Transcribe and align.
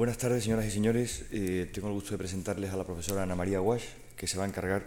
Buenas 0.00 0.16
tardes, 0.16 0.44
señoras 0.44 0.64
y 0.64 0.70
señores. 0.70 1.26
Eh, 1.30 1.68
tengo 1.74 1.88
el 1.88 1.92
gusto 1.92 2.12
de 2.12 2.16
presentarles 2.16 2.72
a 2.72 2.76
la 2.78 2.84
profesora 2.84 3.24
Ana 3.24 3.36
María 3.36 3.60
Wash, 3.60 3.84
que 4.16 4.26
se 4.26 4.38
va 4.38 4.44
a 4.44 4.46
encargar 4.48 4.82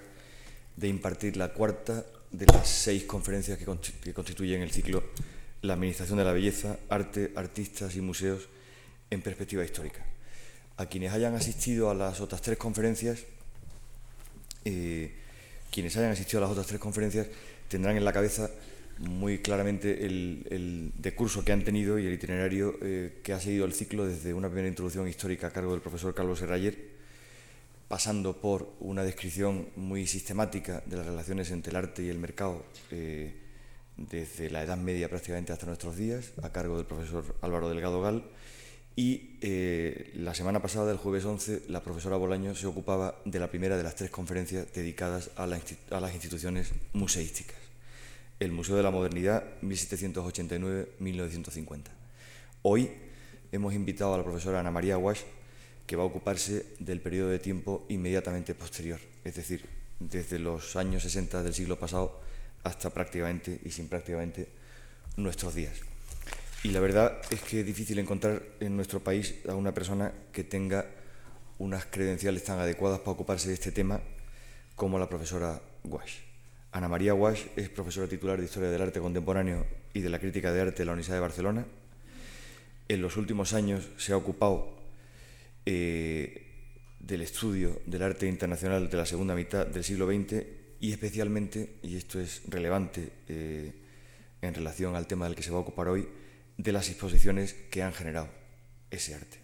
de 0.76 0.88
impartir 0.88 1.38
la 1.38 1.54
cuarta 1.54 2.04
de 2.32 2.48
las 2.48 2.68
seis 2.68 3.04
conferencias 3.04 3.60
que, 3.60 3.66
constituyen 4.12 4.64
el 4.64 4.72
ciclo 4.72 5.04
La 5.62 5.74
Administración 5.74 6.18
de 6.18 6.24
la 6.24 6.32
Belleza, 6.32 6.80
Arte, 6.90 7.32
Artistas 7.36 7.96
y 7.96 8.02
Museos 8.02 8.50
en 9.12 9.22
Perspectiva 9.22 9.64
Histórica. 9.64 10.04
A 10.78 10.88
quienes 10.88 11.14
hayan 11.14 11.36
asistido 11.36 11.92
a 11.92 11.94
las 11.94 12.20
otras 12.20 12.42
tres 12.42 12.58
conferencias, 12.58 13.24
eh, 14.66 15.14
quienes 15.70 15.96
hayan 15.96 16.10
asistido 16.10 16.40
a 16.40 16.42
las 16.42 16.52
otras 16.54 16.66
tres 16.66 16.80
conferencias 16.80 17.28
tendrán 17.68 17.98
en 17.98 18.04
la 18.04 18.14
cabeza 18.14 18.50
muy 19.10 19.40
claramente 19.40 20.06
el, 20.06 20.48
el 20.50 20.92
decurso 20.98 21.44
que 21.44 21.52
han 21.52 21.64
tenido 21.64 22.00
y 22.00 22.06
el 22.06 22.14
itinerario 22.14 22.76
eh, 22.82 23.20
que 23.24 23.34
ha 23.34 23.40
seguido 23.40 23.66
el 23.66 23.74
ciclo 23.74 24.06
desde 24.06 24.34
una 24.34 24.48
primera 24.48 24.68
introducción 24.68 25.08
histórica 25.08 25.48
a 25.48 25.52
cargo 25.52 25.72
del 25.72 25.82
profesor 25.82 26.14
Carlos 26.14 26.42
Herrayer, 26.42 26.94
pasando 27.88 28.40
por 28.40 28.74
una 28.80 29.04
descripción 29.04 29.68
muy 29.76 30.08
sistemática 30.08 30.84
de 30.86 30.98
las 30.98 31.06
relaciones 31.06 31.52
entre 31.52 31.72
el 31.72 31.76
arte 31.78 32.04
y 32.04 32.10
el 32.10 32.18
mercado 32.18 32.66
eh, 32.92 33.34
desde 33.98 34.50
la 34.50 34.64
Edad 34.64 34.78
Media 34.78 35.10
prácticamente 35.10 35.54
hasta 35.54 35.66
nuestros 35.66 35.96
días, 35.96 36.32
a 36.42 36.52
cargo 36.52 36.78
del 36.78 36.86
profesor 36.86 37.36
Álvaro 37.42 37.70
Delgado 37.70 38.02
Gal. 38.02 38.24
Y 38.96 39.38
eh, 39.42 40.12
la 40.16 40.36
semana 40.36 40.62
pasada, 40.62 40.92
el 40.92 40.98
jueves 40.98 41.26
11, 41.26 41.64
la 41.70 41.82
profesora 41.82 42.16
Bolaño 42.16 42.54
se 42.54 42.68
ocupaba 42.68 43.16
de 43.26 43.40
la 43.40 43.50
primera 43.50 43.76
de 43.76 43.84
las 43.84 43.96
tres 43.96 44.12
conferencias 44.12 44.72
dedicadas 44.72 45.32
a, 45.36 45.44
a 45.46 46.00
las 46.00 46.14
instituciones 46.14 46.72
museísticas 46.94 47.63
el 48.44 48.52
Museo 48.52 48.76
de 48.76 48.84
la 48.84 48.92
Modernidad 48.92 49.46
1789-1950. 49.62 51.84
Hoy 52.64 52.92
hemos 53.52 53.74
invitado 53.74 54.14
a 54.14 54.18
la 54.18 54.24
profesora 54.24 54.60
Ana 54.60 54.72
María 54.72 54.98
Wash, 54.98 55.22
que 55.88 55.96
va 55.96 56.04
a 56.04 56.08
ocuparse 56.08 56.66
del 56.80 57.00
periodo 57.00 57.30
de 57.30 57.40
tiempo 57.40 57.86
inmediatamente 57.88 58.54
posterior, 58.54 59.00
es 59.24 59.36
decir, 59.36 59.64
desde 60.00 60.40
los 60.40 60.76
años 60.76 61.04
60 61.04 61.42
del 61.44 61.54
siglo 61.54 61.80
pasado 61.80 62.20
hasta 62.64 62.90
prácticamente 62.90 63.62
y 63.64 63.72
sin 63.72 63.88
prácticamente 63.88 64.50
nuestros 65.16 65.56
días. 65.56 65.80
Y 66.64 66.70
la 66.70 66.82
verdad 66.82 67.22
es 67.30 67.42
que 67.42 67.62
es 67.62 67.66
difícil 67.66 67.98
encontrar 68.00 68.44
en 68.60 68.76
nuestro 68.76 69.02
país 69.02 69.36
a 69.48 69.56
una 69.56 69.74
persona 69.74 70.12
que 70.32 70.44
tenga 70.44 70.86
unas 71.60 71.86
credenciales 71.86 72.44
tan 72.44 72.60
adecuadas 72.60 73.00
para 73.00 73.12
ocuparse 73.12 73.48
de 73.48 73.54
este 73.54 73.72
tema 73.72 74.02
como 74.76 75.00
la 75.00 75.08
profesora 75.08 75.62
Wash. 75.86 76.33
Ana 76.74 76.90
María 76.90 77.14
Wash 77.14 77.46
es 77.56 77.70
profesora 77.70 78.08
titular 78.08 78.40
de 78.40 78.46
Historia 78.46 78.72
del 78.72 78.82
Arte 78.82 79.00
Contemporáneo 79.00 79.64
y 79.94 80.02
de 80.02 80.10
la 80.10 80.18
Crítica 80.18 80.52
de 80.52 80.60
Arte 80.60 80.80
de 80.80 80.86
la 80.86 80.94
Universidad 80.94 81.18
de 81.18 81.22
Barcelona. 81.22 81.68
En 82.88 83.00
los 83.00 83.16
últimos 83.16 83.54
años 83.54 83.88
se 83.98 84.12
ha 84.12 84.18
ocupado 84.18 84.76
eh, 85.68 86.48
del 87.00 87.22
estudio 87.22 87.80
del 87.86 88.02
arte 88.02 88.28
internacional 88.28 88.90
de 88.90 88.98
la 88.98 89.06
segunda 89.06 89.36
mitad 89.36 89.68
del 89.68 89.84
siglo 89.84 90.08
XX 90.08 90.48
y 90.80 90.92
especialmente, 90.92 91.76
y 91.84 91.96
esto 91.96 92.20
es 92.20 92.42
relevante 92.48 93.12
eh, 93.28 93.72
en 94.42 94.56
relación 94.56 94.96
al 94.96 95.06
tema 95.06 95.26
del 95.26 95.36
que 95.36 95.44
se 95.44 95.52
va 95.52 95.58
a 95.58 95.62
ocupar 95.62 95.90
hoy, 95.90 96.08
de 96.58 96.72
las 96.72 96.90
exposiciones 96.90 97.54
que 97.70 97.84
han 97.84 97.94
generado 97.94 98.30
ese 98.90 99.14
arte. 99.14 99.38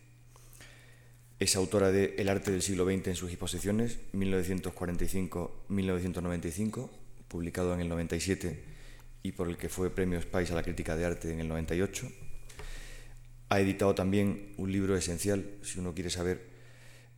Es 1.38 1.56
autora 1.56 1.92
de 1.92 2.16
El 2.18 2.28
arte 2.28 2.50
del 2.50 2.64
siglo 2.64 2.86
XX 2.86 3.10
en 3.10 3.16
sus 3.16 3.30
exposiciones, 3.30 4.00
1945-1995, 4.14 6.90
publicado 7.30 7.74
en 7.74 7.80
el 7.80 7.88
97 7.88 8.62
y 9.24 9.32
por 9.32 9.48
el 9.48 9.56
que 9.58 9.70
fue 9.70 9.90
Premio 9.90 10.22
Spice 10.22 10.52
a 10.52 10.56
la 10.56 10.64
crítica 10.64 10.98
de 10.98 11.06
arte 11.06 11.32
en 11.32 11.40
el 11.40 11.48
98. 11.48 12.12
Ha 13.50 13.60
editado 13.60 13.94
también 13.96 14.54
un 14.58 14.72
libro 14.72 14.95
esencial, 14.98 15.45
si 15.62 15.80
uno 15.80 15.94
quiere 15.94 16.10
saber 16.10 16.50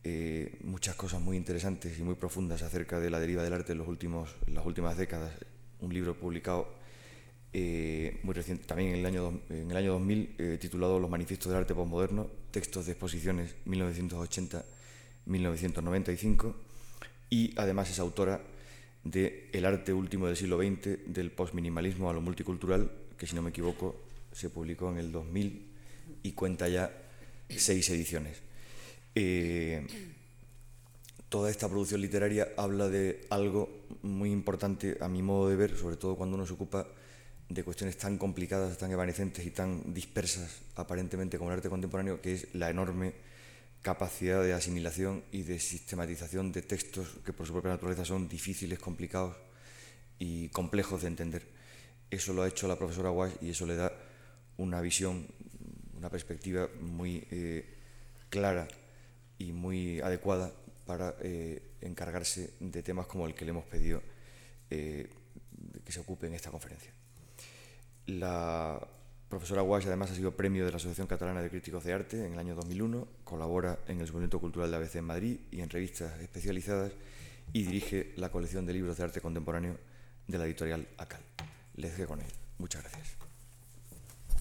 eh, 0.04 0.58
muchas 0.62 0.96
cosas 0.96 1.20
muy 1.20 1.36
interesantes 1.36 1.96
y 1.98 2.02
muy 2.02 2.14
profundas 2.14 2.62
acerca 2.62 3.00
de 3.00 3.10
la 3.10 3.20
deriva 3.20 3.42
del 3.42 3.52
arte 3.52 3.72
en, 3.72 3.78
los 3.78 3.88
últimos, 3.88 4.34
las 4.46 4.64
últimas 4.66 4.96
décadas. 4.96 5.32
Un 5.80 5.92
libro 5.92 6.16
publicado 6.16 6.72
eh, 7.52 8.20
muy 8.22 8.34
reciente, 8.34 8.64
también 8.64 8.90
en 8.90 9.00
el 9.00 9.06
año, 9.06 9.40
en 9.50 9.70
el 9.70 9.76
año 9.76 9.92
2000, 9.92 10.34
eh, 10.38 10.58
titulado 10.60 10.98
Los 10.98 11.10
Manifiestos 11.10 11.52
del 11.52 11.60
Arte 11.60 11.74
Postmoderno, 11.74 12.30
textos 12.50 12.86
de 12.86 12.92
exposiciones 12.92 13.54
1980-1995, 13.66 16.54
y 17.30 17.52
además 17.56 17.90
es 17.90 17.98
autora 17.98 18.42
de 19.04 19.50
El 19.52 19.64
arte 19.64 19.92
último 19.92 20.26
del 20.26 20.36
siglo 20.36 20.58
XX, 20.58 20.98
del 21.06 21.30
postminimalismo 21.30 22.08
a 22.08 22.12
lo 22.12 22.20
multicultural, 22.20 22.90
que 23.16 23.26
si 23.26 23.34
no 23.34 23.42
me 23.42 23.50
equivoco 23.50 23.96
se 24.32 24.50
publicó 24.50 24.90
en 24.90 24.98
el 24.98 25.12
2000 25.12 25.66
y 26.22 26.32
cuenta 26.32 26.68
ya 26.68 26.90
seis 27.48 27.88
ediciones. 27.90 28.38
Eh, 29.14 29.86
toda 31.28 31.50
esta 31.50 31.68
producción 31.68 32.00
literaria 32.00 32.48
habla 32.56 32.88
de 32.88 33.26
algo 33.30 33.68
muy 34.02 34.30
importante 34.30 34.96
a 35.00 35.08
mi 35.08 35.22
modo 35.22 35.48
de 35.48 35.56
ver, 35.56 35.76
sobre 35.76 35.96
todo 35.96 36.16
cuando 36.16 36.36
uno 36.36 36.46
se 36.46 36.54
ocupa 36.54 36.86
de 37.48 37.64
cuestiones 37.64 37.98
tan 37.98 38.16
complicadas, 38.18 38.78
tan 38.78 38.90
evanescentes 38.90 39.44
y 39.44 39.50
tan 39.50 39.92
dispersas 39.92 40.62
aparentemente 40.76 41.38
como 41.38 41.50
el 41.50 41.56
arte 41.56 41.68
contemporáneo, 41.68 42.20
que 42.20 42.34
es 42.34 42.54
la 42.54 42.70
enorme 42.70 43.12
capacidad 43.82 44.42
de 44.42 44.52
asimilación 44.52 45.24
y 45.32 45.42
de 45.42 45.58
sistematización 45.58 46.52
de 46.52 46.62
textos 46.62 47.18
que 47.24 47.32
por 47.32 47.46
su 47.46 47.52
propia 47.52 47.72
naturaleza 47.72 48.04
son 48.04 48.28
difíciles, 48.28 48.78
complicados 48.78 49.36
y 50.18 50.48
complejos 50.50 51.02
de 51.02 51.08
entender. 51.08 51.46
Eso 52.08 52.32
lo 52.32 52.42
ha 52.42 52.48
hecho 52.48 52.68
la 52.68 52.76
profesora 52.76 53.10
Wash 53.10 53.32
y 53.40 53.50
eso 53.50 53.66
le 53.66 53.74
da 53.74 53.92
una 54.58 54.80
visión, 54.80 55.26
una 55.96 56.08
perspectiva 56.08 56.68
muy 56.80 57.26
eh, 57.30 57.78
clara 58.30 58.68
y 59.38 59.52
muy 59.52 60.00
adecuada 60.00 60.52
para 60.86 61.16
eh, 61.20 61.72
encargarse 61.80 62.54
de 62.60 62.82
temas 62.82 63.06
como 63.06 63.26
el 63.26 63.34
que 63.34 63.44
le 63.44 63.50
hemos 63.50 63.64
pedido 63.64 64.02
eh, 64.70 65.08
que 65.84 65.92
se 65.92 66.00
ocupe 66.00 66.28
en 66.28 66.34
esta 66.34 66.50
conferencia. 66.50 66.92
La 68.06 68.80
profesora 69.32 69.62
Wash 69.62 69.86
además 69.86 70.10
ha 70.10 70.14
sido 70.14 70.36
premio 70.36 70.66
de 70.66 70.70
la 70.70 70.76
Asociación 70.76 71.06
Catalana 71.06 71.40
de 71.40 71.48
Críticos 71.48 71.84
de 71.84 71.94
Arte 71.94 72.26
en 72.26 72.34
el 72.34 72.38
año 72.38 72.54
2001, 72.54 73.08
colabora 73.24 73.78
en 73.88 73.98
el 73.98 74.06
Suplemento 74.06 74.38
Cultural 74.38 74.70
de 74.70 74.76
ABC 74.76 74.96
en 74.96 75.06
Madrid 75.06 75.40
y 75.50 75.62
en 75.62 75.70
revistas 75.70 76.20
especializadas 76.20 76.92
y 77.50 77.62
dirige 77.62 78.12
la 78.16 78.30
colección 78.30 78.66
de 78.66 78.74
libros 78.74 78.98
de 78.98 79.04
arte 79.04 79.22
contemporáneo 79.22 79.78
de 80.26 80.36
la 80.36 80.44
editorial 80.44 80.86
ACAL. 80.98 81.22
Les 81.76 81.96
dejo 81.96 82.10
con 82.10 82.20
él. 82.20 82.30
Muchas 82.58 82.82
gracias. 82.82 83.08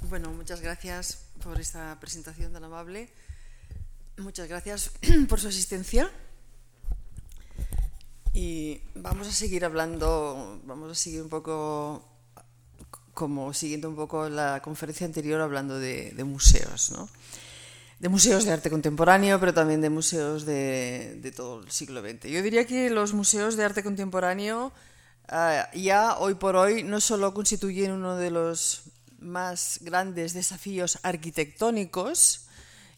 Bueno, 0.10 0.30
muchas 0.32 0.60
gracias 0.60 1.24
por 1.42 1.62
esta 1.62 1.98
presentación 2.02 2.52
tan 2.52 2.66
amable. 2.66 3.08
Muchas 4.18 4.50
gracias 4.50 4.92
por 5.30 5.40
su 5.40 5.48
asistencia. 5.48 6.12
Y 8.34 8.82
vamos 8.96 9.30
a 9.30 9.32
seguir 9.32 9.64
hablando, 9.64 10.60
vamos 10.66 10.92
a 10.92 10.96
seguir 10.96 11.22
un 11.22 11.30
poco 11.30 12.11
como 13.22 13.54
siguiendo 13.54 13.88
un 13.88 13.96
poco 13.96 14.30
la 14.30 14.64
conferencia 14.64 15.06
anterior 15.06 15.40
hablando 15.42 15.78
de, 15.78 16.12
museos, 16.26 16.90
¿no? 16.90 17.08
de 18.00 18.10
museos 18.10 18.46
de 18.46 18.52
arte 18.52 18.72
contemporáneo, 18.72 19.40
pero 19.40 19.54
también 19.54 19.80
de 19.80 19.92
museos 19.92 20.44
de, 20.44 21.32
todo 21.36 21.62
el 21.62 21.70
siglo 21.70 22.02
XX. 22.02 22.32
Yo 22.32 22.42
diría 22.42 22.66
que 22.66 22.90
los 22.90 23.14
museos 23.14 23.58
de 23.58 23.64
arte 23.64 23.84
contemporáneo 23.84 24.72
ah, 25.28 25.70
ya 25.76 26.18
hoy 26.18 26.34
por 26.34 26.56
hoy 26.56 26.82
no 26.82 27.00
solo 27.00 27.32
constituyen 27.36 27.92
uno 27.92 28.16
de 28.16 28.32
los 28.32 28.86
más 29.20 29.78
grandes 29.84 30.34
desafíos 30.34 30.98
arquitectónicos, 31.04 32.48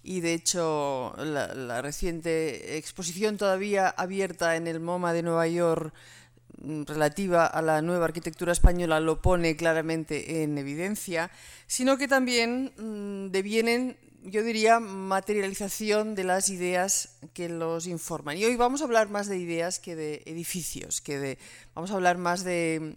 y 0.04 0.22
de 0.22 0.36
hecho 0.36 1.16
la 1.18 1.82
reciente 1.82 2.78
exposición 2.78 3.36
todavía 3.36 3.90
abierta 3.90 4.56
en 4.56 4.68
el 4.68 4.80
MoMA 4.80 5.12
de 5.12 5.24
Nueva 5.24 5.48
York 5.50 5.94
relativa 6.64 7.46
a 7.46 7.62
la 7.62 7.82
nueva 7.82 8.06
arquitectura 8.06 8.52
española 8.52 9.00
lo 9.00 9.22
pone 9.22 9.56
claramente 9.56 10.44
en 10.44 10.58
evidencia, 10.58 11.30
sino 11.68 11.98
que 11.98 12.08
también 12.08 12.74
mm, 12.78 13.32
devienen, 13.32 13.98
yo 14.24 14.44
diría, 14.44 14.80
materialización 14.80 16.16
de 16.16 16.24
las 16.24 16.50
ideas 16.50 17.18
que 17.34 17.50
los 17.50 17.88
informan. 17.88 18.38
Y 18.38 18.46
hoy 18.46 18.56
vamos 18.56 18.82
a 18.82 18.86
hablar 18.86 19.10
más 19.10 19.28
de 19.28 19.38
ideas 19.38 19.80
que 19.80 19.96
de 19.96 20.24
edificios, 20.26 21.02
que 21.02 21.20
de, 21.20 21.38
vamos 21.76 21.92
a 21.92 21.96
hablar 21.96 22.18
más 22.18 22.44
de, 22.44 22.96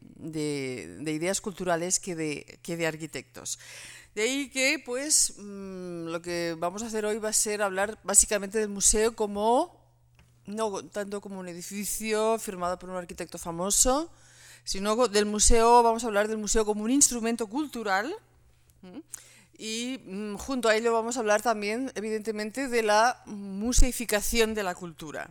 ideas 1.04 1.40
culturales 1.40 1.98
que 1.98 2.14
de, 2.14 2.58
que 2.62 2.76
de 2.76 2.86
arquitectos. 2.86 3.58
De 4.14 4.22
ahí 4.22 4.48
que, 4.48 4.80
pues, 4.84 5.34
mm, 5.36 6.06
lo 6.06 6.22
que 6.22 6.56
vamos 6.58 6.82
a 6.82 6.86
hacer 6.86 7.04
hoy 7.04 7.18
va 7.18 7.30
a 7.30 7.34
ser 7.34 7.62
hablar 7.62 7.98
básicamente 8.04 8.58
del 8.58 8.68
museo 8.68 9.14
como 9.14 9.85
no 10.46 10.84
tanto 10.84 11.20
como 11.20 11.40
un 11.40 11.48
edificio 11.48 12.38
firmado 12.38 12.78
por 12.78 12.90
un 12.90 12.96
arquitecto 12.96 13.38
famoso, 13.38 14.10
sino 14.64 15.08
del 15.08 15.26
museo, 15.26 15.82
vamos 15.82 16.04
a 16.04 16.08
hablar 16.08 16.28
del 16.28 16.38
museo 16.38 16.64
como 16.64 16.84
un 16.84 16.90
instrumento 16.90 17.46
cultural. 17.46 18.14
Y 19.58 20.00
mm, 20.04 20.34
junto 20.36 20.68
a 20.68 20.76
ello 20.76 20.92
vamos 20.92 21.16
a 21.16 21.20
hablar 21.20 21.42
también, 21.42 21.90
evidentemente, 21.94 22.68
de 22.68 22.82
la 22.82 23.22
museificación 23.26 24.54
de 24.54 24.62
la 24.62 24.74
cultura. 24.74 25.30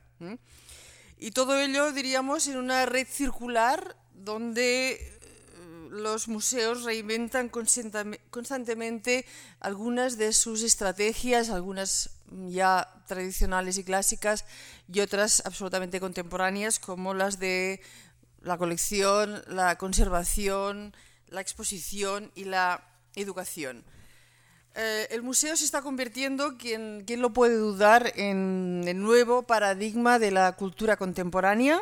Y 1.20 1.32
todo 1.32 1.60
ello, 1.60 1.92
diríamos, 1.92 2.48
en 2.48 2.58
una 2.58 2.86
red 2.86 3.08
circular 3.08 3.96
donde 4.14 4.94
eh, 4.94 5.10
los 5.90 6.28
museos 6.28 6.84
reinventan 6.84 7.50
constantemente 7.50 9.26
algunas 9.60 10.18
de 10.18 10.34
sus 10.34 10.64
estrategias, 10.64 11.50
algunas 11.50 12.15
ya 12.48 13.04
tradicionales 13.08 13.78
y 13.78 13.84
clásicas 13.84 14.46
y 14.92 15.00
otras 15.00 15.44
absolutamente 15.46 16.00
contemporáneas 16.00 16.80
como 16.80 17.14
las 17.14 17.40
de 17.40 17.82
la 18.42 18.58
colección, 18.58 19.44
la 19.48 19.78
conservación, 19.78 20.96
la 21.28 21.42
exposición 21.42 22.32
y 22.36 22.46
la 22.46 22.84
educación. 23.16 23.84
Eh, 24.76 25.08
el 25.12 25.24
museo 25.24 25.56
se 25.56 25.64
está 25.64 25.82
convirtiendo, 25.82 26.58
¿quién, 26.58 27.06
lo 27.08 27.32
puede 27.32 27.56
dudar?, 27.56 28.12
en 28.16 28.84
el 28.86 29.02
nuevo 29.02 29.44
paradigma 29.44 30.20
de 30.20 30.32
la 30.32 30.52
cultura 30.56 30.98
contemporánea. 30.98 31.82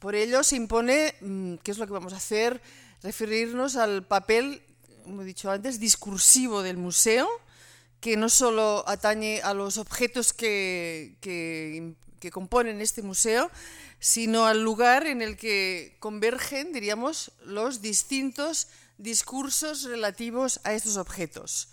Por 0.00 0.14
ello 0.14 0.42
se 0.42 0.56
impone, 0.56 1.14
mm, 1.20 1.54
¿qué 1.62 1.70
es 1.70 1.78
lo 1.78 1.86
que 1.86 1.92
vamos 1.92 2.12
a 2.12 2.16
hacer? 2.16 2.60
Referirnos 3.02 3.76
al 3.76 4.04
papel, 4.04 4.62
como 5.04 5.22
he 5.22 5.24
dicho 5.24 5.50
antes, 5.50 5.78
discursivo 5.78 6.62
del 6.62 6.76
museo, 6.76 7.28
que 8.00 8.16
no 8.16 8.28
solo 8.28 8.84
atañe 8.86 9.40
a 9.42 9.54
los 9.54 9.78
objetos 9.78 10.32
que, 10.32 11.16
que, 11.20 12.30
componen 12.30 12.80
este 12.80 13.02
museo, 13.02 13.50
sino 13.98 14.46
al 14.46 14.62
lugar 14.62 15.06
en 15.06 15.22
el 15.22 15.36
que 15.36 15.96
convergen, 15.98 16.72
diríamos, 16.72 17.32
los 17.44 17.80
distintos 17.80 18.68
discursos 18.98 19.84
relativos 19.84 20.60
a 20.64 20.74
estos 20.74 20.96
objetos. 20.96 21.68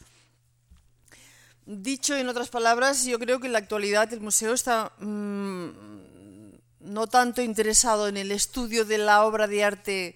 Dicho 1.66 2.16
en 2.16 2.30
otras 2.30 2.50
palabras, 2.50 3.06
yo 3.06 3.19
creo 3.19 3.39
que 3.39 3.48
en 3.48 3.54
la 3.54 3.60
actualidad 3.60 4.13
el 4.13 4.22
museo 4.22 4.54
está 4.54 4.94
mm, 5.00 5.69
no 6.80 7.07
tanto 7.07 7.42
interesado 7.42 8.07
en 8.07 8.18
el 8.18 8.31
estudio 8.31 8.86
de 8.86 9.00
la 9.00 9.25
obra 9.25 9.48
de 9.48 9.63
arte 9.63 10.16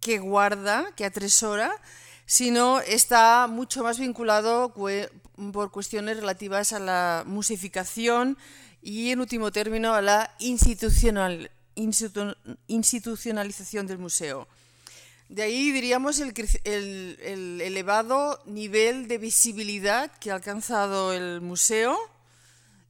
que 0.00 0.18
guarda, 0.18 0.92
que 0.96 1.04
atresora, 1.04 1.72
sino 2.30 2.78
está 2.78 3.48
mucho 3.48 3.82
más 3.82 3.98
vinculado 3.98 4.72
por 4.72 5.72
cuestiones 5.72 6.16
relativas 6.16 6.72
a 6.72 6.78
la 6.78 7.24
musificación 7.26 8.38
y, 8.80 9.10
en 9.10 9.18
último 9.18 9.50
término, 9.50 9.94
a 9.94 10.00
la 10.00 10.32
institucional, 10.38 11.50
institucionalización 12.68 13.88
del 13.88 13.98
museo. 13.98 14.46
De 15.28 15.42
ahí 15.42 15.72
diríamos 15.72 16.20
el, 16.20 16.32
elevado 17.60 18.40
nivel 18.46 19.08
de 19.08 19.18
visibilidad 19.18 20.12
que 20.20 20.30
ha 20.30 20.36
alcanzado 20.36 21.12
el 21.12 21.40
museo, 21.40 21.98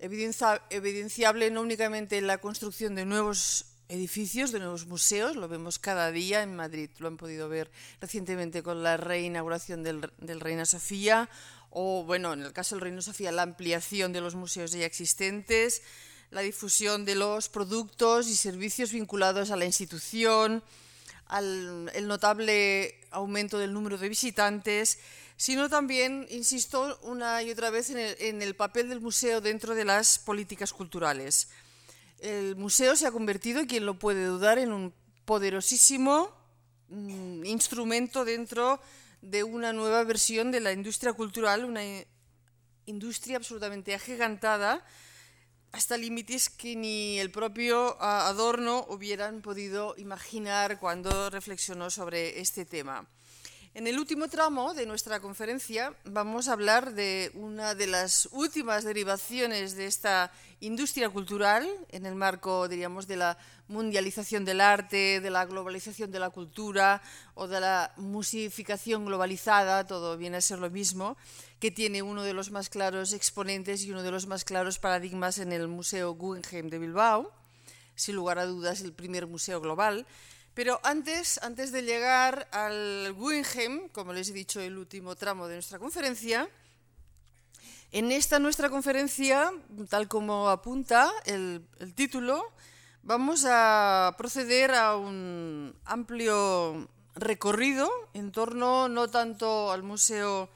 evidenciable 0.01 1.51
no 1.51 1.63
únicamente 1.63 2.19
en 2.19 2.27
la 2.27 2.37
construcción 2.37 2.95
de 2.95 3.07
nuevos 3.07 3.70
edificios, 3.91 4.53
de 4.53 4.61
nuevos 4.61 4.87
museos, 4.87 5.37
lo 5.37 5.49
vemos 5.49 5.79
cada 5.79 6.11
día 6.13 6.43
en 6.43 6.57
Madrid, 6.57 6.91
lo 6.99 7.09
han 7.09 7.17
podido 7.17 7.49
ver 7.49 7.71
recientemente 8.01 8.63
con 8.63 8.83
la 8.83 8.97
reinauguración 8.97 9.83
del, 9.83 10.41
Reina 10.41 10.65
Sofía, 10.65 11.29
o 11.71 12.05
bueno, 12.05 12.33
en 12.33 12.43
el 12.43 12.53
caso 12.53 12.75
del 12.75 12.83
Reina 12.83 13.03
Sofía, 13.03 13.33
la 13.33 13.43
ampliación 13.43 14.13
de 14.13 14.21
los 14.21 14.35
museos 14.35 14.73
ya 14.73 14.87
existentes, 14.87 15.83
la 16.31 16.41
difusión 16.41 17.05
de 17.05 17.17
los 17.17 17.49
productos 17.49 18.29
y 18.29 18.37
servicios 18.37 18.93
vinculados 18.93 19.51
a 19.51 19.57
la 19.57 19.65
institución, 19.65 20.63
al 21.27 21.91
el 21.95 22.07
notable 22.09 23.01
aumento 23.11 23.59
del 23.59 23.73
número 23.73 23.99
de 23.99 24.09
visitantes, 24.09 24.99
sino 25.41 25.71
también, 25.71 26.27
insisto 26.29 26.99
una 27.03 27.43
y 27.43 27.51
otra 27.51 27.71
vez, 27.71 27.89
en 27.89 28.43
el, 28.43 28.55
papel 28.55 28.91
del 28.91 29.01
museo 29.01 29.41
dentro 29.41 29.75
de 29.75 29.87
las 29.87 30.19
políticas 30.19 30.71
culturales. 30.71 31.49
El 32.21 32.57
museo 32.57 32.97
se 32.97 33.07
ha 33.07 33.13
convertido, 33.13 33.67
quien 33.67 33.87
lo 33.87 33.99
puede 33.99 34.25
dudar, 34.27 34.59
en 34.59 34.73
un 34.73 34.95
poderosísimo 35.25 36.31
mm, 36.89 37.45
instrumento 37.45 38.25
dentro 38.25 38.81
de 39.23 39.43
una 39.43 39.73
nueva 39.73 40.05
versión 40.05 40.51
de 40.51 40.61
la 40.61 40.73
industria 40.73 41.13
cultural, 41.13 41.65
una 41.65 41.83
industria 42.87 43.37
absolutamente 43.37 43.95
agigantada 43.95 44.85
hasta 45.73 45.97
límites 45.97 46.51
que 46.51 46.75
ni 46.75 47.19
el 47.19 47.31
propio 47.31 48.01
Adorno 48.03 48.87
hubieran 48.89 49.41
podido 49.41 49.95
imaginar 49.99 50.79
cuando 50.81 51.31
reflexionó 51.31 51.91
sobre 51.91 52.41
este 52.41 52.65
tema. 52.65 53.07
En 53.73 53.87
el 53.87 54.01
último 54.01 54.27
tramo 54.27 54.75
de 54.75 54.85
nuestra 54.85 55.21
conferencia 55.21 55.95
vamos 56.05 56.49
a 56.49 56.55
hablar 56.55 56.93
de 56.93 57.31
una 57.35 57.77
de 57.77 57.87
las 57.87 58.29
últimas 58.33 58.83
derivaciones 58.83 59.77
de 59.77 59.87
esta 59.87 60.33
industria 60.59 61.09
cultural 61.09 61.69
en 61.91 62.05
el 62.05 62.17
marco, 62.17 62.67
diríamos, 62.67 63.07
de 63.07 63.17
la 63.17 63.39
mundialización 63.69 64.45
del 64.45 64.61
arte, 64.61 65.21
de 65.21 65.31
la 65.31 65.45
globalización 65.45 66.11
de 66.11 66.19
la 66.19 66.31
cultura 66.31 67.01
o 67.35 67.47
de 67.47 67.61
la 67.61 67.93
musificación 67.97 69.07
globalizada, 69.07 69.87
todo 69.87 70.17
viene 70.17 70.39
a 70.39 70.41
ser 70.41 70.59
lo 70.59 70.69
mismo, 70.69 71.17
que 71.61 71.71
tiene 71.71 72.03
uno 72.03 72.25
de 72.25 72.35
los 72.35 72.51
más 72.51 72.71
claros 72.71 73.13
exponentes 73.13 73.85
y 73.85 73.93
uno 73.93 74.03
de 74.03 74.11
los 74.11 74.27
más 74.27 74.43
claros 74.43 74.81
paradigmas 74.81 75.39
en 75.39 75.53
el 75.53 75.69
Museo 75.69 76.15
Guggenheim 76.15 76.71
de 76.71 76.79
Bilbao, 76.81 77.33
sin 77.95 78.17
lugar 78.17 78.41
a 78.41 78.47
dudas 78.47 78.81
el 78.81 78.93
primer 78.93 79.29
museo 79.29 79.61
global 79.61 80.07
pero 80.55 80.81
antes, 80.83 81.39
antes 81.43 81.73
de 81.73 81.83
llegar 81.83 82.49
al 82.53 83.13
Guggenheim, 83.13 83.89
como 83.91 84.13
les 84.13 84.31
he 84.31 84.33
dicho, 84.33 84.61
el 84.61 84.77
último 84.79 85.15
tramo 85.17 85.47
de 85.47 85.55
nuestra 85.55 85.79
conferencia, 85.79 86.49
en 87.93 88.13
esta 88.13 88.39
nuestra 88.39 88.71
conferencia, 88.71 89.51
tal 89.89 90.07
como 90.07 90.49
apunta 90.49 91.11
el, 91.25 91.67
título, 91.95 92.53
vamos 93.03 93.45
a 93.49 94.15
proceder 94.17 94.73
a 94.73 94.97
un 94.97 95.75
amplio 95.85 96.89
recorrido 97.15 97.91
en 98.15 98.31
torno 98.31 98.89
no 98.89 99.09
tanto 99.09 99.73
al 99.73 99.83
museo 99.83 100.49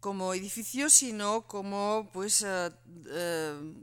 como 0.00 0.34
edificio, 0.34 0.90
sino 0.90 1.46
como 1.46 2.10
pues, 2.12 2.42
uh, 2.42 2.70
uh, 2.70 3.74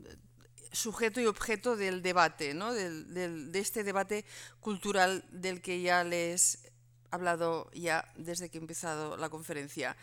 sujeto 0.74 1.22
y 1.22 1.28
objeto 1.28 1.78
del 1.78 2.02
debate, 2.02 2.54
¿no? 2.54 2.74
de 2.74 3.60
este 3.60 3.84
debate 3.84 4.26
cultural 4.60 5.24
del 5.32 5.62
que 5.62 5.82
ya 5.82 6.04
les 6.04 6.56
he 6.56 6.74
hablado 7.12 7.70
ya 7.74 8.12
desde 8.18 8.50
que 8.50 8.58
he 8.58 8.62
empezado 8.62 9.16
la 9.18 9.30
conferencia. 9.30 9.96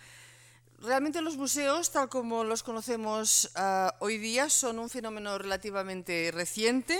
Realmente 0.78 1.20
los 1.20 1.36
museos, 1.36 1.90
tal 1.90 2.08
como 2.08 2.42
los 2.42 2.62
conocemos 2.62 3.50
uh, 3.54 3.90
hoy 3.98 4.16
día, 4.16 4.48
son 4.48 4.78
un 4.78 4.88
fenómeno 4.88 5.36
relativamente 5.36 6.30
reciente, 6.32 6.98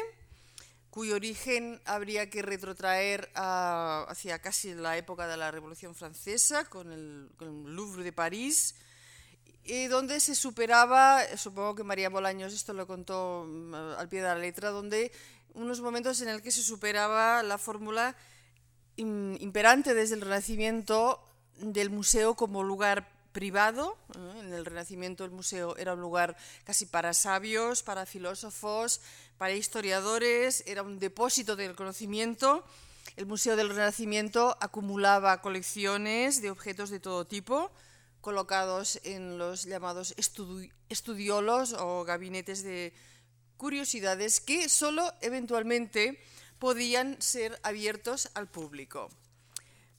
cuyo 0.90 1.14
origen 1.14 1.80
habría 1.86 2.28
que 2.28 2.42
retrotraer 2.42 3.30
hacia 3.34 4.40
casi 4.40 4.74
la 4.74 4.98
época 4.98 5.26
de 5.26 5.38
la 5.38 5.50
Revolución 5.50 5.94
Francesa, 5.94 6.64
con 6.68 6.92
el 6.92 7.30
Louvre 7.74 8.04
de 8.04 8.12
París, 8.12 8.74
y 9.64 9.86
donde 9.86 10.20
se 10.20 10.34
superaba, 10.34 11.22
supongo 11.36 11.74
que 11.74 11.84
María 11.84 12.08
Bolaños 12.08 12.52
esto 12.52 12.72
lo 12.72 12.86
contó 12.86 13.46
mm, 13.46 13.74
al 13.74 14.08
pie 14.08 14.22
de 14.22 14.28
la 14.28 14.34
letra, 14.34 14.70
donde 14.70 15.12
unos 15.54 15.80
momentos 15.80 16.20
en 16.22 16.28
el 16.28 16.42
que 16.42 16.50
se 16.50 16.62
superaba 16.62 17.42
la 17.42 17.58
fórmula 17.58 18.16
imperante 18.96 19.94
desde 19.94 20.14
el 20.14 20.20
Renacimiento 20.20 21.22
del 21.56 21.90
museo 21.90 22.34
como 22.34 22.62
lugar 22.62 23.08
privado. 23.32 23.96
En 24.14 24.52
el 24.52 24.64
Renacimiento 24.64 25.24
el 25.24 25.30
museo 25.30 25.76
era 25.76 25.94
un 25.94 26.00
lugar 26.00 26.36
casi 26.64 26.86
para 26.86 27.14
sabios, 27.14 27.82
para 27.82 28.06
filósofos, 28.06 29.00
para 29.38 29.54
historiadores, 29.54 30.62
era 30.66 30.82
un 30.82 30.98
depósito 30.98 31.56
del 31.56 31.76
conocimiento. 31.76 32.64
El 33.16 33.26
Museo 33.26 33.56
del 33.56 33.70
Renacimiento 33.70 34.56
acumulaba 34.60 35.40
colecciones 35.40 36.42
de 36.42 36.50
objetos 36.50 36.90
de 36.90 37.00
todo 37.00 37.26
tipo, 37.26 37.70
colocados 38.20 39.00
en 39.04 39.38
los 39.38 39.64
llamados 39.64 40.14
estudiolos 40.88 41.72
o 41.74 42.04
gabinetes 42.04 42.62
de 42.62 42.92
curiosidades 43.56 44.40
que 44.40 44.68
solo 44.68 45.12
eventualmente 45.20 46.22
podían 46.58 47.20
ser 47.20 47.58
abiertos 47.62 48.30
al 48.34 48.48
público. 48.48 49.10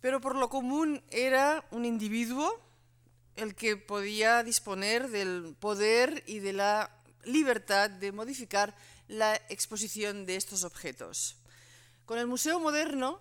Pero 0.01 0.22
por 0.22 0.36
lo 0.36 0.50
común 0.50 1.04
era 1.10 1.66
un 1.72 1.86
individuo 1.86 2.60
el 3.36 3.56
que 3.56 3.78
podía 3.78 4.44
disponer 4.44 5.10
del 5.10 5.56
poder 5.60 6.24
y 6.28 6.40
de 6.40 6.54
la 6.54 6.92
libertad 7.24 7.90
de 7.90 8.12
modificar 8.12 8.75
la 9.08 9.36
exposición 9.50 10.25
de 10.25 10.36
estos 10.36 10.63
objetos. 10.63 11.36
Con 12.06 12.18
el 12.18 12.28
Museo 12.28 12.60
Moderno 12.60 13.20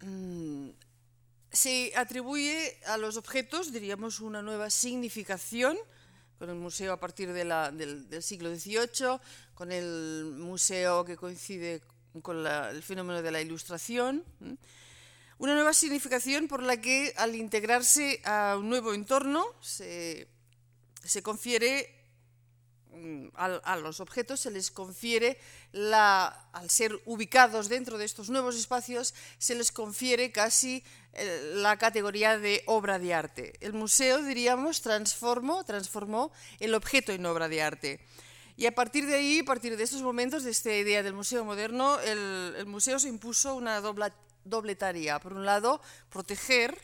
mm, 0.00 0.70
se 1.56 1.92
atribuye 1.96 2.78
a 2.86 2.96
los 2.98 3.16
objetos, 3.16 3.72
diríamos, 3.72 4.20
una 4.20 4.42
nueva 4.42 4.68
significación, 4.70 5.76
con 6.38 6.50
el 6.50 6.56
museo 6.56 6.92
a 6.92 7.00
partir 7.00 7.32
del, 7.32 8.22
siglo 8.22 8.54
XVIII, 8.54 9.18
con 9.54 9.72
el 9.72 10.34
museo 10.36 11.04
que 11.04 11.16
coincide 11.16 11.82
con 12.22 12.46
el 12.46 12.82
fenómeno 12.82 13.22
de 13.22 13.30
la 13.30 13.40
ilustración. 13.40 14.22
Una 15.38 15.54
nueva 15.54 15.72
significación 15.72 16.46
por 16.46 16.62
la 16.62 16.80
que 16.80 17.14
al 17.16 17.34
integrarse 17.34 18.20
a 18.24 18.56
un 18.58 18.68
nuevo 18.68 18.92
entorno 18.92 19.46
se, 19.62 20.28
se 21.02 21.22
confiere 21.22 21.95
mm, 22.96 23.28
a, 23.34 23.76
los 23.76 24.00
objetos 24.00 24.40
se 24.40 24.50
les 24.50 24.70
confiere, 24.70 25.38
la, 25.72 26.26
al 26.52 26.70
ser 26.70 26.98
ubicados 27.04 27.68
dentro 27.68 27.98
de 27.98 28.04
estos 28.04 28.30
nuevos 28.30 28.56
espacios, 28.56 29.14
se 29.38 29.54
les 29.54 29.70
confiere 29.70 30.32
casi 30.32 30.82
eh, 31.12 31.52
la 31.56 31.76
categoría 31.76 32.38
de 32.38 32.62
obra 32.66 32.98
de 32.98 33.14
arte. 33.14 33.52
El 33.60 33.72
museo, 33.72 34.22
diríamos, 34.22 34.82
transformó, 34.82 35.64
transformó 35.64 36.32
el 36.60 36.74
objeto 36.74 37.12
en 37.12 37.26
obra 37.26 37.48
de 37.48 37.62
arte. 37.62 38.00
Y 38.56 38.64
a 38.64 38.74
partir 38.74 39.06
de 39.06 39.14
ahí, 39.14 39.40
a 39.40 39.44
partir 39.44 39.76
de 39.76 39.84
estos 39.84 40.00
momentos, 40.00 40.42
de 40.42 40.50
esta 40.50 40.74
idea 40.74 41.02
del 41.02 41.12
museo 41.12 41.44
moderno, 41.44 42.00
el, 42.00 42.64
museo 42.66 42.98
se 42.98 43.08
impuso 43.08 43.54
una 43.54 43.80
doble, 43.82 44.12
doble 44.44 44.76
tarea. 44.76 45.20
Por 45.20 45.34
un 45.34 45.44
lado, 45.44 45.82
proteger 46.08 46.78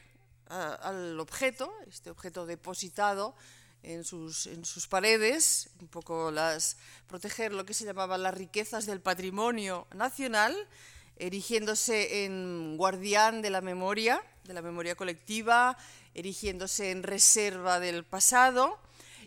al 0.48 1.18
objeto, 1.18 1.72
este 1.86 2.10
objeto 2.10 2.44
depositado 2.44 3.34
en 3.82 4.04
sus, 4.04 4.46
en 4.46 4.64
sus 4.64 4.86
paredes, 4.86 5.70
un 5.80 5.88
poco 5.88 6.30
las, 6.30 6.76
proteger 7.06 7.52
lo 7.52 7.66
que 7.66 7.74
se 7.74 7.84
llamaba 7.84 8.18
las 8.18 8.34
riquezas 8.34 8.86
del 8.86 9.00
patrimonio 9.00 9.86
nacional, 9.94 10.56
erigiéndose 11.16 12.24
en 12.24 12.76
guardián 12.76 13.42
de 13.42 13.50
la 13.50 13.60
memoria, 13.60 14.22
de 14.44 14.54
la 14.54 14.62
memoria 14.62 14.94
colectiva, 14.94 15.76
erigiéndose 16.14 16.90
en 16.90 17.02
reserva 17.02 17.80
del 17.80 18.04
pasado 18.04 18.78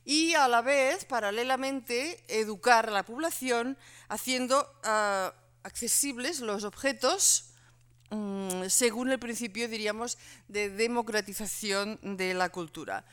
y 0.06 0.36
a 0.36 0.48
la 0.48 0.62
vez, 0.62 1.04
paralelamente, 1.06 2.24
educar 2.28 2.88
a 2.88 2.92
la 2.92 3.04
población 3.04 3.78
haciendo 4.08 4.72
ah, 4.84 5.34
accesibles 5.64 6.42
los 6.42 6.64
objetos 6.64 7.50
mm, 8.12 8.66
según 8.68 9.12
el 9.12 9.20
principio, 9.20 9.68
diríamos, 9.68 10.20
de 10.48 10.70
democratización 10.70 12.00
de 12.18 12.36
la 12.36 12.50
cultura. 12.50 13.04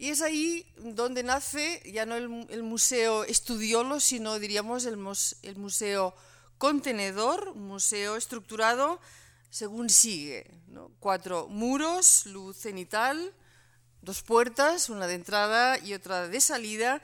Y 0.00 0.08
es 0.08 0.22
ahí 0.22 0.64
donde 0.78 1.22
nace 1.22 1.82
ya 1.84 2.06
no 2.06 2.16
el, 2.16 2.62
museo 2.62 3.24
estudiolo, 3.24 4.00
sino 4.00 4.38
diríamos 4.38 4.86
el, 4.86 4.96
museo 4.96 6.14
contenedor, 6.56 7.54
museo 7.54 8.16
estructurado 8.16 8.98
según 9.50 9.90
sigue. 9.90 10.58
Cuatro 11.00 11.48
muros, 11.48 12.24
luz 12.24 12.56
cenital, 12.56 13.34
dos 14.00 14.22
puertas, 14.22 14.88
una 14.88 15.06
de 15.06 15.16
entrada 15.16 15.78
y 15.78 15.92
otra 15.92 16.28
de 16.28 16.40
salida, 16.40 17.02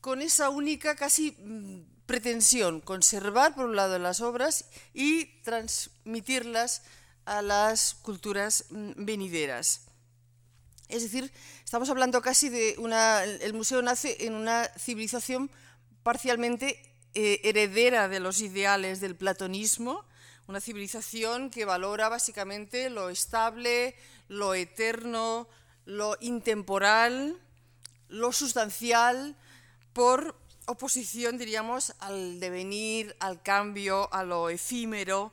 con 0.00 0.20
esa 0.20 0.48
única 0.48 0.96
casi 0.96 1.36
mm, 1.38 1.82
pretensión, 2.04 2.80
conservar 2.80 3.54
por 3.54 3.66
un 3.66 3.76
lado 3.76 4.00
las 4.00 4.20
obras 4.20 4.64
y 4.92 5.26
transmitirlas 5.42 6.82
a 7.26 7.42
las 7.42 7.94
culturas 7.94 8.64
mm, 8.70 9.04
venideras. 9.04 9.83
Es 10.88 11.02
decir, 11.02 11.32
estamos 11.64 11.88
hablando 11.90 12.20
casi 12.20 12.48
de 12.48 12.76
una... 12.78 13.24
El 13.24 13.54
museo 13.54 13.82
nace 13.82 14.26
en 14.26 14.34
una 14.34 14.64
civilización 14.78 15.50
parcialmente 16.02 16.80
eh, 17.14 17.40
heredera 17.44 18.08
de 18.08 18.20
los 18.20 18.40
ideales 18.40 19.00
del 19.00 19.16
platonismo, 19.16 20.04
una 20.46 20.60
civilización 20.60 21.48
que 21.48 21.64
valora 21.64 22.08
básicamente 22.08 22.90
lo 22.90 23.08
estable, 23.08 23.94
lo 24.28 24.52
eterno, 24.54 25.48
lo 25.86 26.16
intemporal, 26.20 27.40
lo 28.08 28.32
sustancial, 28.32 29.36
por 29.92 30.36
oposición, 30.66 31.38
diríamos, 31.38 31.94
al 32.00 32.40
devenir, 32.40 33.16
al 33.20 33.42
cambio, 33.42 34.12
a 34.12 34.24
lo 34.24 34.50
efímero, 34.50 35.32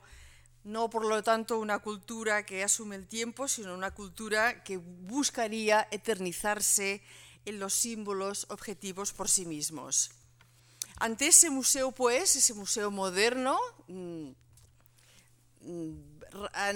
no 0.64 0.90
por 0.90 1.04
lo 1.04 1.22
tanto 1.22 1.58
una 1.58 1.80
cultura 1.80 2.46
que 2.46 2.62
asume 2.62 2.96
el 2.96 3.06
tiempo, 3.06 3.48
sino 3.48 3.74
una 3.74 3.92
cultura 3.92 4.62
que 4.62 4.76
buscaría 4.76 5.88
eternizarse 5.90 7.02
en 7.44 7.58
los 7.58 7.74
símbolos 7.74 8.46
objetivos 8.50 9.12
por 9.12 9.28
sí 9.28 9.44
mismos. 9.44 10.10
Ante 10.98 11.26
ese 11.26 11.50
museo, 11.50 11.90
pues, 11.90 12.36
ese 12.36 12.54
museo 12.54 12.90
moderno, 12.90 13.58
mm, 13.88 14.28
mm, 15.62 16.12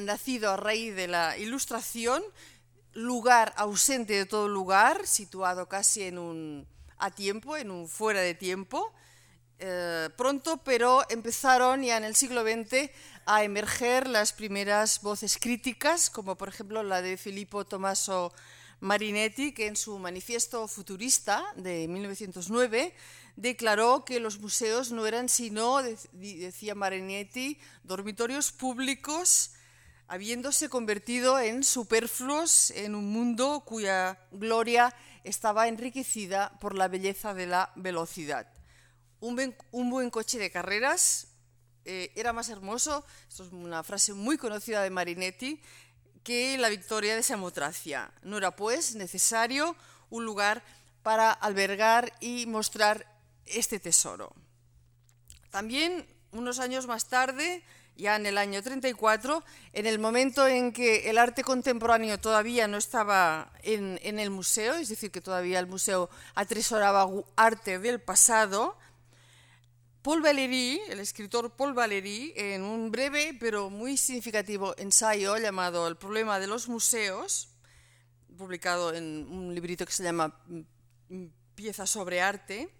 nacido 0.00 0.50
a 0.50 0.56
raíz 0.56 0.94
de 0.96 1.06
la 1.06 1.38
Ilustración, 1.38 2.22
lugar 2.92 3.52
ausente 3.56 4.14
de 4.14 4.26
todo 4.26 4.48
lugar, 4.48 5.06
situado 5.06 5.68
casi 5.68 6.02
en 6.02 6.18
un 6.18 6.66
a 6.98 7.10
tiempo, 7.10 7.56
en 7.56 7.70
un 7.70 7.88
fuera 7.88 8.20
de 8.20 8.34
tiempo, 8.34 8.92
eh, 9.58 10.10
pronto, 10.16 10.58
pero 10.58 11.02
empezaron 11.08 11.82
ya 11.82 11.96
en 11.96 12.04
el 12.04 12.14
siglo 12.14 12.42
XX 12.42 12.90
a 13.24 13.42
emerger 13.42 14.06
las 14.06 14.32
primeras 14.32 15.00
voces 15.00 15.38
críticas, 15.38 16.10
como 16.10 16.36
por 16.36 16.48
ejemplo 16.48 16.82
la 16.82 17.00
de 17.00 17.16
Filippo 17.16 17.64
Tommaso 17.64 18.32
Marinetti, 18.80 19.52
que 19.52 19.66
en 19.66 19.76
su 19.76 19.98
manifiesto 19.98 20.68
futurista 20.68 21.42
de 21.56 21.88
1909 21.88 22.94
declaró 23.36 24.04
que 24.04 24.20
los 24.20 24.38
museos 24.40 24.92
no 24.92 25.06
eran 25.06 25.30
sino, 25.30 25.82
decía 26.12 26.74
Marinetti, 26.74 27.58
dormitorios 27.82 28.52
públicos, 28.52 29.52
habiéndose 30.06 30.68
convertido 30.68 31.38
en 31.38 31.64
superfluos 31.64 32.70
en 32.72 32.94
un 32.94 33.10
mundo 33.10 33.62
cuya 33.66 34.18
gloria 34.32 34.94
estaba 35.24 35.66
enriquecida 35.66 36.52
por 36.60 36.74
la 36.74 36.88
belleza 36.88 37.32
de 37.32 37.46
la 37.46 37.72
velocidad 37.74 38.55
un 39.20 39.34
buen, 39.90 40.10
coche 40.10 40.38
de 40.38 40.50
carreras 40.50 41.28
eh, 41.84 42.12
era 42.16 42.32
más 42.32 42.48
hermoso, 42.48 43.04
esto 43.28 43.44
es 43.44 43.52
una 43.52 43.82
frase 43.82 44.12
muy 44.12 44.36
conocida 44.36 44.82
de 44.82 44.90
Marinetti, 44.90 45.60
que 46.22 46.58
la 46.58 46.68
victoria 46.68 47.14
de 47.14 47.22
Samotracia. 47.22 48.10
No 48.22 48.38
era 48.38 48.56
pues 48.56 48.96
necesario 48.96 49.76
un 50.10 50.24
lugar 50.24 50.64
para 51.02 51.30
albergar 51.30 52.12
y 52.20 52.46
mostrar 52.46 53.06
este 53.46 53.78
tesoro. 53.78 54.34
También 55.50 56.04
unos 56.32 56.58
años 56.58 56.86
más 56.86 57.08
tarde, 57.08 57.62
ya 57.96 58.16
en 58.16 58.26
el 58.26 58.38
año 58.38 58.62
34, 58.62 59.42
en 59.72 59.86
el 59.86 59.98
momento 59.98 60.46
en 60.46 60.72
que 60.72 61.08
el 61.08 61.18
arte 61.18 61.42
contemporáneo 61.42 62.18
todavía 62.18 62.68
no 62.68 62.76
estaba 62.76 63.52
en, 63.62 63.98
en 64.02 64.18
el 64.18 64.30
museo, 64.30 64.74
es 64.74 64.88
decir, 64.88 65.10
que 65.10 65.20
todavía 65.20 65.58
el 65.58 65.66
museo 65.66 66.10
atesoraba 66.34 67.08
arte 67.36 67.78
del 67.78 68.00
pasado, 68.00 68.76
Paul 70.06 70.22
Valéry, 70.22 70.80
el 70.88 71.00
escritor 71.00 71.50
Paul 71.56 71.74
Valéry, 71.74 72.32
en 72.36 72.62
un 72.62 72.92
breve 72.92 73.36
pero 73.40 73.70
muy 73.70 73.96
significativo 73.96 74.72
ensayo 74.78 75.36
llamado 75.36 75.88
El 75.88 75.96
problema 75.96 76.38
de 76.38 76.46
los 76.46 76.68
museos, 76.68 77.48
publicado 78.38 78.94
en 78.94 79.26
un 79.28 79.52
librito 79.52 79.84
que 79.84 79.90
se 79.90 80.04
llama 80.04 80.32
Pieza 81.56 81.88
sobre 81.88 82.22
arte, 82.22 82.70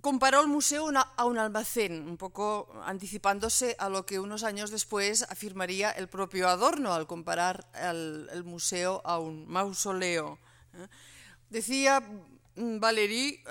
comparó 0.00 0.42
el 0.42 0.46
museo 0.46 0.92
a 0.94 1.24
un 1.24 1.38
almacén, 1.38 2.06
un 2.06 2.16
poco 2.16 2.72
anticipándose 2.84 3.74
a 3.80 3.88
lo 3.88 4.06
que 4.06 4.20
unos 4.20 4.44
años 4.44 4.70
después 4.70 5.24
afirmaría 5.28 5.90
el 5.90 6.06
propio 6.06 6.48
Adorno 6.48 6.94
al 6.94 7.08
comparar 7.08 7.66
el, 7.74 8.44
museo 8.44 9.02
a 9.04 9.18
un 9.18 9.48
mausoleo. 9.48 10.38
¿eh? 10.74 10.86
Valéry 12.56 13.42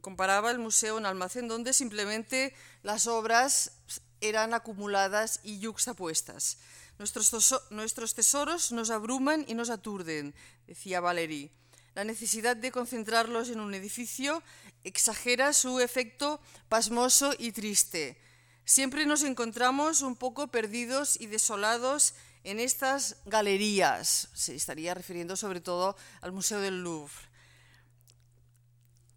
comparaba 0.00 0.50
el 0.50 0.58
museo 0.58 0.94
a 0.94 0.98
un 0.98 1.06
almacén 1.06 1.46
donde 1.46 1.72
simplemente 1.72 2.54
las 2.82 3.06
obras 3.06 3.72
eran 4.20 4.54
acumuladas 4.54 5.40
y 5.42 5.58
yuxtapuestas. 5.58 6.58
Nuestros, 6.98 8.14
tesoros 8.14 8.72
nos 8.72 8.90
abruman 8.90 9.44
y 9.46 9.54
nos 9.54 9.70
aturden, 9.70 10.34
decía 10.66 11.00
Valéry. 11.00 11.52
La 11.94 12.04
necesidad 12.04 12.56
de 12.56 12.72
concentrarlos 12.72 13.50
en 13.50 13.60
un 13.60 13.74
edificio 13.74 14.42
exagera 14.82 15.52
su 15.52 15.80
efecto 15.80 16.40
pasmoso 16.68 17.34
y 17.38 17.52
triste. 17.52 18.18
Siempre 18.64 19.06
nos 19.06 19.22
encontramos 19.22 20.02
un 20.02 20.16
poco 20.16 20.48
perdidos 20.48 21.20
y 21.20 21.26
desolados 21.26 22.14
en 22.48 22.60
estas 22.60 23.16
galerías, 23.26 24.28
se 24.32 24.54
estaría 24.54 24.94
refiriendo 24.94 25.36
sobre 25.36 25.60
todo 25.60 25.96
al 26.22 26.32
Museo 26.32 26.60
del 26.60 26.82
Louvre. 26.82 27.12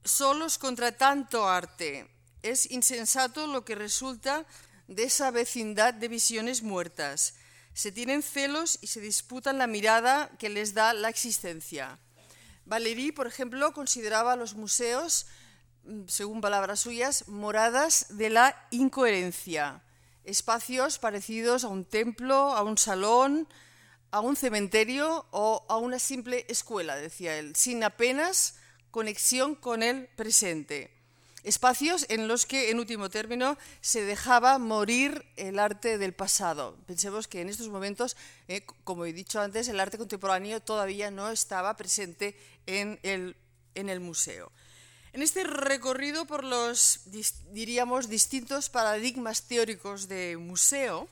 Solos 0.03 0.57
contra 0.57 0.91
tanto 0.91 1.47
arte. 1.47 2.09
Es 2.43 2.69
insensato 2.69 3.47
lo 3.47 3.63
que 3.63 3.75
resulta 3.75 4.45
de 4.87 5.03
esa 5.03 5.31
vecindad 5.31 5.93
de 5.93 6.09
visiones 6.09 6.61
muertas. 6.61 7.35
Se 7.73 7.93
tienen 7.93 8.21
celos 8.21 8.77
y 8.81 8.87
se 8.87 8.99
disputan 8.99 9.57
la 9.57 9.67
mirada 9.67 10.29
que 10.37 10.49
les 10.49 10.73
da 10.73 10.91
la 10.91 11.07
existencia. 11.07 11.99
Valéry, 12.65 13.13
por 13.13 13.27
ejemplo, 13.27 13.71
consideraba 13.71 14.35
los 14.35 14.55
museos, 14.55 15.27
mm, 15.85 16.07
según 16.07 16.41
palabras 16.41 16.81
suyas, 16.81 17.29
moradas 17.29 18.07
de 18.09 18.29
la 18.29 18.67
incoherencia 18.71 19.81
espacios 20.25 20.99
parecidos 20.99 21.63
a 21.63 21.67
un 21.67 21.85
templo, 21.85 22.35
a 22.55 22.63
un 22.63 22.77
salón, 22.77 23.47
a 24.11 24.19
un 24.19 24.35
cementerio 24.35 25.25
o 25.31 25.65
a 25.69 25.77
una 25.77 25.99
simple 25.99 26.45
escuela, 26.49 26.95
decía 26.95 27.37
él, 27.37 27.55
sin 27.55 27.83
apenas 27.83 28.55
conexión 28.91 29.55
con 29.55 29.83
el 29.83 30.07
presente. 30.15 30.91
espacios 31.43 32.05
en 32.09 32.27
los 32.27 32.45
que, 32.45 32.69
en 32.69 32.77
último 32.77 33.09
término, 33.09 33.57
se 33.79 34.03
dejaba 34.03 34.59
morir 34.59 35.25
el 35.37 35.57
arte 35.57 35.97
del 35.97 36.13
pasado. 36.13 36.77
Pensemos 36.85 37.27
que 37.27 37.41
en 37.41 37.49
estos 37.49 37.69
momentos, 37.69 38.15
eh, 38.47 38.63
como 38.83 39.05
he 39.05 39.13
dicho 39.13 39.41
antes, 39.41 39.67
el 39.67 39.79
arte 39.79 39.97
contemporáneo 39.97 40.59
todavía 40.59 41.09
no 41.09 41.31
estaba 41.31 41.75
presente 41.77 42.37
en 42.67 42.99
el, 43.01 43.35
en 43.73 43.89
el 43.89 44.01
museo. 44.01 44.51
En 45.13 45.21
este 45.21 45.43
recorrido 45.43 46.25
por 46.25 46.45
los, 46.45 47.01
diríamos, 47.51 48.07
distintos 48.07 48.69
paradigmas 48.69 49.43
teóricos 49.43 50.07
de 50.07 50.37
museo, 50.37 51.09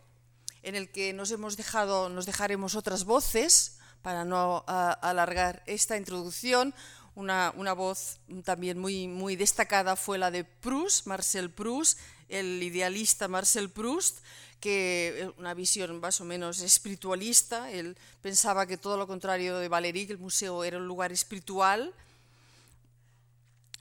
en 0.63 0.75
el 0.75 0.89
que 0.89 1.12
nos 1.12 1.32
hemos 1.32 1.58
dejado, 1.58 2.08
nos 2.08 2.25
dejaremos 2.25 2.75
otras 2.75 3.03
voces 3.03 3.77
para 4.01 4.24
no 4.24 4.63
alargar 4.68 5.63
esta 5.65 5.98
introducción, 5.98 6.74
una, 7.15 7.74
voz 7.74 8.20
también 8.46 8.79
muy, 8.79 9.10
muy 9.10 9.36
destacada 9.36 9.98
fue 9.98 10.18
la 10.18 10.32
de 10.32 10.46
Proust, 10.46 11.06
Marcel 11.06 11.51
Proust, 11.51 12.00
el 12.29 12.63
idealista 12.63 13.27
Marcel 13.27 13.70
Proust, 13.70 14.20
que 14.62 15.13
eh, 15.18 15.32
una 15.38 15.53
visión 15.53 16.00
más 16.00 16.22
o 16.22 16.25
menos 16.25 16.62
espiritualista, 16.62 17.70
él 17.72 17.98
pensaba 18.22 18.65
que 18.65 18.77
todo 18.77 18.96
lo 18.96 19.08
contrario 19.08 19.58
de 19.58 19.68
Valéry, 19.68 20.08
que 20.08 20.13
el 20.13 20.20
museo 20.20 20.63
era 20.63 20.77
un 20.77 20.88
lugar 20.88 21.12
espiritual, 21.12 21.94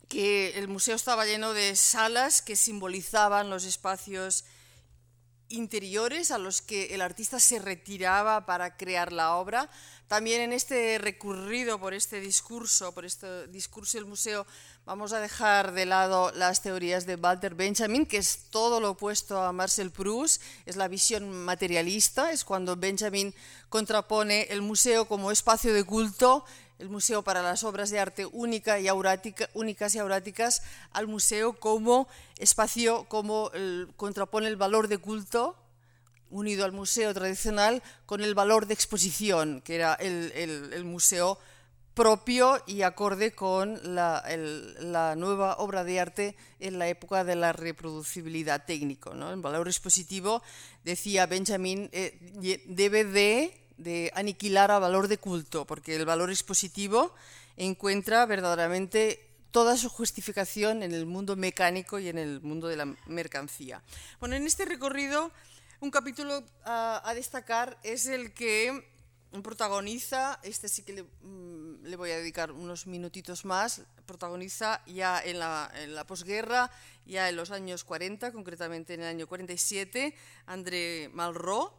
que 0.09 0.59
el 0.59 0.69
museo 0.69 0.97
estaba 0.97 1.27
lleno 1.27 1.53
de 1.53 1.77
salas 1.77 2.43
que 2.43 2.57
simbolizaban 2.57 3.51
los 3.51 3.65
espacios 3.65 4.45
interiores 5.51 6.31
a 6.31 6.39
los 6.39 6.61
que 6.61 6.95
el 6.95 7.01
artista 7.01 7.41
se 7.41 7.59
retiraba 7.59 8.47
para 8.47 8.77
crear 8.77 9.13
la 9.13 9.37
obra. 9.37 9.71
También 10.07 10.41
en 10.41 10.53
este 10.53 10.99
recurrido 10.99 11.79
por 11.79 11.93
este 11.93 12.21
discurso, 12.21 12.93
por 12.93 13.05
este 13.05 13.47
discurso 13.49 13.99
del 13.99 14.07
museo, 14.07 14.47
vamos 14.87 15.13
a 15.13 15.21
dejar 15.21 15.73
de 15.73 15.85
lado 15.85 16.33
las 16.33 16.63
teorías 16.63 17.05
de 17.05 17.17
Walter 17.17 17.55
Benjamin, 17.55 18.07
que 18.07 18.17
es 18.17 18.45
todo 18.51 18.81
lo 18.81 18.91
opuesto 18.91 19.43
a 19.43 19.53
Marcel 19.53 19.91
Proust, 19.91 20.43
es 20.65 20.77
la 20.77 20.89
visión 20.89 21.31
materialista, 21.31 22.33
es 22.33 22.45
cuando 22.45 22.77
Benjamin 22.77 23.35
contrapone 23.69 24.43
el 24.45 24.63
museo 24.63 25.07
como 25.07 25.31
espacio 25.31 25.75
de 25.75 25.85
culto 25.85 26.45
el 26.79 26.89
museo 26.89 27.23
para 27.23 27.43
las 27.43 27.65
obras 27.65 27.91
de 27.91 27.99
arte 27.99 28.27
única 28.27 28.79
y 28.79 28.89
únicas 29.55 29.95
y 29.95 29.99
auráticas 29.99 30.63
al 30.93 31.09
museo 31.09 31.55
como 31.55 32.09
espacio, 32.39 33.05
como 33.09 33.51
contrapone 33.97 34.47
el 34.49 34.57
valor 34.57 34.89
de 34.89 34.99
culto 34.99 35.57
unido 36.31 36.65
al 36.65 36.73
museo 36.73 37.13
tradicional 37.15 37.83
con 38.07 38.23
el 38.23 38.35
valor 38.35 38.67
de 38.67 38.75
exposición, 38.75 39.61
que 39.63 39.77
era 39.77 39.95
el, 39.95 40.85
museo 40.85 41.39
propio 41.95 42.63
y 42.67 42.83
acorde 42.83 43.33
con 43.33 43.95
la, 43.95 44.23
nueva 45.17 45.57
obra 45.57 45.85
de 45.85 46.01
arte 46.01 46.37
en 46.61 46.79
la 46.79 46.89
época 46.89 47.25
de 47.25 47.35
la 47.35 47.53
reproducibilidad 47.53 48.65
técnico. 48.65 49.13
El 49.13 49.41
valor 49.41 49.69
expositivo, 49.69 50.43
decía 50.85 51.27
Benjamin, 51.27 51.89
eh, 51.93 52.65
debe 52.67 53.05
de 53.05 53.68
de 53.79 54.11
aniquilar 54.15 54.71
a 54.71 54.79
valor 54.79 55.09
de 55.09 55.19
culto, 55.19 55.65
porque 55.65 55.97
el 55.97 56.05
valor 56.05 56.31
expositivo 56.31 57.15
encuentra 57.57 58.27
verdaderamente 58.27 59.25
toda 59.51 59.77
su 59.77 59.89
justificación 59.89 60.83
en 60.83 60.93
el 60.93 61.07
mundo 61.07 61.37
mecánico 61.37 61.99
y 61.99 62.09
en 62.09 62.19
el 62.19 62.41
mundo 62.43 62.69
de 62.69 62.77
la 62.77 62.85
mercancía. 63.07 63.83
Bueno, 64.21 64.37
en 64.37 64.47
este 64.47 64.65
recorrido, 64.65 65.33
un 65.81 65.91
capítulo 65.91 66.45
a, 66.65 67.13
destacar 67.15 67.79
es 67.83 68.07
el 68.07 68.35
que 68.35 68.85
protagoniza, 69.43 70.41
este 70.43 70.69
sí 70.69 70.83
que 70.83 70.93
le, 70.93 71.03
mm, 71.03 71.85
le, 71.85 71.97
voy 71.97 72.11
a 72.11 72.19
dedicar 72.19 72.51
unos 72.51 72.87
minutitos 72.87 73.45
más, 73.45 73.83
protagoniza 74.07 74.83
ya 74.87 75.21
en 75.23 75.39
la, 75.39 75.71
en 75.75 75.95
la, 75.95 76.07
posguerra, 76.07 76.71
ya 77.07 77.29
en 77.29 77.37
los 77.37 77.51
años 77.51 77.85
40, 77.85 78.33
concretamente 78.33 78.95
en 78.95 79.01
el 79.01 79.07
año 79.07 79.27
47, 79.27 80.15
André 80.47 81.11
Malraux, 81.13 81.73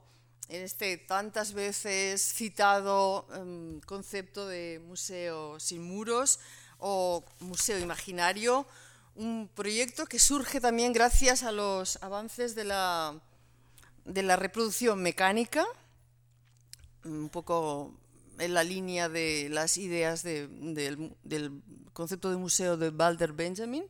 en 0.50 0.64
este 0.64 0.98
tantas 0.98 1.54
veces 1.54 2.22
citado 2.22 3.28
em, 3.36 3.80
concepto 3.82 4.48
de 4.48 4.82
museo 4.84 5.60
sin 5.60 5.84
muros 5.84 6.40
o 6.80 7.24
museo 7.40 7.78
imaginario, 7.78 8.66
un 9.16 9.50
proyecto 9.54 10.06
que 10.06 10.18
surge 10.18 10.60
también 10.60 10.92
gracias 10.92 11.44
a 11.44 11.52
los 11.52 12.02
avances 12.02 12.56
de 12.56 12.64
la, 12.64 13.22
de 14.06 14.24
la 14.24 14.38
reproducción 14.38 15.02
mecánica, 15.02 15.66
un 17.04 17.30
poco 17.30 17.94
en 18.40 18.54
la 18.54 18.64
línea 18.64 19.10
de 19.10 19.50
las 19.50 19.78
ideas 19.78 20.24
del, 20.24 21.16
del 21.24 21.62
concepto 21.94 22.32
de 22.32 22.38
museo 22.38 22.78
de 22.78 22.90
Walter 22.90 23.34
Benjamin, 23.34 23.84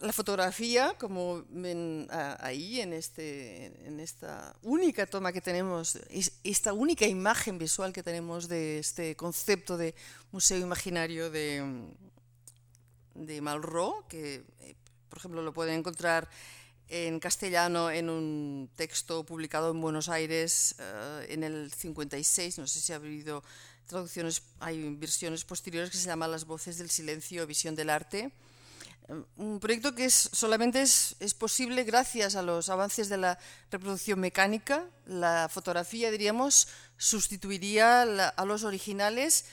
la 0.00 0.12
fotografía, 0.12 0.94
como 0.98 1.44
ven 1.48 2.08
ahí 2.40 2.80
en, 2.80 2.92
este, 2.92 3.66
en 3.86 4.00
esta 4.00 4.54
única 4.62 5.06
toma 5.06 5.32
que 5.32 5.40
tenemos, 5.40 5.98
esta 6.42 6.72
única 6.72 7.06
imagen 7.06 7.58
visual 7.58 7.92
que 7.92 8.02
tenemos 8.02 8.48
de 8.48 8.78
este 8.78 9.16
concepto 9.16 9.76
de 9.76 9.94
museo 10.32 10.58
imaginario 10.58 11.30
de, 11.30 11.86
de 13.14 13.40
Malraux, 13.40 14.04
que 14.08 14.44
eh, 14.60 14.74
por 15.08 15.18
ejemplo 15.18 15.42
lo 15.42 15.54
pueden 15.54 15.78
encontrar 15.78 16.28
en 16.88 17.18
castellano 17.18 17.90
en 17.90 18.10
un 18.10 18.70
texto 18.76 19.24
publicado 19.24 19.70
en 19.70 19.80
Buenos 19.80 20.08
Aires 20.08 20.74
eh, 20.78 21.26
en 21.30 21.44
el 21.44 21.72
56, 21.72 22.58
no 22.58 22.66
sé 22.66 22.80
si 22.80 22.92
ha 22.92 22.96
habido 22.96 23.42
traducciones, 23.86 24.42
hay 24.60 24.94
versiones 24.96 25.44
posteriores 25.44 25.90
que 25.90 25.96
se 25.96 26.06
llama 26.06 26.28
Las 26.28 26.44
voces 26.44 26.78
del 26.78 26.90
silencio, 26.90 27.46
visión 27.46 27.74
del 27.74 27.90
arte 27.90 28.32
un 29.36 29.60
proyecto 29.60 29.94
que 29.94 30.06
es, 30.06 30.30
solamente 30.32 30.80
es, 30.80 31.16
es, 31.20 31.34
posible 31.34 31.84
gracias 31.84 32.36
a 32.36 32.42
los 32.42 32.68
avances 32.68 33.08
de 33.08 33.18
la 33.18 33.38
reproducción 33.70 34.18
mecánica. 34.18 34.84
La 35.04 35.48
fotografía, 35.50 36.10
diríamos, 36.10 36.68
sustituiría 36.96 38.02
a 38.02 38.44
los 38.44 38.64
originales 38.64 39.44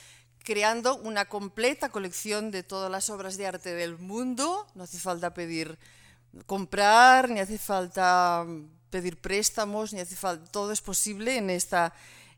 creando 0.44 0.96
una 0.98 1.26
completa 1.26 1.90
colección 1.90 2.52
de 2.52 2.64
todas 2.64 2.90
las 2.90 3.10
obras 3.10 3.38
de 3.38 3.48
arte 3.48 3.74
del 3.74 3.98
mundo. 3.98 4.68
No 4.74 4.84
hace 4.84 5.00
falta 5.00 5.34
pedir 5.34 5.78
comprar, 6.46 7.30
ni 7.30 7.40
hace 7.40 7.58
falta 7.58 8.46
pedir 8.90 9.20
préstamos, 9.20 9.94
ni 9.94 10.00
hace 10.00 10.16
falta, 10.16 10.50
todo 10.52 10.72
es 10.72 10.82
posible 10.82 11.38
en 11.38 11.50
esta 11.50 11.94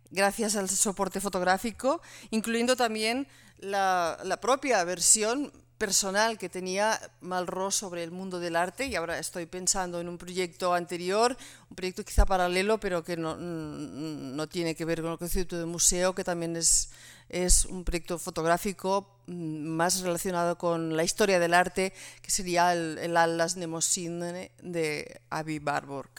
gracias 0.10 0.56
al 0.56 0.70
soporte 0.70 1.20
fotográfico, 1.20 2.02
incluyendo 2.30 2.76
también 2.76 3.28
la, 3.58 4.20
la 4.24 4.40
propia 4.40 4.84
versión 4.84 5.52
personal 5.84 6.38
que 6.38 6.48
tenía 6.48 6.98
Malraux 7.20 7.76
sobre 7.76 8.04
el 8.06 8.12
mundo 8.12 8.40
del 8.40 8.56
arte 8.56 8.86
y 8.86 8.96
ahora 8.96 9.20
estoy 9.20 9.48
pensando 9.48 10.00
en 10.00 10.08
un 10.08 10.18
proyecto 10.18 10.74
anterior, 10.74 11.36
un 11.70 11.76
proyecto 11.76 12.06
quizá 12.06 12.26
paralelo, 12.26 12.80
pero 12.80 13.04
que 13.04 13.18
no, 13.18 13.36
no 13.36 14.48
tiene 14.48 14.76
que 14.76 14.86
ver 14.86 15.02
con 15.02 15.12
el 15.12 15.18
concepto 15.18 15.60
de 15.60 15.66
museo, 15.66 16.16
que 16.16 16.24
también 16.24 16.56
es, 16.56 16.90
es 17.28 17.66
un 17.66 17.84
proyecto 17.84 18.18
fotográfico 18.18 19.20
mm, 19.28 19.68
más 19.76 20.00
relacionado 20.00 20.58
con 20.58 20.96
la 20.96 21.04
historia 21.04 21.38
del 21.38 21.54
arte, 21.54 21.92
que 22.22 22.32
sería 22.32 22.72
el, 22.72 22.98
el 23.00 23.18
Atlas 23.18 23.58
Mnemosine 23.58 24.52
de 24.62 25.20
Avi 25.32 25.60
Barborg. 25.60 26.12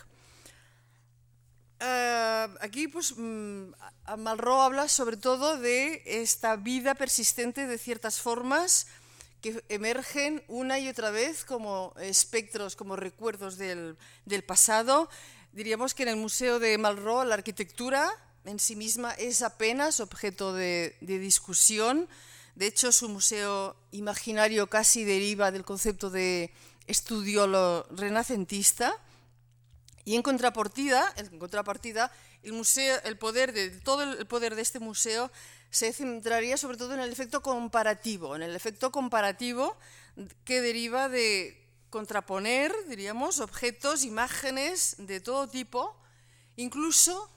Uh, 1.80 2.52
aquí 2.60 2.86
pues 2.88 3.14
mm, 3.16 3.72
Malraux 4.18 4.60
habla 4.60 4.88
sobre 4.88 5.16
todo 5.16 5.56
de 5.56 6.02
esta 6.04 6.56
vida 6.56 6.94
persistente 6.94 7.66
de 7.66 7.78
ciertas 7.78 8.20
formas 8.20 8.86
que 9.44 9.62
emergen 9.68 10.42
una 10.48 10.78
y 10.78 10.88
otra 10.88 11.10
vez 11.10 11.44
como 11.44 11.92
espectros, 12.00 12.76
como 12.76 12.96
recuerdos 12.96 13.58
del, 13.58 13.98
pasado. 14.46 15.10
Diríamos 15.52 15.92
que 15.92 16.04
en 16.04 16.08
el 16.08 16.16
Museo 16.16 16.58
de 16.58 16.78
Malraux 16.78 17.28
la 17.28 17.34
arquitectura 17.34 18.10
en 18.46 18.58
sí 18.58 18.74
misma 18.74 19.12
es 19.12 19.42
apenas 19.42 20.00
objeto 20.00 20.54
de, 20.54 20.96
discusión. 21.02 22.08
De 22.54 22.66
hecho, 22.68 22.90
su 22.90 23.10
museo 23.10 23.76
imaginario 23.90 24.66
casi 24.70 25.04
deriva 25.04 25.50
del 25.50 25.66
concepto 25.66 26.08
de 26.08 26.50
estudio 26.86 27.84
renacentista. 27.90 28.98
Y 30.06 30.14
en 30.16 30.22
contrapartida, 30.22 31.12
el 32.42 33.18
poder 33.18 33.52
de 33.52 33.68
todo 33.80 34.04
el 34.04 34.26
poder 34.26 34.54
de 34.54 34.62
este 34.62 34.78
museo 34.78 35.30
se 35.74 35.92
centraría 35.92 36.56
sobre 36.56 36.76
todo 36.76 36.94
en 36.94 37.00
el 37.00 37.12
efecto 37.12 37.42
comparativo, 37.42 38.36
en 38.36 38.42
el 38.42 38.54
efecto 38.54 38.92
comparativo 38.92 39.76
que 40.44 40.60
deriva 40.60 41.08
de 41.08 41.60
contraponer, 41.90 42.72
diríamos, 42.88 43.40
objetos, 43.40 44.04
imágenes 44.04 44.94
de 44.98 45.20
todo 45.20 45.48
tipo, 45.48 45.96
incluso 46.54 47.28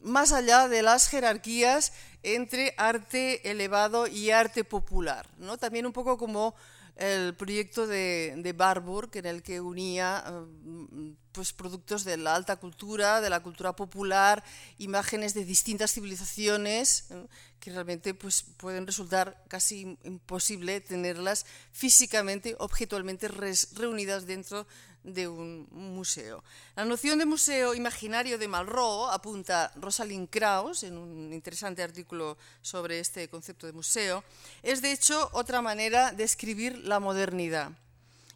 más 0.00 0.32
allá 0.32 0.68
de 0.68 0.82
las 0.82 1.08
jerarquías 1.08 1.94
entre 2.22 2.74
arte 2.76 3.50
elevado 3.50 4.06
y 4.06 4.30
arte 4.30 4.64
popular. 4.64 5.26
¿no? 5.38 5.56
También 5.56 5.86
un 5.86 5.94
poco 5.94 6.18
como 6.18 6.54
el 6.96 7.34
proyecto 7.34 7.86
de, 7.86 8.34
de 8.36 8.52
Barbour, 8.52 9.10
en 9.14 9.26
el 9.26 9.42
que 9.42 9.60
unía 9.60 10.22
eh, 10.26 11.14
pues, 11.32 11.52
productos 11.52 12.04
de 12.04 12.16
la 12.16 12.34
alta 12.34 12.56
cultura, 12.56 13.20
de 13.20 13.30
la 13.30 13.40
cultura 13.40 13.74
popular, 13.74 14.44
imágenes 14.78 15.34
de 15.34 15.44
distintas 15.44 15.92
civilizaciones, 15.92 17.06
eh, 17.10 17.26
que 17.60 17.70
realmente 17.70 18.14
pues, 18.14 18.44
pueden 18.56 18.86
resultar 18.86 19.42
casi 19.48 19.98
imposible 20.04 20.80
tenerlas 20.80 21.46
físicamente, 21.72 22.56
objetualmente 22.58 23.28
reunidas 23.28 24.26
dentro 24.26 24.64
de 24.64 24.66
un 25.04 25.66
museo. 25.70 26.42
La 26.76 26.84
noción 26.84 27.18
de 27.18 27.26
museo 27.26 27.74
imaginario 27.74 28.38
de 28.38 28.48
Malraux 28.48 29.12
apunta 29.12 29.72
Rosalind 29.76 30.28
Krauss 30.30 30.84
en 30.84 30.96
un 30.96 31.32
interesante 31.32 31.82
artículo 31.82 32.36
sobre 32.62 33.00
este 33.00 33.28
concepto 33.28 33.66
de 33.66 33.72
museo, 33.72 34.24
es 34.62 34.80
de 34.82 34.92
hecho 34.92 35.28
otra 35.32 35.60
manera 35.60 36.12
de 36.12 36.24
escribir 36.24 36.78
la 36.78 37.00
modernidad 37.00 37.72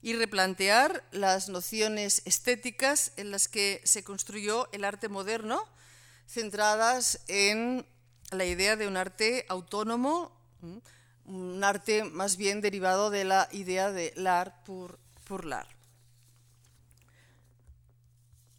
y 0.02 0.14
replantear 0.14 1.02
las 1.12 1.48
nociones 1.48 2.22
estéticas 2.24 3.12
en 3.16 3.30
las 3.30 3.48
que 3.48 3.80
se 3.84 4.04
construyó 4.04 4.68
el 4.72 4.84
arte 4.84 5.08
moderno, 5.08 5.64
centradas 6.28 7.20
en 7.28 7.86
la 8.30 8.44
idea 8.44 8.76
de 8.76 8.88
un 8.88 8.96
arte 8.96 9.46
autónomo, 9.48 10.32
un 11.24 11.64
arte 11.64 12.04
más 12.04 12.36
bien 12.36 12.60
derivado 12.60 13.10
de 13.10 13.24
la 13.24 13.48
idea 13.52 13.90
de 13.90 14.12
l'art 14.16 14.64
pour, 14.64 14.98
pour 15.24 15.44
l'art. 15.44 15.75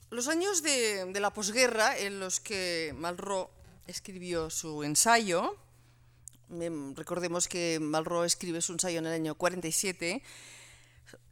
Los 0.09 0.29
años 0.29 0.63
de, 0.63 1.11
la 1.19 1.33
posguerra 1.33 1.97
en 1.97 2.19
los 2.21 2.39
que 2.39 2.93
Malraux 2.97 3.49
escribió 3.87 4.49
su 4.49 4.83
ensayo, 4.83 5.57
recordemos 6.95 7.49
que 7.49 7.79
Malraux 7.81 8.25
escribe 8.25 8.61
su 8.61 8.71
ensayo 8.71 8.99
en 8.99 9.05
el 9.05 9.13
año 9.13 9.35
47, 9.35 10.23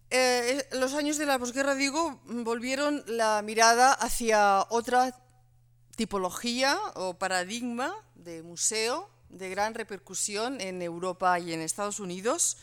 eh, 0.09 0.67
los 0.73 0.93
años 0.93 1.17
de 1.17 1.25
la 1.25 1.39
posguerra, 1.39 1.73
digo, 1.73 2.19
volvieron 2.25 3.03
la 3.07 3.41
mirada 3.41 3.93
hacia 3.93 4.65
otra 4.69 5.17
tipología 5.95 6.77
o 6.95 7.17
paradigma 7.17 7.95
de 8.15 8.43
museo 8.43 9.09
de 9.29 9.49
gran 9.49 9.73
repercusión 9.73 10.59
en 10.59 10.81
Europa 10.81 11.39
y 11.39 11.53
en 11.53 11.61
Estados 11.61 11.99
Unidos. 11.99 12.57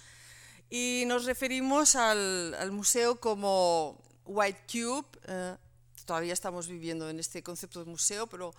Y 0.68 1.04
nos 1.06 1.24
referimos 1.24 1.96
al, 1.96 2.70
museo 2.70 3.18
como 3.18 3.98
White 4.24 4.60
Cube, 4.70 5.06
eh, 5.26 5.56
todavía 6.12 6.34
estamos 6.34 6.68
viviendo 6.68 7.08
en 7.08 7.18
este 7.18 7.42
concepto 7.42 7.80
de 7.80 7.90
museo, 7.90 8.26
pero 8.26 8.52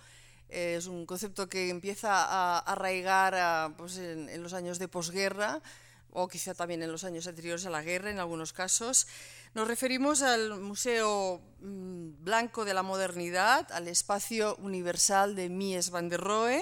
eh, 0.48 0.74
es 0.76 0.88
un 0.88 1.06
concepto 1.06 1.48
que 1.48 1.70
empieza 1.70 2.10
a 2.10 2.58
arraigar 2.58 3.76
pues, 3.76 3.96
en, 3.96 4.42
los 4.42 4.54
años 4.54 4.80
de 4.80 4.88
posguerra 4.88 5.62
o 6.10 6.26
quizá 6.26 6.52
también 6.52 6.82
en 6.82 6.90
los 6.90 7.04
años 7.04 7.28
anteriores 7.28 7.64
a 7.64 7.70
la 7.70 7.80
guerra 7.80 8.10
en 8.10 8.18
algunos 8.18 8.52
casos. 8.52 9.06
Nos 9.54 9.68
referimos 9.68 10.22
al 10.22 10.58
Museo 10.58 11.40
mm, 11.60 12.24
Blanco 12.24 12.64
de 12.64 12.74
la 12.74 12.82
Modernidad, 12.82 13.70
al 13.70 13.86
espacio 13.86 14.56
universal 14.56 15.36
de 15.36 15.48
Mies 15.48 15.90
van 15.90 16.08
der 16.08 16.22
Rohe, 16.22 16.60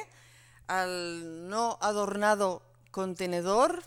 al 0.66 1.48
no 1.48 1.78
adornado 1.80 2.60
contenedor 2.90 3.82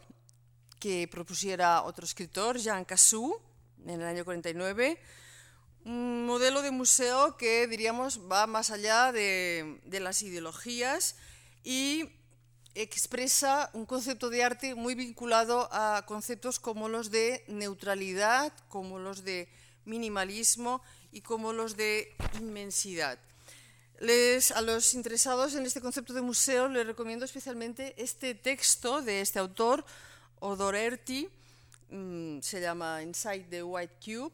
que 0.80 1.08
propusiera 1.08 1.84
otro 1.84 2.04
escritor, 2.04 2.58
Jean 2.58 2.84
Cassou, 2.84 3.40
en 3.86 4.02
el 4.02 4.08
año 4.08 4.26
49, 4.26 4.98
un 5.86 6.26
modelo 6.26 6.64
de 6.64 6.72
museo 6.72 7.38
que 7.38 7.68
diríamos 7.68 8.20
va 8.30 8.48
más 8.48 8.72
allá 8.72 9.12
de, 9.12 9.80
las 9.92 10.24
ideologías 10.24 11.16
y 11.64 12.10
expresa 12.74 13.70
un 13.74 13.86
concepto 13.86 14.30
de 14.30 14.44
arte 14.44 14.76
muy 14.76 14.96
vinculado 14.96 15.70
a 15.72 16.04
conceptos 16.08 16.60
como 16.60 16.90
los 16.90 17.12
de 17.12 17.44
neutralidad, 17.48 18.52
como 18.68 18.98
los 18.98 19.24
de 19.24 19.48
minimalismo 19.86 20.82
y 21.12 21.22
como 21.22 21.54
los 21.54 21.78
de 21.78 22.16
inmensidad. 22.40 23.20
a 24.56 24.62
los 24.62 24.94
interesados 24.96 25.54
en 25.54 25.68
este 25.68 25.82
concepto 25.82 26.14
de 26.14 26.22
museo 26.22 26.68
les 26.68 26.88
recomiendo 26.88 27.26
especialmente 27.26 27.94
este 28.02 28.34
texto 28.34 29.04
de 29.04 29.22
este 29.22 29.38
autor, 29.38 29.86
Odor 30.40 30.76
Erti, 30.76 31.30
mm, 31.92 32.42
se 32.42 32.60
llama 32.60 33.04
Inside 33.04 33.46
the 33.52 33.64
White 33.64 33.96
Cube, 34.04 34.34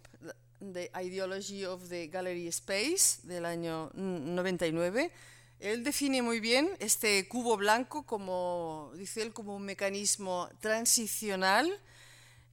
The 0.61 0.91
Ideology 1.01 1.65
of 1.65 1.89
the 1.89 2.07
Gallery 2.07 2.47
Space 2.47 3.21
del 3.23 3.45
año 3.45 3.89
99. 3.93 5.11
Él 5.59 5.83
define 5.83 6.21
muy 6.21 6.39
bien 6.39 6.69
este 6.79 7.27
cubo 7.27 7.57
blanco 7.57 8.03
como, 8.03 8.91
dice 8.95 9.23
él, 9.23 9.33
como 9.33 9.55
un 9.55 9.63
mecanismo 9.63 10.49
transicional 10.59 11.71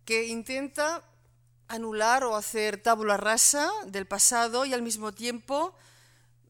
que 0.04 0.26
intenta 0.26 1.04
anular 1.68 2.24
o 2.24 2.34
hacer 2.34 2.82
tabula 2.82 3.18
rasa 3.18 3.70
del 3.86 4.06
pasado 4.06 4.64
y 4.64 4.72
al 4.72 4.82
mismo 4.82 5.12
tiempo 5.12 5.74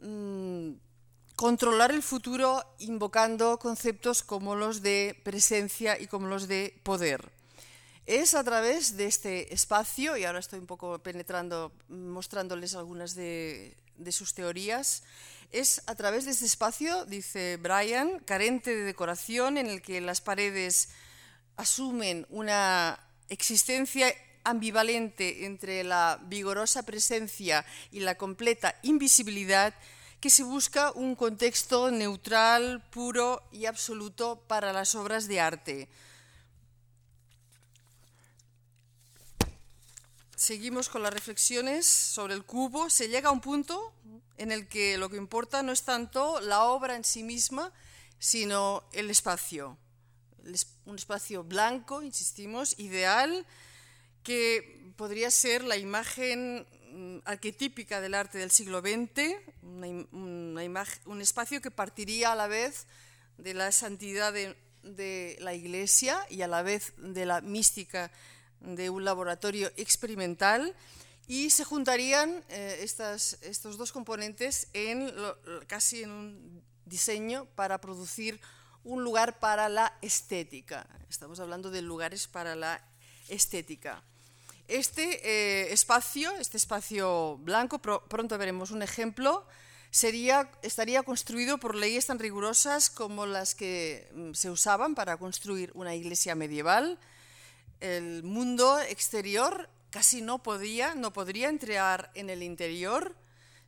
mm, 0.01 0.71
controlar 1.35 1.91
el 1.91 2.03
futuro 2.03 2.65
invocando 2.79 3.59
conceptos 3.59 4.23
como 4.23 4.55
los 4.55 4.83
de 4.83 5.21
presencia 5.25 6.01
y 6.01 6.07
como 6.07 6.29
los 6.29 6.47
de 6.47 6.81
poder. 6.85 7.38
Es 8.09 8.33
a 8.33 8.43
través 8.43 8.97
de 8.97 9.05
este 9.05 9.53
espacio, 9.53 10.17
y 10.17 10.25
ahora 10.25 10.39
estoy 10.39 10.59
un 10.59 10.67
poco 10.67 10.99
penetrando, 10.99 11.73
mostrándoles 11.91 12.75
algunas 12.75 13.15
de, 13.15 13.77
sus 14.11 14.33
teorías, 14.33 15.03
es 15.53 15.83
a 15.85 15.95
través 15.95 16.25
de 16.25 16.31
este 16.31 16.47
espacio, 16.47 17.05
dice 17.05 17.59
Brian, 17.59 18.21
carente 18.21 18.75
de 18.75 18.85
decoración, 18.85 19.59
en 19.59 19.67
el 19.67 19.83
que 19.83 20.01
las 20.01 20.23
paredes 20.23 20.89
asumen 21.59 22.27
una 22.31 22.99
existencia 23.29 24.11
ambivalente 24.43 25.45
entre 25.45 25.85
la 25.85 26.19
vigorosa 26.23 26.85
presencia 26.85 27.67
y 27.93 28.01
la 28.01 28.15
completa 28.15 28.75
invisibilidad, 28.85 29.75
que 30.19 30.31
se 30.31 30.45
busca 30.45 30.93
un 30.93 31.15
contexto 31.15 31.91
neutral, 31.91 32.83
puro 32.89 33.43
y 33.53 33.67
absoluto 33.67 34.41
para 34.49 34.73
las 34.73 34.95
obras 34.95 35.29
de 35.29 35.41
arte 35.41 35.89
Seguimos 40.39 40.89
con 40.89 41.03
las 41.03 41.13
reflexiones 41.13 41.85
sobre 41.85 42.33
el 42.33 42.45
cubo. 42.45 42.91
Se 42.91 43.09
llega 43.09 43.31
a 43.31 43.33
un 43.33 43.41
punto 43.41 43.93
en 44.37 44.53
el 44.53 44.69
que 44.69 44.97
lo 44.97 45.11
que 45.11 45.17
importa 45.17 45.65
no 45.65 45.73
es 45.73 45.83
tanto 45.83 46.41
la 46.41 46.63
obra 46.63 46.95
en 46.95 47.03
sí 47.03 47.25
misma, 47.25 47.73
sino 48.21 48.85
el 48.93 49.11
espacio. 49.11 49.77
Un 50.85 50.95
espacio 50.95 51.43
blanco, 51.43 52.03
insistimos, 52.03 52.79
ideal, 52.79 53.45
que 54.23 54.93
podría 54.95 55.33
ser 55.33 55.65
la 55.65 55.77
imagen 55.77 56.65
mm, 56.93 57.19
arquetípica 57.25 58.01
del 58.01 58.15
arte 58.15 58.39
del 58.39 58.53
siglo 58.53 58.81
XX, 58.81 59.35
un 59.63 61.19
espacio 61.21 61.61
que 61.61 61.73
partiría 61.73 62.31
a 62.31 62.37
la 62.37 62.47
vez 62.47 62.87
de 63.39 63.55
la 63.55 63.73
santidad 63.73 64.33
de, 64.33 64.57
de 64.85 65.37
la 65.41 65.55
Iglesia 65.55 66.25
y 66.31 66.43
a 66.43 66.47
la 66.47 66.63
vez 66.63 66.93
de 66.97 67.27
la 67.27 67.41
mística 67.41 68.13
de 68.61 68.91
un 68.91 69.05
laboratorio 69.05 69.71
experimental 69.77 70.75
y 71.27 71.51
se 71.51 71.65
juntarían 71.65 72.43
eh, 72.49 72.81
estas, 72.83 73.39
estos 73.43 73.77
dos 73.77 73.93
componentes 73.93 74.69
en 74.73 75.13
casi 75.67 76.03
en 76.03 76.11
un 76.11 76.63
diseño 76.87 77.47
para 77.55 77.81
producir 77.81 78.41
un 78.85 79.05
lugar 79.05 79.39
para 79.39 79.69
la 79.69 79.93
estética. 80.01 80.87
Estamos 81.11 81.41
hablando 81.41 81.71
de 81.71 81.83
lugares 81.83 82.27
para 82.27 82.57
la 82.57 82.83
estética. 83.29 84.03
Este 84.67 85.21
eh, 85.25 85.73
espacio, 85.73 86.31
este 86.33 86.57
espacio 86.57 87.39
blanco, 87.39 87.79
pronto 87.79 88.37
veremos 88.39 88.71
un 88.71 88.83
ejemplo, 88.83 89.47
sería, 89.91 90.51
estaría 90.63 91.03
construido 91.03 91.59
por 91.59 91.75
leyes 91.75 92.07
tan 92.07 92.19
rigurosas 92.19 92.91
como 92.91 93.27
las 93.27 93.55
que 93.55 94.11
mm, 94.15 94.33
se 94.35 94.51
usaban 94.51 94.95
para 94.95 95.17
construir 95.17 95.71
una 95.75 95.95
iglesia 95.95 96.35
medieval, 96.35 96.99
el 97.81 98.23
mundo 98.23 98.81
exterior 98.81 99.69
casi 99.91 100.21
no 100.21 100.43
podía, 100.43 100.95
no 100.95 101.13
podría 101.13 101.49
entrar 101.49 102.11
en 102.15 102.31
el 102.31 102.43
interior, 102.43 103.15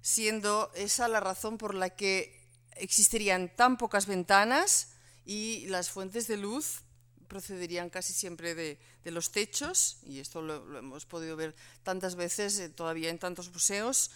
siendo 0.02 0.70
esa 0.74 1.08
la 1.08 1.20
razón 1.20 1.58
por 1.58 1.74
la 1.74 1.90
que 1.90 2.38
existirían 2.76 3.54
tan 3.54 3.76
pocas 3.76 4.06
ventanas 4.06 4.88
y 5.24 5.66
las 5.66 5.90
fuentes 5.90 6.26
de 6.26 6.36
luz 6.36 6.82
procederían 7.28 7.90
casi 7.90 8.12
siempre 8.12 8.54
de, 8.54 8.78
los 9.04 9.30
techos, 9.30 9.98
y 10.04 10.18
esto 10.18 10.42
lo, 10.42 10.78
hemos 10.78 11.06
podido 11.06 11.36
ver 11.36 11.54
tantas 11.82 12.16
veces 12.16 12.58
eh, 12.58 12.68
todavía 12.68 13.08
en 13.08 13.18
tantos 13.18 13.50
museos, 13.50 14.10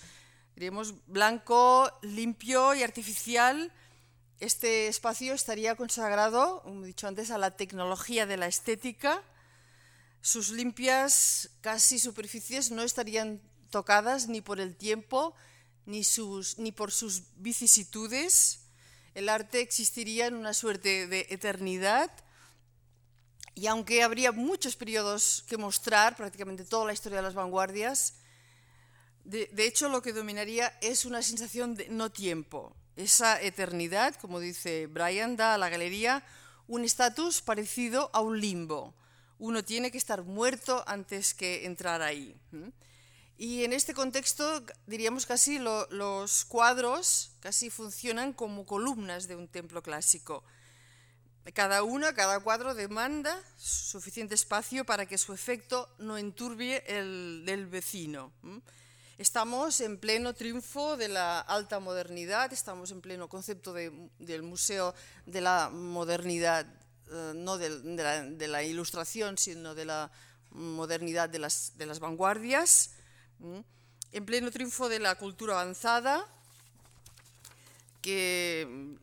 diríamos 0.57 0.95
blanco, 1.07 1.91
limpio 2.03 2.75
y 2.75 2.83
artificial. 2.83 3.73
Este 4.41 4.89
espacio 4.89 5.33
estaría 5.33 5.75
consagrado, 5.77 6.63
como 6.63 6.85
he 6.85 6.89
dicho 6.89 7.07
antes, 7.07 7.31
a 7.31 7.39
la 7.39 7.53
tecnología 7.53 8.27
de 8.27 8.37
la 8.37 8.47
estética, 8.47 9.23
sus 10.25 10.49
limpias 10.49 11.51
casi 11.61 11.99
superficies 11.99 12.71
no 12.71 12.83
estarían 12.83 13.43
tocadas 13.69 14.27
ni 14.27 14.41
por 14.41 14.59
el 14.59 14.75
tiempo 14.75 15.35
ni, 15.85 16.03
por 16.73 16.93
sus 16.93 17.25
vicisitudes. 17.37 18.61
El 19.15 19.29
arte 19.29 19.61
existiría 19.61 20.27
en 20.27 20.37
una 20.37 20.55
suerte 20.55 21.07
de 21.09 21.27
eternidad 21.29 22.11
Y 23.55 23.67
aunque 23.67 24.03
habría 24.03 24.33
muchos 24.33 24.77
periodos 24.77 25.45
que 25.47 25.59
mostrar, 25.59 26.17
prácticamente 26.17 26.65
toda 26.65 26.87
la 26.87 26.95
historia 26.95 27.19
de 27.19 27.25
las 27.25 27.35
vanguardias, 27.35 28.15
de, 29.25 29.51
de 29.53 29.67
hecho 29.67 29.91
lo 29.91 30.01
que 30.01 30.15
dominaría 30.15 30.73
es 30.81 31.05
una 31.05 31.21
sensación 31.21 31.75
de 31.75 31.91
no 31.91 32.11
tiempo. 32.11 32.75
Esa 32.97 33.43
eternidad, 33.43 34.15
como 34.15 34.41
dice 34.41 34.87
Brian, 34.87 35.37
da 35.37 35.53
a 35.53 35.59
la 35.59 35.69
galería 35.69 36.25
un 36.67 36.83
estatus 36.83 37.43
parecido 37.43 38.09
a 38.15 38.23
un 38.23 38.41
limbo. 38.41 38.95
Uno 39.45 39.63
tiene 39.63 39.91
que 39.91 39.99
estar 39.99 40.23
muerto 40.23 40.83
antes 40.87 41.35
que 41.35 41.67
entrar 41.67 42.01
ahí. 42.01 42.35
Y 43.37 43.65
en 43.65 43.75
este 43.75 43.93
contexto, 43.93 44.65
diríamos 44.87 45.27
casi 45.27 45.59
lo, 45.59 45.87
los 45.91 46.47
cuadros 46.47 47.33
casi 47.41 47.69
funcionan 47.69 48.33
como 48.33 48.65
columnas 48.65 49.29
de 49.29 49.37
un 49.37 49.49
templo 49.49 49.83
clásico. 49.83 50.43
Cada 51.53 51.83
uno, 51.83 52.07
cada 52.15 52.41
cuadro 52.41 52.75
demanda 52.75 53.39
suficiente 53.59 54.35
espacio 54.35 54.87
para 54.87 55.05
que 55.05 55.19
su 55.19 55.35
efecto 55.35 55.95
no 55.99 56.17
enturbie 56.17 56.83
el 56.87 57.43
del 57.45 57.67
vecino. 57.67 58.33
Estamos 59.19 59.83
en 59.83 59.99
pleno 59.99 60.33
triunfo 60.33 60.97
de 60.97 61.09
la 61.09 61.41
alta 61.41 61.81
modernidad, 61.81 62.51
estamos 62.55 62.91
en 62.93 63.03
pleno 63.03 63.29
concepto 63.29 63.75
de, 63.75 63.93
del 64.19 64.43
museo 64.43 64.95
de 65.27 65.43
la 65.43 65.69
modernidad, 65.69 66.67
eh, 67.11 67.33
no 67.35 67.59
de, 67.59 68.49
la, 68.49 68.63
ilustración, 68.63 69.39
sino 69.39 69.75
de 69.75 69.85
la 69.85 70.11
modernidad 70.51 71.29
de 71.29 71.39
las, 71.39 71.77
de 71.77 71.87
las 71.87 72.01
vanguardias 72.01 72.91
en 74.13 74.25
pleno 74.25 74.51
triunfo 74.51 74.89
de 74.89 75.01
la 75.01 75.17
cultura 75.17 75.55
avanzada 75.55 76.25
que, 78.01 78.97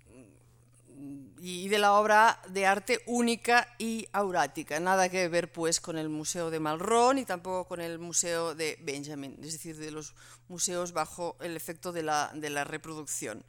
y 1.40 1.68
de 1.68 1.80
la 1.80 1.94
obra 1.94 2.40
de 2.50 2.66
arte 2.66 3.02
única 3.08 3.68
y 3.78 4.08
aurática. 4.14 4.80
Nada 4.80 5.10
que 5.10 5.28
ver 5.28 5.52
pues 5.52 5.82
con 5.82 5.98
el 5.98 6.08
Museo 6.08 6.50
de 6.50 6.60
Malraux 6.60 7.16
ni 7.16 7.26
tampoco 7.26 7.68
con 7.68 7.82
el 7.82 8.00
Museo 8.00 8.56
de 8.56 8.78
Benjamin, 8.82 9.38
es 9.42 9.54
decir, 9.54 9.78
de 9.78 9.92
los 9.92 10.14
museos 10.48 10.94
bajo 10.94 11.36
el 11.42 11.56
efecto 11.56 11.92
de 11.92 12.04
la, 12.04 12.32
de 12.34 12.50
la 12.50 12.64
reproducción. 12.64 13.44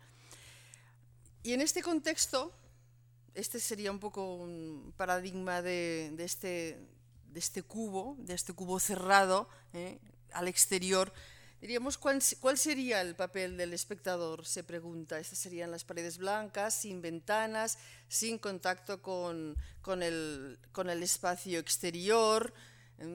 Y 1.42 1.52
en 1.52 1.60
este 1.60 1.82
contexto, 1.82 2.52
este 3.34 3.60
sería 3.60 3.90
un 3.90 3.98
poco 3.98 4.34
un 4.34 4.92
paradigma 4.96 5.62
de, 5.62 6.14
este, 6.18 6.78
de 7.32 7.38
este 7.38 7.62
cubo, 7.62 8.16
de 8.18 8.34
este 8.34 8.52
cubo 8.52 8.78
cerrado, 8.78 9.48
¿eh? 9.72 9.98
al 10.32 10.48
exterior. 10.48 11.12
Diríamos, 11.60 11.96
¿cuál, 11.96 12.20
¿cuál, 12.40 12.58
sería 12.58 13.00
el 13.00 13.14
papel 13.14 13.56
del 13.56 13.72
espectador? 13.72 14.44
Se 14.44 14.64
pregunta. 14.64 15.20
Estas 15.20 15.38
serían 15.38 15.70
las 15.70 15.84
paredes 15.84 16.18
blancas, 16.18 16.74
sin 16.74 17.00
ventanas, 17.00 17.78
sin 18.08 18.38
contacto 18.38 19.00
con, 19.00 19.56
con, 19.80 20.02
el, 20.02 20.58
con 20.72 20.90
el 20.90 21.02
espacio 21.04 21.60
exterior, 21.60 22.52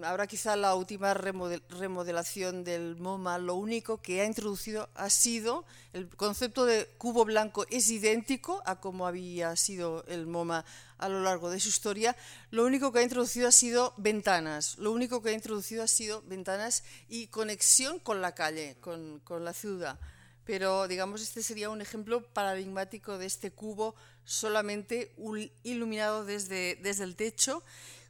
Ahora 0.04 0.28
quizá 0.28 0.58
la 0.58 0.76
última 0.76 1.13
remodelación 1.13 2.65
del 2.65 2.97
MoMA 2.97 3.38
lo 3.38 3.56
único 3.56 4.02
que 4.02 4.19
ha 4.19 4.26
introducido 4.26 4.89
ha 4.95 5.10
sido 5.10 5.65
el 5.93 6.10
concepto 6.10 6.65
de 6.65 6.88
cubo 6.97 7.23
blanco 7.23 7.65
es 7.69 7.89
idéntico 7.89 8.62
a 8.65 8.82
como 8.82 9.08
había 9.08 9.56
sido 9.56 10.04
el 10.08 10.28
MoMA 10.28 10.65
a 10.97 11.08
lo 11.08 11.21
largo 11.21 11.50
de 11.50 11.62
su 11.62 11.69
historia. 11.69 12.17
Lo 12.52 12.65
único 12.65 12.91
que 12.91 13.00
ha 13.00 13.04
introducido 13.04 13.47
ha 13.47 13.52
sido 13.54 13.93
ventanas, 13.95 14.78
lo 14.78 14.91
único 14.91 15.21
que 15.21 15.30
ha 15.30 15.34
introducido 15.34 15.84
ha 15.84 15.88
sido 15.88 16.21
ventanas 16.23 16.84
y 17.08 17.28
conexión 17.28 18.00
con 18.00 18.21
la 18.21 18.36
calle, 18.36 18.76
con, 18.82 19.21
la 19.39 19.54
ciudad. 19.54 19.97
Pero 20.43 20.89
digamos 20.89 21.21
este 21.21 21.43
sería 21.43 21.69
un 21.69 21.80
ejemplo 21.80 22.26
paradigmático 22.34 23.17
de 23.17 23.26
este 23.26 23.52
cubo 23.52 23.95
solamente 24.26 25.15
iluminado 25.63 26.26
desde 26.26 26.78
el 26.82 27.15
techo 27.15 27.63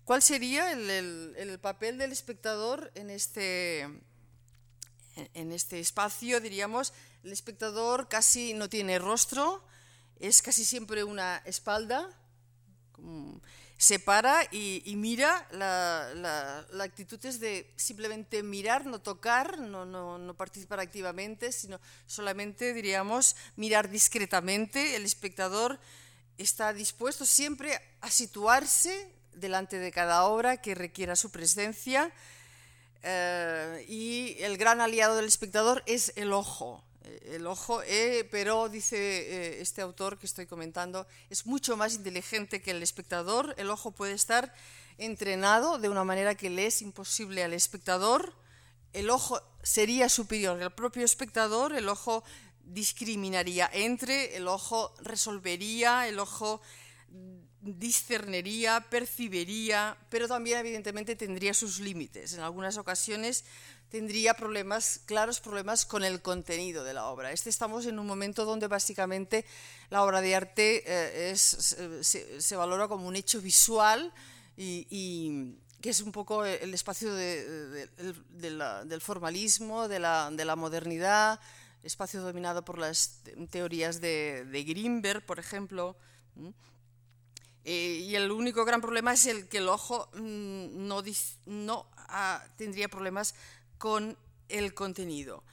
¿Cuál 0.07 0.21
sería 0.21 0.71
el, 0.71 0.89
el, 0.89 1.35
el 1.37 1.59
papel 1.59 1.97
del 1.97 2.13
espectador 2.13 2.93
en 2.95 3.09
este, 3.09 3.81
en 5.33 5.51
este 5.51 5.81
espacio? 5.81 6.39
Diríamos, 6.39 6.93
el 7.25 7.33
espectador 7.33 8.07
casi 8.07 8.53
no 8.53 8.69
tiene 8.69 8.99
rostro, 8.99 9.61
es 10.17 10.41
casi 10.41 10.63
siempre 10.63 11.03
una 11.03 11.41
espalda, 11.43 12.09
se 13.77 13.99
para 13.99 14.47
y, 14.49 14.93
mira, 14.95 15.45
la, 15.51 16.65
actitud 16.81 17.19
es 17.25 17.41
de 17.41 17.69
simplemente 17.75 18.43
mirar, 18.43 18.85
no 18.85 19.01
tocar, 19.01 19.59
no, 19.59 19.85
no, 19.85 20.17
no, 20.17 20.37
participar 20.37 20.79
activamente, 20.79 21.51
sino 21.51 21.81
solamente, 22.05 22.73
diríamos, 22.73 23.35
mirar 23.57 23.89
discretamente. 23.89 24.95
El 24.95 25.03
espectador 25.03 25.77
está 26.37 26.71
dispuesto 26.71 27.25
siempre 27.25 27.77
a 27.99 28.09
situarse 28.09 29.16
delante 29.39 29.79
de 29.79 29.91
cada 29.91 30.25
obra 30.25 30.57
que 30.57 30.75
requiera 30.75 31.15
su 31.15 31.31
presencia 31.31 32.11
eh, 33.03 33.85
y 33.87 34.35
el 34.39 34.57
gran 34.57 34.81
aliado 34.81 35.15
del 35.15 35.25
espectador 35.25 35.83
es 35.85 36.13
el 36.15 36.33
ojo. 36.33 36.83
El 37.25 37.47
ojo, 37.47 37.81
eh, 37.83 38.27
pero 38.31 38.67
dice 38.67 38.97
eh, 38.97 39.61
este 39.61 39.81
autor 39.81 40.17
que 40.17 40.25
estoy 40.25 40.45
comentando, 40.45 41.07
es 41.29 41.45
mucho 41.45 41.77
más 41.77 41.93
inteligente 41.93 42.61
que 42.61 42.71
el 42.71 42.83
espectador. 42.83 43.55
El 43.57 43.69
ojo 43.69 43.91
puede 43.91 44.13
estar 44.13 44.53
entrenado 44.97 45.77
de 45.77 45.89
una 45.89 46.03
manera 46.03 46.35
que 46.35 46.49
le 46.49 46.65
es 46.65 46.81
imposible 46.81 47.43
al 47.43 47.53
espectador. 47.53 48.33
El 48.93 49.09
ojo 49.09 49.41
sería 49.63 50.09
superior 50.09 50.61
al 50.61 50.73
propio 50.73 51.05
espectador, 51.05 51.73
el 51.73 51.87
ojo 51.87 52.23
discriminaría 52.63 53.69
entre, 53.71 54.35
el 54.35 54.47
ojo 54.47 54.93
resolvería, 54.99 56.07
el 56.07 56.19
ojo 56.19 56.61
discernería, 57.61 58.85
percibiría, 58.89 59.97
pero 60.09 60.27
también 60.27 60.59
evidentemente 60.59 61.15
tendría 61.15 61.53
sus 61.53 61.79
límites. 61.79 62.33
En 62.33 62.41
algunas 62.41 62.77
ocasiones 62.77 63.45
tendría 63.89 64.33
problemas, 64.35 65.01
claros 65.05 65.39
problemas 65.39 65.85
con 65.85 66.03
el 66.03 66.21
contenido 66.21 66.83
de 66.83 66.93
la 66.93 67.07
obra. 67.07 67.31
Este 67.31 67.49
estamos 67.49 67.85
en 67.85 67.99
un 67.99 68.07
momento 68.07 68.45
donde 68.45 68.67
básicamente 68.67 69.45
la 69.89 70.03
obra 70.03 70.21
de 70.21 70.35
arte 70.35 70.83
eh, 70.85 71.35
se, 71.35 72.55
valora 72.55 72.87
como 72.87 73.07
un 73.07 73.15
hecho 73.15 73.41
visual 73.41 74.13
y, 74.55 75.55
que 75.81 75.91
es 75.91 76.01
un 76.01 76.11
poco 76.11 76.43
el 76.43 76.73
espacio 76.73 77.13
del 77.13 77.89
formalismo, 78.99 79.87
de 79.87 79.99
la, 79.99 80.31
de 80.31 80.45
la 80.45 80.55
modernidad, 80.55 81.39
espacio 81.83 82.21
dominado 82.21 82.65
por 82.65 82.79
las 82.79 83.21
teorías 83.51 84.01
de, 84.01 84.45
de 84.45 84.63
Grimberg, 84.63 85.25
por 85.25 85.39
ejemplo. 85.39 85.95
Eh, 87.69 88.05
y 88.07 88.15
el 88.15 88.31
único 88.31 88.63
gran 88.63 88.79
problema 88.79 89.11
es 89.11 89.25
el 89.25 89.49
que 89.49 89.57
el 89.57 89.67
ojo 89.67 90.09
no, 90.13 91.03
no 91.45 91.85
ah, 91.97 92.41
tendría 92.55 92.87
problemas 92.87 93.35
con 93.77 94.17
el 94.47 94.73
contenido. 94.73 95.43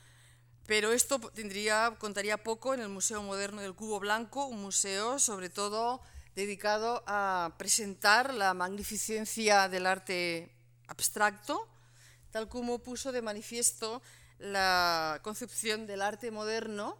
Pero 0.64 0.92
esto 0.92 1.18
tendría, 1.18 1.96
contaría 1.98 2.36
poco 2.36 2.72
en 2.72 2.78
el 2.78 2.88
Museo 2.88 3.20
Moderno 3.24 3.62
del 3.62 3.74
Cubo 3.74 3.98
Blanco, 3.98 4.46
un 4.46 4.62
museo 4.62 5.18
sobre 5.18 5.50
todo 5.50 6.00
dedicado 6.36 7.02
a 7.08 7.52
presentar 7.58 8.32
la 8.32 8.54
magnificencia 8.54 9.68
del 9.68 9.84
arte 9.84 10.54
abstracto, 10.86 11.66
tal 12.30 12.48
como 12.48 12.78
puso 12.78 13.10
de 13.10 13.22
manifiesto 13.22 14.02
la 14.38 15.18
concepción 15.24 15.88
del 15.88 16.00
arte 16.00 16.30
moderno 16.30 16.96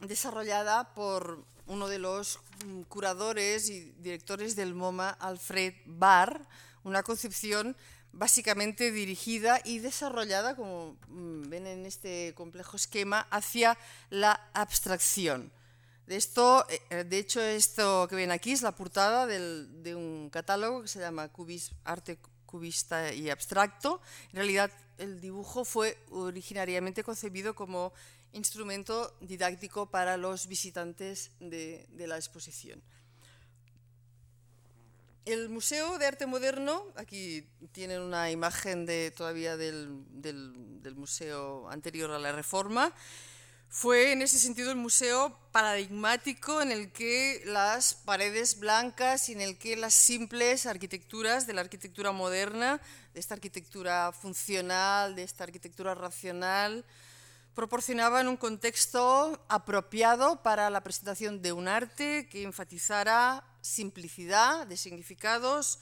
desarrollada 0.00 0.94
por 0.94 1.44
uno 1.70 1.86
de 1.86 2.00
los 2.00 2.40
mm, 2.66 2.82
curadores 2.82 3.70
y 3.70 3.92
directores 3.98 4.56
del 4.56 4.74
MoMA, 4.74 5.10
Alfred 5.10 5.74
Barr, 5.86 6.44
una 6.82 7.04
concepción 7.04 7.76
básicamente 8.12 8.90
dirigida 8.90 9.60
y 9.64 9.78
desarrollada, 9.78 10.56
como 10.56 10.96
mm, 11.06 11.48
ven 11.48 11.68
en 11.68 11.86
este 11.86 12.34
complejo 12.34 12.76
esquema, 12.76 13.20
hacia 13.30 13.78
la 14.10 14.50
abstracción. 14.52 15.52
De, 16.08 16.16
esto, 16.16 16.66
eh, 16.90 17.04
de 17.04 17.18
hecho, 17.18 17.40
esto 17.40 18.08
que 18.08 18.16
ven 18.16 18.32
aquí 18.32 18.50
es 18.50 18.62
la 18.62 18.74
portada 18.74 19.28
de 19.28 19.94
un 19.94 20.28
catálogo 20.28 20.82
que 20.82 20.88
se 20.88 20.98
llama 20.98 21.28
Cubis, 21.28 21.70
Arte 21.84 22.18
Cubista 22.46 23.14
y 23.14 23.30
Abstracto. 23.30 24.00
En 24.30 24.38
realidad, 24.38 24.72
el 24.98 25.20
dibujo 25.20 25.64
fue 25.64 25.96
originariamente 26.10 27.04
concebido 27.04 27.54
como 27.54 27.92
instrumento 28.32 29.16
didáctico 29.20 29.90
para 29.90 30.16
los 30.16 30.46
visitantes 30.46 31.30
de, 31.40 31.86
la 31.96 32.16
exposición. 32.16 32.82
El 35.24 35.48
Museo 35.48 35.98
de 35.98 36.06
Arte 36.06 36.26
Moderno, 36.26 36.84
aquí 36.96 37.46
tienen 37.72 38.00
una 38.00 38.30
imagen 38.30 38.86
de, 38.86 39.10
todavía 39.10 39.56
del, 39.56 40.04
del, 40.10 40.94
museo 40.94 41.68
anterior 41.70 42.10
a 42.10 42.18
la 42.18 42.32
Reforma, 42.32 42.92
fue 43.68 44.10
en 44.10 44.20
ese 44.20 44.38
sentido 44.40 44.72
el 44.72 44.76
museo 44.76 45.38
paradigmático 45.52 46.60
en 46.60 46.72
el 46.72 46.90
que 46.90 47.40
las 47.46 47.94
paredes 47.94 48.58
blancas 48.58 49.28
y 49.28 49.32
en 49.32 49.40
el 49.40 49.58
que 49.58 49.76
las 49.76 49.94
simples 49.94 50.66
arquitecturas 50.66 51.46
de 51.46 51.52
la 51.52 51.60
arquitectura 51.60 52.10
moderna, 52.10 52.80
de 53.14 53.20
esta 53.20 53.34
arquitectura 53.34 54.10
funcional, 54.10 55.14
de 55.14 55.22
esta 55.22 55.44
arquitectura 55.44 55.94
racional, 55.94 56.84
proporcionaban 57.54 58.28
un 58.28 58.36
contexto 58.36 59.44
apropiado 59.48 60.42
para 60.42 60.70
la 60.70 60.82
presentación 60.82 61.42
de 61.42 61.52
un 61.52 61.68
arte 61.68 62.28
que 62.28 62.42
enfatizara 62.42 63.44
simplicidad 63.60 64.66
de 64.66 64.76
significados, 64.76 65.80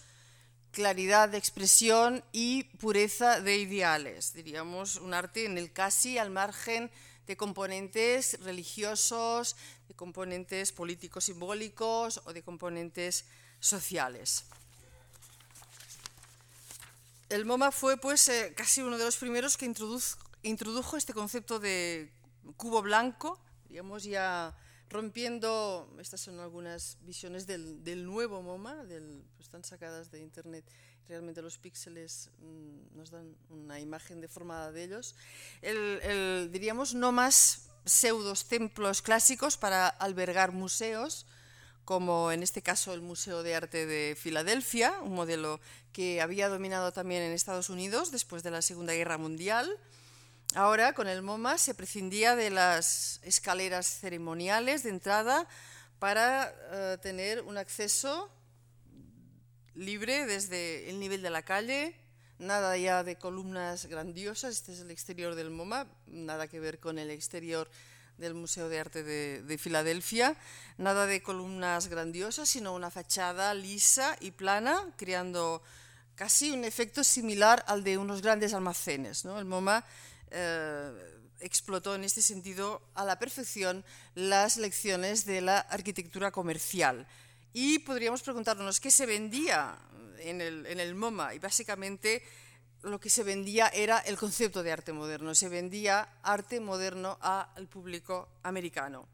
claridad 0.73 1.29
de 1.29 1.39
expresión 1.39 2.25
y 2.33 2.65
pureza 2.79 3.41
de 3.41 3.59
ideales. 3.59 4.33
Diríamos 4.33 4.97
un 4.97 5.15
arte 5.15 5.45
en 5.45 5.59
el 5.59 5.73
casi 5.73 6.19
al 6.19 6.31
margen 6.31 6.91
de 7.27 7.37
componentes 7.37 8.39
religiosos, 8.41 9.57
de 9.89 9.95
componentes 9.95 10.73
políticos 10.73 11.25
simbólicos 11.25 12.23
o 12.25 12.33
de 12.33 12.43
componentes 12.43 13.27
sociales. 13.61 14.45
El 17.29 17.45
MoMA 17.45 17.71
fue 17.71 17.99
pues 17.99 18.27
eh, 18.31 18.55
casi 18.57 18.81
uno 18.81 18.97
de 18.97 19.05
los 19.05 19.19
primeros 19.19 19.59
que 19.59 19.67
introdujo 19.67 20.17
este 20.43 21.15
concepto 21.15 21.59
de 21.59 22.13
cubo 22.57 22.83
blanco, 22.83 23.39
digamos 23.69 24.05
ya 24.05 24.57
rompiendo, 24.89 25.95
estas 25.99 26.21
son 26.21 26.41
algunas 26.41 26.97
visiones 27.03 27.47
del, 27.47 28.05
nuevo 28.05 28.43
MoMA, 28.43 28.85
pues, 28.87 29.03
están 29.41 29.65
sacadas 29.65 30.11
de 30.11 30.21
internet, 30.21 30.65
realmente 31.09 31.43
los 31.43 31.59
píxeles 31.59 32.31
mm, 32.39 32.97
nos 32.97 33.11
dan 33.11 33.37
una 33.51 33.81
imagen 33.81 34.21
deformada 34.21 34.73
de 34.73 34.85
ellos, 34.85 35.15
el, 35.63 36.51
diríamos 36.53 36.95
no 36.95 37.13
más 37.13 37.69
pseudos 37.85 38.47
templos 38.49 39.03
clásicos 39.03 39.57
para 39.57 39.89
albergar 39.89 40.53
museos, 40.53 41.27
como 41.85 42.33
en 42.33 42.43
este 42.43 42.61
caso 42.61 42.93
el 42.93 43.01
Museo 43.01 43.43
de 43.43 43.55
Arte 43.55 43.87
de 43.87 44.15
Filadelfia, 44.15 45.01
un 45.01 45.15
modelo 45.15 45.59
que 45.93 46.21
había 46.21 46.51
dominado 46.51 46.93
también 46.93 47.23
en 47.23 47.33
Estados 47.33 47.71
Unidos 47.71 48.11
después 48.11 48.43
de 48.43 48.51
la 48.51 48.61
Segunda 48.61 48.93
Guerra 48.93 49.17
Mundial, 49.17 49.71
Ahora, 50.55 50.95
con 50.95 51.09
el 51.09 51.21
MoMA, 51.21 51.59
se 51.59 51.75
prescindía 51.75 52.35
de 52.35 52.49
las 52.49 53.21
escaleras 53.23 53.87
ceremoniales 53.87 54.83
de 54.83 54.89
entrada 54.89 55.47
para 55.99 56.55
eh, 56.73 56.99
tener 57.03 57.43
un 57.43 57.59
acceso 57.59 58.31
libre 59.75 60.25
desde 60.25 60.89
el 60.89 61.01
nivel 61.01 61.21
de 61.21 61.29
la 61.29 61.43
calle, 61.43 61.95
nada 62.39 62.79
ya 62.79 63.05
de 63.05 63.17
columnas 63.17 63.87
grandiosas, 63.87 64.55
este 64.55 64.73
es 64.73 64.81
el 64.81 64.91
exterior 64.91 65.35
del 65.35 65.51
MoMA, 65.51 65.87
nada 66.07 66.49
que 66.49 66.61
ver 66.61 66.81
con 66.81 66.99
el 66.99 67.11
exterior 67.11 67.69
del 68.17 68.33
Museo 68.33 68.71
de 68.71 68.81
Arte 68.81 69.03
de, 69.03 69.43
de, 69.43 69.59
Filadelfia, 69.59 70.35
nada 70.79 71.05
de 71.05 71.23
columnas 71.23 71.89
grandiosas, 71.89 72.49
sino 72.49 72.75
una 72.75 72.91
fachada 72.91 73.53
lisa 73.53 74.17
y 74.21 74.31
plana, 74.31 74.83
creando 74.97 75.63
casi 76.15 76.51
un 76.51 76.65
efecto 76.65 77.05
similar 77.05 77.65
al 77.69 77.85
de 77.85 77.97
unos 77.97 78.23
grandes 78.23 78.53
almacenes. 78.55 79.25
¿no? 79.25 79.39
El 79.39 79.45
MoMA 79.45 79.85
eh, 80.31 81.19
explotó 81.41 81.95
en 81.95 82.05
este 82.05 82.23
sentido 82.23 82.83
a 82.95 83.05
la 83.05 83.19
perfección 83.19 83.85
las 84.15 84.57
lecciones 84.57 85.25
de 85.25 85.41
la 85.41 85.59
arquitectura 85.59 86.31
comercial. 86.31 87.07
Y 87.53 87.81
podríamos 87.81 88.23
preguntarnos 88.23 88.81
qué 88.81 88.91
se 88.91 89.07
vendía 89.07 89.79
en 90.19 90.41
el, 90.41 90.67
en 90.67 90.81
el 90.81 90.95
MoMA. 90.95 91.35
Y 91.35 91.39
básicamente 91.39 92.23
lo 92.83 93.01
que 93.01 93.11
se 93.11 93.23
vendía 93.25 93.69
era 93.69 93.99
el 93.99 94.17
concepto 94.17 94.63
de 94.63 94.73
arte 94.73 94.93
moderno. 94.93 95.35
Se 95.35 95.49
vendía 95.49 96.09
arte 96.23 96.61
moderno 96.61 97.19
al 97.21 97.69
público 97.69 98.29
americano. 98.43 99.09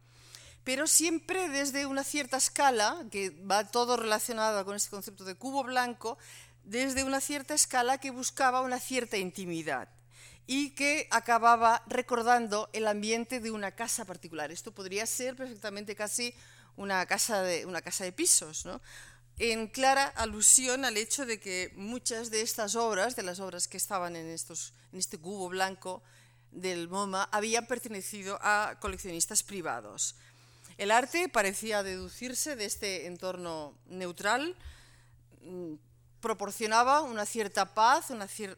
Pero 0.65 0.87
siempre 0.87 1.49
desde 1.51 1.85
una 1.85 2.05
cierta 2.05 2.39
escala, 2.39 3.05
que 3.11 3.31
va 3.31 3.69
todo 3.69 3.97
relacionado 3.97 4.65
con 4.65 4.77
este 4.77 4.91
concepto 4.91 5.25
de 5.25 5.35
cubo 5.35 5.63
blanco, 5.63 6.17
desde 6.65 7.05
una 7.05 7.21
cierta 7.21 7.53
escala 7.53 7.99
que 7.99 8.11
buscaba 8.11 8.63
una 8.63 8.81
cierta 8.81 9.19
intimidad 9.19 9.89
y 10.47 10.71
que 10.71 11.09
acababa 11.11 11.83
recordando 11.87 12.69
el 12.73 12.87
ambiente 12.87 13.41
de 13.41 13.51
una 13.51 13.73
casa 13.73 14.05
particular. 14.05 14.51
Esto 14.51 14.73
podría 14.73 15.07
ser 15.07 15.37
perfectamente 15.37 15.95
casi 15.95 16.35
una 16.77 17.07
casa 17.07 17.43
de, 17.43 17.67
una 17.67 17.83
casa 17.83 18.05
de 18.05 18.13
pisos, 18.13 18.67
en 19.39 19.67
clara 19.69 20.07
alusión 20.07 20.85
al 20.85 20.97
hecho 20.97 21.27
de 21.27 21.41
que 21.41 21.73
muchas 21.75 22.31
de 22.31 22.43
estas 22.43 22.77
obras, 22.77 23.17
de 23.17 23.23
las 23.23 23.41
obras 23.41 23.67
que 23.67 23.77
estaban 23.77 24.17
en, 24.17 24.29
estos, 24.29 24.73
en 24.93 24.99
este 24.99 25.19
cubo 25.19 25.49
blanco 25.49 26.03
del 26.53 26.89
MoMA, 26.89 27.29
habían 27.33 27.67
pertenecido 27.67 28.39
a 28.43 28.79
coleccionistas 28.81 29.43
privados. 29.43 30.15
El 30.77 30.91
arte 30.91 31.29
parecía 31.29 31.83
deducirse 31.83 32.55
de 32.55 32.65
este 32.65 33.07
entorno 33.07 33.75
neutral, 33.87 34.57
mm, 35.43 35.75
proporcionaba 36.25 37.03
una 37.03 37.27
cierta 37.27 37.75
paz, 37.75 38.07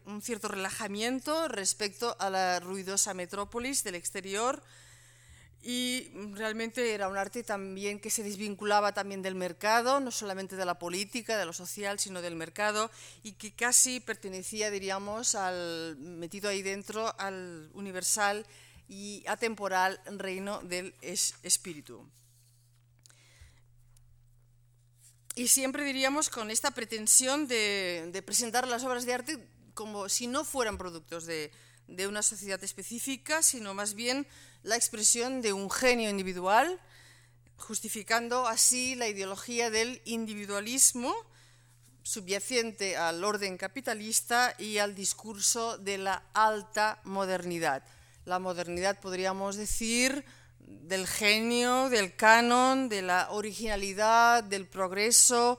un 0.04 0.22
cierto 0.22 0.46
relajamiento 0.46 1.48
respecto 1.48 2.14
a 2.20 2.30
la 2.30 2.60
ruidosa 2.60 3.12
metrópolis 3.12 3.82
del 3.82 3.96
exterior 3.96 4.62
y 5.62 6.12
realmente 6.34 6.94
era 6.94 7.08
un 7.08 7.16
arte 7.16 7.42
también 7.42 7.98
que 7.98 8.08
se 8.08 8.22
desvinculaba 8.22 8.94
también 8.94 9.20
del 9.20 9.34
mercado, 9.34 9.98
no 9.98 10.12
solamente 10.12 10.54
de 10.54 10.64
la 10.64 10.78
política, 10.78 11.36
de 11.36 11.44
lo 11.44 11.52
social, 11.52 11.98
sino 11.98 12.22
del 12.22 12.36
mercado 12.36 12.88
y 13.24 13.32
que 13.32 13.52
casi 13.52 13.98
pertenecía, 13.98 14.70
diríamos, 14.70 15.34
al 15.34 15.96
metido 15.98 16.48
ahí 16.48 16.62
dentro 16.62 17.18
al 17.18 17.68
universal 17.74 18.46
y 18.88 19.24
atemporal 19.26 20.00
reino 20.06 20.60
del 20.60 20.94
espíritu. 21.02 22.08
Y 25.38 25.48
siempre 25.48 25.84
diríamos 25.84 26.30
con 26.30 26.50
esta 26.50 26.70
pretensión 26.70 27.46
de, 27.46 28.22
presentar 28.24 28.66
las 28.66 28.84
obras 28.84 29.04
de 29.04 29.12
arte 29.12 29.38
como 29.74 30.08
si 30.08 30.28
no 30.28 30.46
fueran 30.46 30.78
productos 30.78 31.26
de, 31.26 31.52
una 32.08 32.22
sociedad 32.22 32.64
específica, 32.64 33.42
sino 33.42 33.74
más 33.74 33.92
bien 33.92 34.26
la 34.62 34.76
expresión 34.76 35.42
de 35.42 35.52
un 35.52 35.70
genio 35.70 36.08
individual, 36.08 36.80
justificando 37.58 38.48
así 38.48 38.94
la 38.94 39.08
ideología 39.08 39.68
del 39.68 40.00
individualismo 40.06 41.14
subyacente 42.02 42.96
al 42.96 43.22
orden 43.22 43.58
capitalista 43.58 44.54
y 44.58 44.78
al 44.78 44.94
discurso 44.94 45.76
de 45.76 45.98
la 45.98 46.22
alta 46.32 46.98
modernidad. 47.04 47.82
La 48.24 48.38
modernidad, 48.38 49.00
podríamos 49.00 49.56
decir, 49.56 50.24
del 50.66 51.06
genio, 51.06 51.88
del 51.88 52.14
canon, 52.14 52.88
de 52.88 53.02
la 53.02 53.30
originalidad, 53.30 54.44
del 54.44 54.66
progreso, 54.66 55.58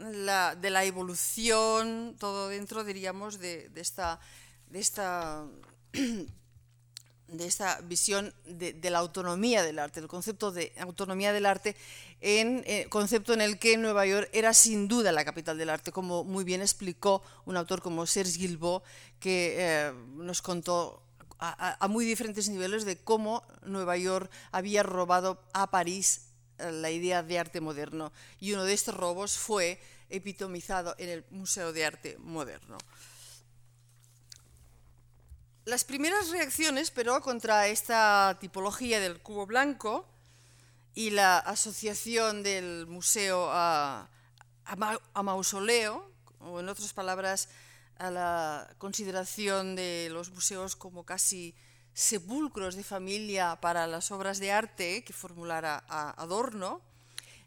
de 0.00 0.70
la 0.70 0.84
evolución, 0.84 2.16
todo 2.18 2.48
dentro, 2.48 2.84
diríamos, 2.84 3.38
de, 3.38 3.70
esta, 3.74 4.18
de, 4.70 4.78
esta, 4.80 5.44
de 5.92 7.46
esta 7.46 7.80
visión 7.84 8.32
de, 8.46 8.90
la 8.90 8.98
autonomía 8.98 9.62
del 9.62 9.78
arte, 9.78 10.00
el 10.00 10.08
concepto 10.08 10.52
de 10.52 10.72
autonomía 10.78 11.32
del 11.32 11.44
arte, 11.44 11.76
en 12.22 12.62
eh, 12.66 12.86
concepto 12.88 13.34
en 13.34 13.42
el 13.42 13.58
que 13.58 13.76
Nueva 13.76 14.06
York 14.06 14.30
era 14.32 14.54
sin 14.54 14.88
duda 14.88 15.12
la 15.12 15.24
capital 15.24 15.58
del 15.58 15.70
arte, 15.70 15.92
como 15.92 16.24
muy 16.24 16.44
bien 16.44 16.62
explicó 16.62 17.22
un 17.44 17.56
autor 17.56 17.82
como 17.82 18.06
Serge 18.06 18.38
Guilbault, 18.38 18.84
que 19.18 19.56
eh, 19.58 19.92
nos 20.16 20.40
contó 20.40 21.02
a, 21.40 21.88
muy 21.88 22.04
diferentes 22.04 22.48
niveles 22.48 22.84
de 22.84 22.96
cómo 22.98 23.42
Nueva 23.62 23.96
York 23.96 24.30
había 24.52 24.82
robado 24.82 25.42
a 25.52 25.70
París 25.70 26.26
eh, 26.58 26.70
la 26.70 26.90
idea 26.90 27.22
de 27.22 27.38
arte 27.38 27.60
moderno. 27.60 28.12
Y 28.38 28.52
uno 28.52 28.64
de 28.64 28.74
estos 28.74 28.94
robos 28.94 29.38
fue 29.38 29.80
epitomizado 30.10 30.94
en 30.98 31.08
el 31.08 31.24
Museo 31.30 31.72
de 31.72 31.86
Arte 31.86 32.18
Moderno. 32.18 32.76
Las 35.64 35.84
primeras 35.84 36.30
reacciones, 36.30 36.90
pero, 36.90 37.20
contra 37.20 37.68
esta 37.68 38.36
tipología 38.40 38.98
del 38.98 39.20
cubo 39.20 39.46
blanco 39.46 40.06
y 40.94 41.10
la 41.10 41.38
asociación 41.38 42.42
del 42.42 42.86
museo 42.86 43.48
a 43.50 44.08
mausoleo, 45.14 46.10
o 46.40 46.60
en 46.60 46.68
otras 46.68 46.92
palabras, 46.92 47.48
a 48.00 48.10
la 48.10 48.74
consideración 48.78 49.76
de 49.76 50.08
los 50.10 50.30
museos 50.30 50.74
como 50.74 51.04
casi 51.04 51.54
sepulcros 51.92 52.74
de 52.74 52.82
familia 52.82 53.60
para 53.60 53.86
las 53.86 54.10
obras 54.10 54.40
de 54.40 54.52
arte 54.52 55.04
que 55.04 55.12
formulara 55.12 55.84
Adorno, 56.16 56.80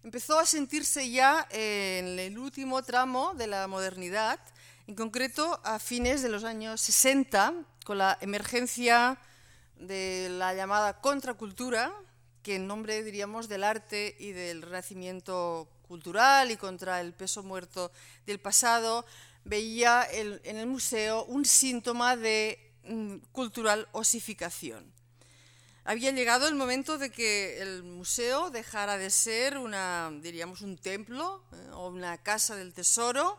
empezó 0.03 0.37
a 0.37 0.45
sentirse 0.45 1.09
ya 1.09 1.47
en 1.49 2.19
el 2.19 2.37
último 2.37 2.83
tramo 2.83 3.33
de 3.33 3.47
la 3.47 3.67
modernidad, 3.67 4.39
en 4.85 4.95
concreto 4.95 5.59
a 5.63 5.79
fines 5.79 6.21
de 6.21 6.29
los 6.29 6.43
años 6.43 6.81
60, 6.81 7.53
con 7.83 7.97
la 7.97 8.17
emergencia 8.21 9.17
de 9.77 10.29
la 10.29 10.53
llamada 10.53 11.01
contracultura, 11.01 11.91
que 12.43 12.55
en 12.55 12.67
nombre, 12.67 13.01
diríamos, 13.03 13.49
del 13.49 13.63
arte 13.63 14.15
y 14.19 14.33
del 14.33 14.61
renacimiento 14.61 15.67
cultural 15.87 16.51
y 16.51 16.57
contra 16.57 17.01
el 17.01 17.13
peso 17.13 17.41
muerto 17.41 17.91
del 18.25 18.39
pasado, 18.39 19.05
veía 19.45 20.07
en 20.09 20.57
el 20.57 20.67
museo 20.67 21.25
un 21.25 21.45
síntoma 21.45 22.15
de 22.15 22.59
mm, 22.85 23.17
cultural 23.31 23.87
osificación. 23.91 24.93
Había 25.85 26.11
llegado 26.11 26.47
el 26.47 26.55
momento 26.55 26.97
de 26.97 27.09
que 27.09 27.61
el 27.61 27.83
museo 27.83 28.49
dejara 28.49 28.97
de 28.97 29.09
ser 29.09 29.59
diríamos, 30.21 30.61
un 30.61 30.77
templo 30.77 31.43
eh, 31.51 31.69
o 31.73 31.89
una 31.89 32.17
casa 32.17 32.55
del 32.55 32.73
tesoro 32.73 33.37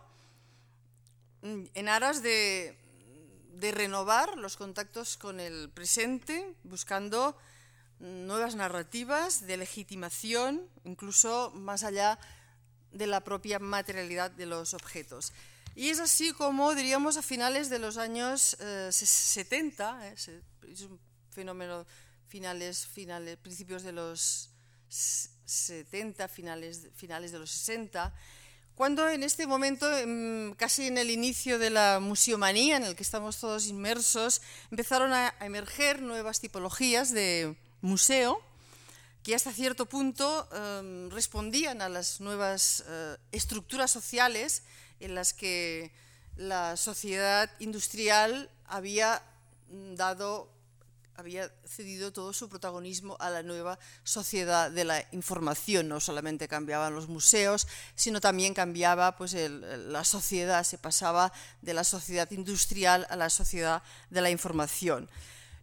mm, 1.41 1.65
en 1.73 1.89
aras 1.89 2.23
de, 2.23 2.77
de 3.55 3.73
renovar 3.73 4.37
los 4.37 4.57
contactos 4.57 5.17
con 5.17 5.41
el 5.41 5.71
presente, 5.71 6.55
buscando 6.65 7.35
nuevas 7.99 8.57
narrativas 8.57 9.47
de 9.47 9.57
legitimación, 9.57 10.69
incluso 10.85 11.51
más 11.55 11.83
allá 11.83 12.19
de 12.93 13.07
la 13.07 13.23
propia 13.23 13.59
materialidad 13.59 14.31
de 14.31 14.45
los 14.45 14.75
objetos. 14.75 15.33
Y 15.75 15.89
es 15.89 15.99
así 15.99 16.33
como, 16.33 16.75
diríamos, 16.75 17.17
a 17.17 17.23
finales 17.23 17.69
de 17.69 17.79
los 17.79 17.97
años 17.97 18.57
70, 18.91 20.09
eh, 20.09 20.15
es 20.71 20.83
un 20.83 21.01
fenómeno 21.31 21.85
finales, 22.29 22.87
finales, 22.87 23.37
principios 23.37 23.83
de 23.83 23.93
los 23.93 24.51
70, 24.89 26.29
finales, 26.29 26.89
finales 26.95 27.33
de 27.33 27.39
los 27.39 27.51
60, 27.51 28.15
cuando 28.75 29.09
en 29.09 29.23
este 29.23 29.47
momento, 29.47 29.87
casi 30.57 30.89
en 30.89 30.99
el 30.99 31.11
inicio 31.11 31.61
de 31.61 31.71
la 31.71 32.01
museomanía 32.01 32.77
en 32.77 32.85
el 32.85 32.97
que 32.97 33.05
estamos 33.05 33.39
todos 33.39 33.69
inmersos, 33.69 34.43
empezaron 34.71 35.13
a 35.13 35.33
emerger 35.41 36.03
nuevas 36.03 36.41
tipologías 36.41 37.13
de 37.13 37.55
museo 37.83 38.41
que 39.23 39.35
hasta 39.35 39.53
cierto 39.53 39.87
punto 39.87 40.49
em, 40.53 41.09
respondían 41.11 41.83
a 41.83 41.89
las 41.89 42.21
nuevas 42.21 42.85
eh, 42.87 43.17
estructuras 43.33 43.91
sociales 43.91 44.63
en 45.01 45.15
las 45.15 45.35
que 45.35 45.93
la 46.37 46.77
sociedad 46.77 47.51
industrial 47.59 48.51
había 48.67 49.23
dado 49.97 50.55
había 51.17 51.51
cedido 51.65 52.13
todo 52.13 52.33
su 52.33 52.49
protagonismo 52.49 53.17
a 53.21 53.31
la 53.31 53.43
nueva 53.43 53.79
sociedad 54.03 54.71
de 54.71 54.85
la 54.85 55.05
información. 55.13 55.89
No 55.89 56.01
solamente 56.01 56.49
cambiaban 56.49 56.95
los 56.95 57.09
museos, 57.09 57.69
sino 57.95 58.21
también 58.21 58.55
cambiaba 58.55 59.17
pues, 59.17 59.35
la 59.35 60.05
sociedad, 60.05 60.65
se 60.65 60.79
pasaba 60.79 61.33
de 61.63 61.75
la 61.75 61.85
sociedad 61.85 62.31
industrial 62.33 63.07
a 63.11 63.17
la 63.17 63.31
sociedad 63.31 63.83
de 64.11 64.21
la 64.23 64.31
información. 64.31 65.09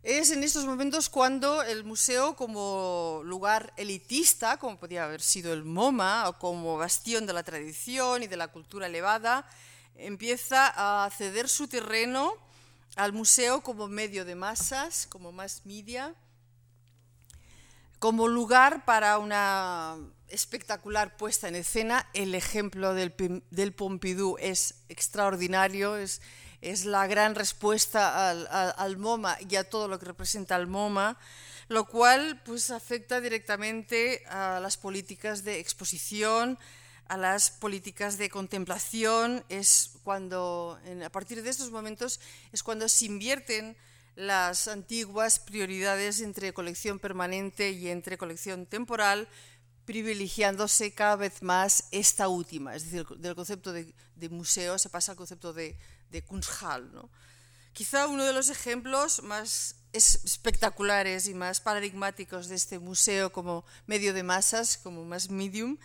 Es 0.03 0.31
en 0.31 0.43
estos 0.43 0.65
momentos 0.65 1.09
cuando 1.09 1.61
el 1.61 1.83
museo 1.83 2.35
como 2.35 3.21
lugar 3.23 3.71
elitista, 3.77 4.57
como 4.57 4.79
podía 4.79 5.03
haber 5.03 5.21
sido 5.21 5.53
el 5.53 5.63
MoMA, 5.63 6.27
o 6.27 6.39
como 6.39 6.75
bastión 6.75 7.27
de 7.27 7.33
la 7.33 7.43
tradición 7.43 8.23
y 8.23 8.27
de 8.27 8.35
la 8.35 8.47
cultura 8.47 8.87
elevada, 8.87 9.47
empieza 9.95 11.05
a 11.05 11.07
ceder 11.11 11.47
su 11.47 11.67
terreno 11.67 12.33
al 12.95 13.13
museo 13.13 13.61
como 13.61 13.87
medio 13.87 14.25
de 14.25 14.33
masas, 14.33 15.05
como 15.07 15.31
más 15.31 15.67
media, 15.67 16.15
como 17.99 18.27
lugar 18.27 18.85
para 18.85 19.19
una 19.19 19.97
espectacular 20.29 21.15
puesta 21.15 21.47
en 21.47 21.55
escena. 21.55 22.09
El 22.15 22.33
ejemplo 22.33 22.95
del, 22.95 23.73
Pompidou 23.73 24.37
es 24.39 24.83
extraordinario, 24.89 25.95
es, 25.95 26.21
es 26.61 26.85
la 26.85 27.07
gran 27.07 27.35
respuesta 27.35 28.29
al, 28.29 28.97
MoMA 28.97 29.37
y 29.49 29.55
a 29.55 29.69
todo 29.69 29.87
lo 29.87 29.99
que 29.99 30.05
representa 30.05 30.55
el 30.55 30.67
MoMA, 30.67 31.17
lo 31.67 31.85
cual 31.85 32.41
pues, 32.45 32.69
afecta 32.69 33.19
directamente 33.19 34.23
a 34.27 34.59
las 34.59 34.77
políticas 34.77 35.43
de 35.43 35.59
exposición, 35.59 36.59
a 37.07 37.17
las 37.17 37.49
políticas 37.49 38.17
de 38.17 38.29
contemplación, 38.29 39.43
es 39.49 39.91
cuando, 40.03 40.79
a 41.03 41.09
partir 41.09 41.43
de 41.43 41.49
estos 41.49 41.71
momentos, 41.71 42.19
es 42.51 42.63
cuando 42.63 42.87
se 42.87 43.05
invierten 43.05 43.75
las 44.15 44.67
antiguas 44.67 45.39
prioridades 45.39 46.21
entre 46.21 46.53
colección 46.53 46.99
permanente 46.99 47.71
y 47.71 47.89
entre 47.89 48.17
colección 48.17 48.65
temporal, 48.65 49.27
privilegiándose 49.85 50.93
cada 50.93 51.15
vez 51.15 51.41
más 51.41 51.85
esta 51.91 52.27
última, 52.27 52.75
es 52.75 52.83
decir, 52.85 53.05
del 53.17 53.35
concepto 53.35 53.73
de, 53.73 53.93
museo 54.29 54.77
se 54.77 54.89
pasa 54.89 55.13
al 55.13 55.17
concepto 55.17 55.53
de, 55.53 55.75
de 56.11 56.21
Kunsthal. 56.23 56.93
¿no? 56.93 57.09
Quizá 57.73 58.07
uno 58.07 58.23
de 58.25 58.33
los 58.33 58.49
ejemplos 58.49 59.23
más 59.23 59.75
espectaculares 59.93 61.27
y 61.27 61.33
más 61.33 61.59
paradigmáticos 61.59 62.47
de 62.47 62.55
este 62.55 62.79
museo 62.79 63.31
como 63.31 63.65
medio 63.87 64.13
de 64.13 64.23
masas, 64.23 64.77
como 64.77 65.03
más 65.03 65.29
medium, 65.29 65.77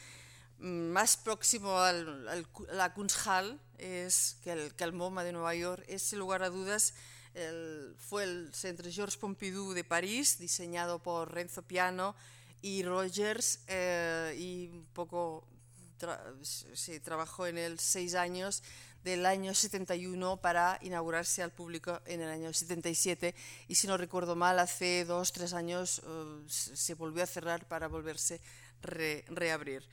más 0.58 1.16
próximo 1.16 1.78
al, 1.78 2.28
a 2.28 2.72
la 2.72 2.94
Kunsthal 2.94 3.60
es 3.78 4.36
que 4.42 4.52
el, 4.52 4.74
que 4.74 4.90
MoMA 4.90 5.24
de 5.24 5.32
Nueva 5.32 5.54
York 5.54 5.84
es, 5.88 6.02
sin 6.02 6.18
lugar 6.18 6.42
a 6.42 6.50
dudas, 6.50 6.94
fue 7.98 8.24
el 8.24 8.50
Centro 8.54 8.90
Georges 8.90 9.18
Pompidou 9.18 9.74
de 9.74 9.84
París, 9.84 10.38
diseñado 10.38 11.02
por 11.02 11.32
Renzo 11.32 11.60
Piano 11.62 12.16
y 12.62 12.82
Rogers, 12.82 13.60
eh, 13.66 14.34
y 14.38 14.68
poco 14.94 15.46
se 16.32 17.00
trabajó 17.00 17.46
en 17.46 17.58
él 17.58 17.78
seis 17.78 18.14
años, 18.14 18.62
del 19.06 19.24
año 19.24 19.54
71 19.54 20.38
para 20.38 20.80
inaugurarse 20.82 21.40
al 21.40 21.52
público 21.52 22.00
en 22.06 22.22
el 22.22 22.28
año 22.28 22.52
77 22.52 23.36
y 23.68 23.76
si 23.76 23.86
no 23.86 23.96
recuerdo 23.96 24.34
mal 24.34 24.58
hace 24.58 25.04
dos 25.04 25.32
tres 25.32 25.52
años 25.52 26.02
eh, 26.04 26.44
se 26.48 26.94
volvió 26.94 27.22
a 27.22 27.26
cerrar 27.26 27.68
para 27.68 27.86
volverse 27.86 28.40
re, 28.82 29.24
reabrir 29.28 29.84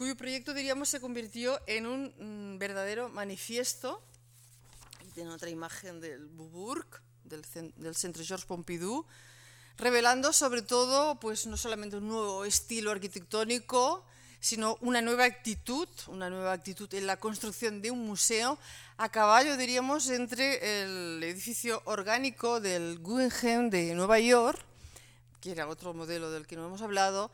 cuyo 0.00 0.16
proyecto, 0.16 0.54
diríamos, 0.54 0.88
se 0.88 0.98
convirtió 0.98 1.60
en 1.66 1.86
un 1.86 2.54
mm, 2.54 2.58
verdadero 2.58 3.10
manifiesto. 3.10 4.02
Y 5.06 5.10
tiene 5.12 5.28
otra 5.28 5.50
imagen 5.50 6.00
del 6.00 6.26
Beaubourg, 6.26 6.86
del, 7.24 7.44
del 7.76 7.94
Centro 7.94 8.24
Georges 8.24 8.46
Pompidou, 8.46 9.04
revelando 9.76 10.32
sobre 10.32 10.62
todo, 10.62 11.20
pues 11.20 11.46
no 11.46 11.58
solamente 11.58 11.98
un 11.98 12.08
nuevo 12.08 12.46
estilo 12.46 12.92
arquitectónico, 12.92 14.06
sino 14.40 14.78
una 14.80 15.02
nueva 15.02 15.24
actitud, 15.24 15.88
una 16.08 16.30
nueva 16.30 16.52
actitud 16.52 16.92
en 16.94 17.06
la 17.06 17.18
construcción 17.18 17.82
de 17.82 17.90
un 17.90 18.06
museo 18.06 18.58
a 18.96 19.10
caballo, 19.10 19.56
diríamos, 19.56 20.08
entre 20.08 20.82
el 20.82 21.22
edificio 21.22 21.82
orgánico 21.84 22.60
del 22.60 22.98
Guggenheim 22.98 23.70
de 23.70 23.94
Nueva 23.94 24.18
York, 24.18 24.58
que 25.40 25.52
era 25.52 25.68
otro 25.68 25.94
modelo 25.94 26.30
del 26.30 26.46
que 26.46 26.56
no 26.56 26.66
hemos 26.66 26.82
hablado, 26.82 27.30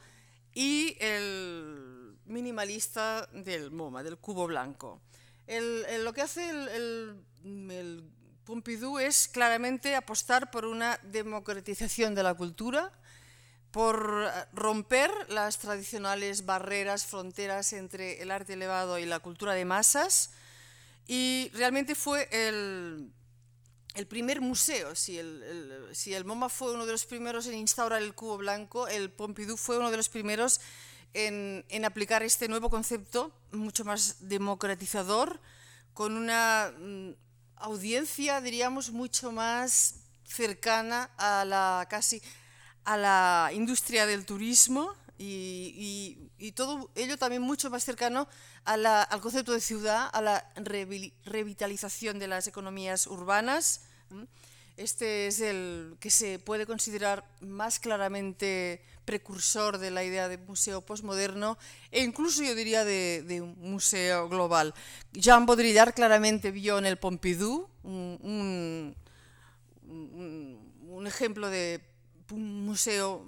y 0.52 0.96
el 1.00 2.16
minimalista 2.24 3.28
del 3.32 3.70
MoMA, 3.70 4.02
del 4.02 4.18
cubo 4.18 4.46
blanco. 4.46 5.00
lo 5.46 6.12
que 6.12 6.22
hace 6.22 6.50
el, 6.50 8.10
Pompidou 8.44 9.00
es 9.00 9.26
claramente 9.26 9.96
apostar 9.96 10.52
por 10.52 10.66
una 10.66 11.00
democratización 11.02 12.14
de 12.14 12.22
la 12.22 12.34
cultura, 12.34 12.92
por 13.76 14.32
romper 14.54 15.10
las 15.28 15.58
tradicionales 15.58 16.46
barreras, 16.46 17.04
fronteras 17.04 17.74
entre 17.74 18.22
el 18.22 18.30
arte 18.30 18.54
elevado 18.54 18.98
y 18.98 19.04
la 19.04 19.20
cultura 19.20 19.52
de 19.52 19.66
masas. 19.66 20.30
Y 21.06 21.50
realmente 21.52 21.94
fue 21.94 22.26
el, 22.32 23.12
primer 24.08 24.40
museo. 24.40 24.94
Si 24.94 25.18
el, 25.18 25.90
si 25.92 26.14
el 26.14 26.24
MoMA 26.24 26.48
fue 26.48 26.72
uno 26.72 26.86
de 26.86 26.92
los 26.92 27.04
primeros 27.04 27.46
en 27.48 27.56
instaurar 27.56 28.00
el 28.00 28.14
cubo 28.14 28.38
blanco, 28.38 28.88
el 28.88 29.10
Pompidou 29.10 29.58
fue 29.58 29.76
uno 29.76 29.90
de 29.90 29.98
los 29.98 30.08
primeros 30.08 30.58
en, 31.12 31.84
aplicar 31.84 32.22
este 32.22 32.48
nuevo 32.48 32.70
concepto 32.70 33.30
mucho 33.52 33.84
más 33.84 34.26
democratizador, 34.26 35.38
con 35.92 36.16
una 36.16 36.72
mm, 36.78 37.10
audiencia, 37.56 38.40
diríamos, 38.40 38.90
mucho 38.90 39.32
más 39.32 39.96
cercana 40.24 41.10
a 41.18 41.44
la 41.44 41.86
casi 41.90 42.22
a 42.86 42.96
la 42.96 43.50
industria 43.52 44.06
del 44.06 44.24
turismo 44.24 44.94
y, 45.18 46.28
todo 46.54 46.90
ello 46.94 47.18
también 47.18 47.42
mucho 47.42 47.68
más 47.68 47.84
cercano 47.84 48.28
al 48.64 49.20
concepto 49.20 49.52
de 49.52 49.60
ciudad, 49.60 50.08
a 50.12 50.22
la 50.22 50.48
revitalización 51.24 52.18
de 52.18 52.28
las 52.28 52.46
economías 52.46 53.06
urbanas. 53.06 53.82
Este 54.76 55.26
es 55.26 55.40
el 55.40 55.96
que 56.00 56.10
se 56.10 56.38
puede 56.38 56.64
considerar 56.64 57.24
más 57.40 57.80
claramente 57.80 58.82
precursor 59.04 59.78
de 59.78 59.90
la 59.90 60.04
idea 60.04 60.28
de 60.28 60.38
museo 60.38 60.80
postmoderno 60.80 61.58
e 61.90 62.02
incluso 62.02 62.42
yo 62.42 62.54
diría 62.54 62.84
de, 62.84 63.42
museo 63.58 64.28
global. 64.28 64.74
Jean 65.12 65.46
Baudrillard 65.46 65.94
claramente 65.94 66.50
vio 66.50 66.78
en 66.78 66.86
el 66.86 66.98
Pompidou 66.98 67.68
un 67.82 68.94
ejemplo 71.06 71.48
de 71.50 71.95
un 72.30 72.64
museo 72.64 73.24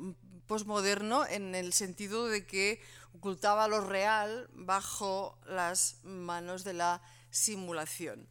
postmoderno 0.47 1.27
en 1.27 1.55
el 1.55 1.73
sentido 1.73 2.27
de 2.27 2.47
que 2.47 2.81
ocultaba 3.15 3.69
lo 3.69 3.81
real 3.81 4.49
bajo 4.53 5.39
las 5.47 5.99
manos 6.05 6.65
de 6.65 6.73
la 6.73 7.03
simulación. 7.31 8.27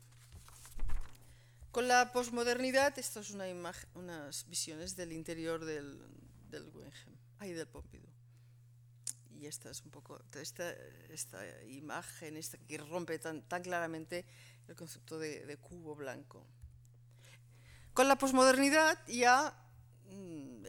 Con 1.71 1.87
la 1.87 2.11
posmodernidad, 2.11 2.97
esto 2.97 3.19
es 3.19 3.31
una 3.31 3.47
imagen, 3.47 3.89
unas 3.93 4.47
visiones 4.49 4.95
del 4.95 5.11
interior 5.11 5.63
del, 5.63 6.01
del 6.49 6.63
Guggenheim 6.71 7.17
ay, 7.39 7.53
del 7.53 7.67
Pompidou. 7.67 8.07
Y 9.39 9.45
esta 9.45 9.69
es 9.69 9.83
un 9.83 9.91
poco, 9.91 10.19
esta, 10.33 10.71
esta 11.09 11.39
imagen 11.65 12.37
esta 12.37 12.57
que 12.57 12.77
rompe 12.77 13.19
tan, 13.19 13.43
tan 13.43 13.61
claramente 13.61 14.25
el 14.67 14.75
concepto 14.75 15.19
de, 15.19 15.45
de, 15.45 15.57
cubo 15.57 15.95
blanco. 15.95 16.43
Con 17.93 18.07
la 18.07 18.15
posmodernidad 18.17 18.97
ya 19.07 19.53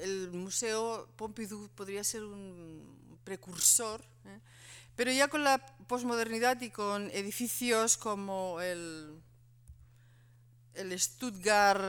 el 0.01 0.30
Museo 0.32 1.09
Pompidou 1.16 1.68
podría 1.74 2.05
ser 2.05 2.24
un 2.24 3.18
precursor, 3.24 4.01
¿eh? 4.24 4.41
pero 4.97 5.12
ya 5.12 5.28
con 5.28 5.45
la 5.45 5.59
posmodernidad 5.86 6.61
y 6.61 6.70
con 6.70 7.11
edificios 7.11 7.97
como 7.97 8.61
el 8.61 9.20
el 10.78 10.99
Stuttgart, 10.99 11.82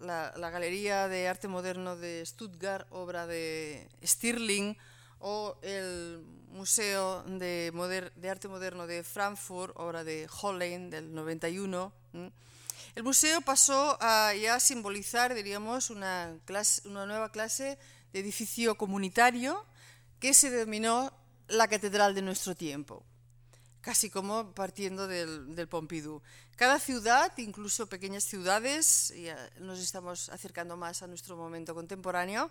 la, 0.00 0.50
Galería 0.50 1.08
de 1.08 1.28
Arte 1.28 1.48
Moderno 1.48 1.96
de 1.96 2.24
Stuttgart, 2.26 2.86
obra 2.90 3.26
de 3.26 3.88
Stirling, 4.04 4.76
o 5.18 5.56
el 5.62 6.22
Museo 6.50 7.22
de, 7.24 7.72
de 8.16 8.30
Arte 8.30 8.48
Moderno 8.48 8.86
de 8.86 9.02
Frankfurt, 9.02 9.74
obra 9.76 10.04
de 10.04 10.28
Hollein 10.28 10.90
del 10.90 11.14
91. 11.14 11.92
El 12.98 13.04
museo 13.04 13.40
pasó 13.42 13.96
a 14.00 14.34
ya 14.34 14.58
simbolizar, 14.58 15.32
diríamos, 15.32 15.88
una, 15.90 16.34
nueva 16.84 17.30
clase 17.30 17.78
de 18.12 18.18
edificio 18.18 18.76
comunitario 18.76 19.64
que 20.18 20.34
se 20.34 20.50
denominó 20.50 21.12
la 21.46 21.68
catedral 21.68 22.12
de 22.16 22.22
nuestro 22.22 22.56
tiempo, 22.56 23.04
casi 23.82 24.10
como 24.10 24.52
partiendo 24.52 25.06
del, 25.06 25.54
del 25.54 25.68
Pompidou. 25.68 26.22
Cada 26.56 26.80
ciudad, 26.80 27.32
incluso 27.38 27.86
pequeñas 27.86 28.24
ciudades, 28.24 29.14
ya 29.16 29.48
nos 29.60 29.78
estamos 29.78 30.28
acercando 30.30 30.76
más 30.76 31.00
a 31.00 31.06
nuestro 31.06 31.36
momento 31.36 31.76
contemporáneo, 31.76 32.50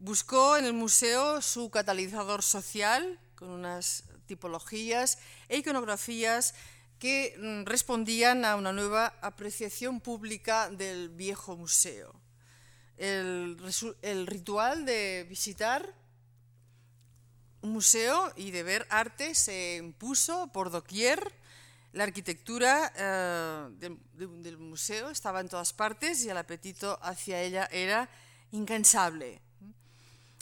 buscó 0.00 0.58
en 0.58 0.66
el 0.66 0.74
museo 0.74 1.40
su 1.40 1.70
catalizador 1.70 2.42
social, 2.42 3.18
con 3.36 3.48
unas 3.48 4.04
tipologías 4.26 5.18
e 5.48 5.56
iconografías 5.56 6.52
que 6.98 7.36
mm, 7.38 7.64
respondían 7.64 8.44
a 8.44 8.56
una 8.56 8.72
nueva 8.72 9.14
apreciación 9.22 10.00
pública 10.00 10.68
del 10.70 11.08
viejo 11.08 11.56
museo. 11.56 12.14
El, 12.96 13.56
ritual 14.26 14.84
de 14.84 15.24
visitar 15.28 15.94
un 17.62 17.70
museo 17.70 18.32
y 18.36 18.50
de 18.50 18.62
ver 18.64 18.86
arte 18.90 19.34
se 19.34 19.76
impuso 19.76 20.50
por 20.52 20.70
doquier. 20.70 21.32
La 21.92 22.04
arquitectura 22.04 22.92
eh, 22.96 23.68
de, 23.78 23.96
de, 24.14 24.26
del 24.42 24.58
museo 24.58 25.10
estaba 25.10 25.40
en 25.40 25.48
todas 25.48 25.72
partes 25.72 26.24
y 26.24 26.28
el 26.28 26.36
apetito 26.36 26.98
hacia 27.02 27.40
ella 27.40 27.68
era 27.70 28.08
incansable. 28.50 29.40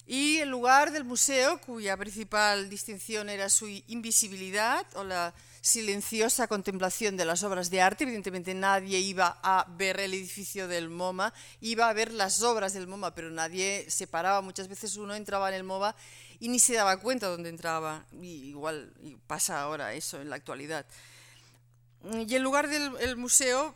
Y 0.06 0.38
el 0.38 0.50
lugar 0.50 0.92
del 0.92 1.04
museo, 1.04 1.60
cuya 1.60 1.96
principal 1.96 2.70
distinción 2.70 3.28
era 3.28 3.50
su 3.50 3.66
invisibilidad 3.88 4.86
o 4.94 5.02
la 5.02 5.34
silenciosa 5.66 6.46
contemplación 6.46 7.16
de 7.16 7.24
las 7.24 7.42
obras 7.42 7.70
de 7.70 7.80
arte, 7.80 8.04
evidentemente 8.04 8.54
nadie 8.54 9.00
iba 9.00 9.40
a 9.42 9.66
ver 9.76 9.98
el 9.98 10.14
edificio 10.14 10.68
del 10.68 10.88
MoMA, 10.88 11.34
iba 11.60 11.88
a 11.88 11.92
ver 11.92 12.12
las 12.12 12.40
obras 12.42 12.72
del 12.72 12.86
MoMA, 12.86 13.16
pero 13.16 13.30
nadie 13.30 13.84
se 13.88 14.06
paraba. 14.06 14.42
Muchas 14.42 14.68
veces 14.68 14.96
uno 14.96 15.12
entraba 15.16 15.48
en 15.48 15.56
el 15.56 15.64
MoMA 15.64 15.96
y 16.38 16.50
ni 16.50 16.60
se 16.60 16.74
daba 16.74 16.98
cuenta 16.98 17.26
dónde 17.26 17.48
entraba. 17.48 18.06
Igual 18.12 18.94
pasa 19.26 19.60
ahora 19.60 19.92
eso 19.94 20.20
en 20.20 20.30
la 20.30 20.36
actualidad. 20.36 20.86
Y 22.28 22.32
el 22.36 22.42
lugar 22.42 22.68
del 22.68 23.16
museo 23.16 23.74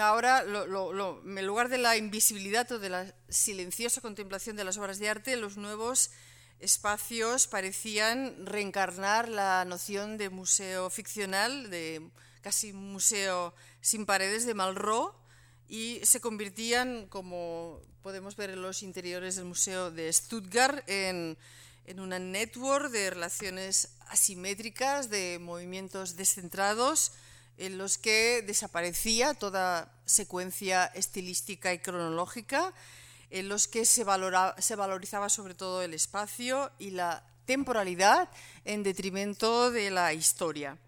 ahora 0.00 0.44
lo, 0.44 0.94
lo, 0.94 1.22
en 1.22 1.46
lugar 1.46 1.68
de 1.68 1.76
la 1.76 1.98
invisibilidad 1.98 2.72
o 2.72 2.78
de 2.78 2.88
la 2.88 3.14
silenciosa 3.28 4.00
contemplación 4.00 4.56
de 4.56 4.64
las 4.64 4.78
obras 4.78 4.98
de 4.98 5.10
arte, 5.10 5.36
los 5.36 5.58
nuevos 5.58 6.10
espacios 6.60 7.46
parecían 7.46 8.46
reencarnar 8.46 9.28
la 9.28 9.64
noción 9.64 10.18
de 10.18 10.30
museo 10.30 10.90
ficcional, 10.90 11.70
de 11.70 12.08
casi 12.40 12.72
museo 12.72 13.54
sin 13.80 14.06
paredes 14.06 14.46
de 14.46 14.54
Malraux, 14.54 15.14
y 15.68 16.00
se 16.04 16.20
convertían, 16.20 17.06
como 17.08 17.80
podemos 18.02 18.36
ver 18.36 18.50
en 18.50 18.62
los 18.62 18.82
interiores 18.82 19.36
del 19.36 19.46
Museo 19.46 19.90
de 19.90 20.12
Stuttgart, 20.12 20.88
en, 20.88 21.36
en 21.86 22.00
una 22.00 22.18
network 22.18 22.90
de 22.90 23.10
relaciones 23.10 23.88
asimétricas, 24.08 25.10
de 25.10 25.38
movimientos 25.40 26.16
descentrados, 26.16 27.12
en 27.58 27.78
los 27.78 27.98
que 27.98 28.42
desaparecía 28.46 29.34
toda 29.34 29.92
secuencia 30.04 30.86
estilística 30.86 31.72
y 31.72 31.78
cronológica, 31.78 32.72
en 33.30 33.48
los 33.48 33.68
que 33.68 33.84
se, 33.84 34.04
valorizaba 34.04 35.28
sobre 35.28 35.54
todo 35.54 35.82
el 35.82 35.94
espacio 35.94 36.70
y 36.78 36.90
la 36.90 37.24
temporalidad 37.44 38.28
en 38.64 38.82
detrimento 38.82 39.70
de 39.70 39.90
la 39.90 40.12
historia. 40.12 40.78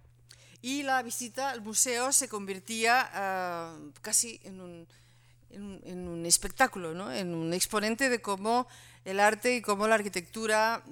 Y 0.60 0.82
la 0.82 1.02
visita 1.02 1.50
al 1.50 1.62
museo 1.62 2.12
se 2.12 2.28
convertía 2.28 3.74
uh, 3.76 3.92
casi 4.00 4.40
en 4.42 4.60
un, 4.60 6.26
espectáculo, 6.26 6.94
¿no? 6.94 7.12
en 7.12 7.34
un 7.34 7.54
exponente 7.54 8.08
de 8.08 8.20
cómo 8.20 8.66
el 9.04 9.20
arte 9.20 9.56
y 9.56 9.62
cómo 9.62 9.86
la 9.88 9.94
arquitectura 9.94 10.82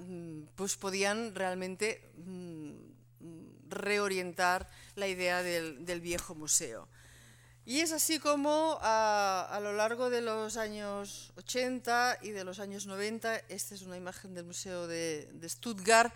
pues, 0.55 0.75
podían 0.77 1.35
realmente 1.35 2.01
reorientar 3.69 4.67
la 4.95 5.07
idea 5.07 5.43
del 5.43 6.01
viejo 6.01 6.33
museo. 6.33 6.87
Y 7.67 7.81
es 7.81 7.91
así 7.91 8.17
como 8.19 8.79
a, 8.81 9.45
a, 9.51 9.59
lo 9.59 9.73
largo 9.73 10.09
de 10.09 10.21
los 10.21 10.55
años 10.55 11.33
80 11.35 12.19
y 12.21 12.29
de 12.29 12.45
los 12.45 12.59
años 12.59 12.85
90, 12.85 13.39
esta 13.49 13.75
es 13.75 13.81
una 13.81 13.97
imagen 13.97 14.33
del 14.33 14.45
Museo 14.45 14.87
de, 14.87 15.27
de 15.33 15.49
Stuttgart, 15.49 16.13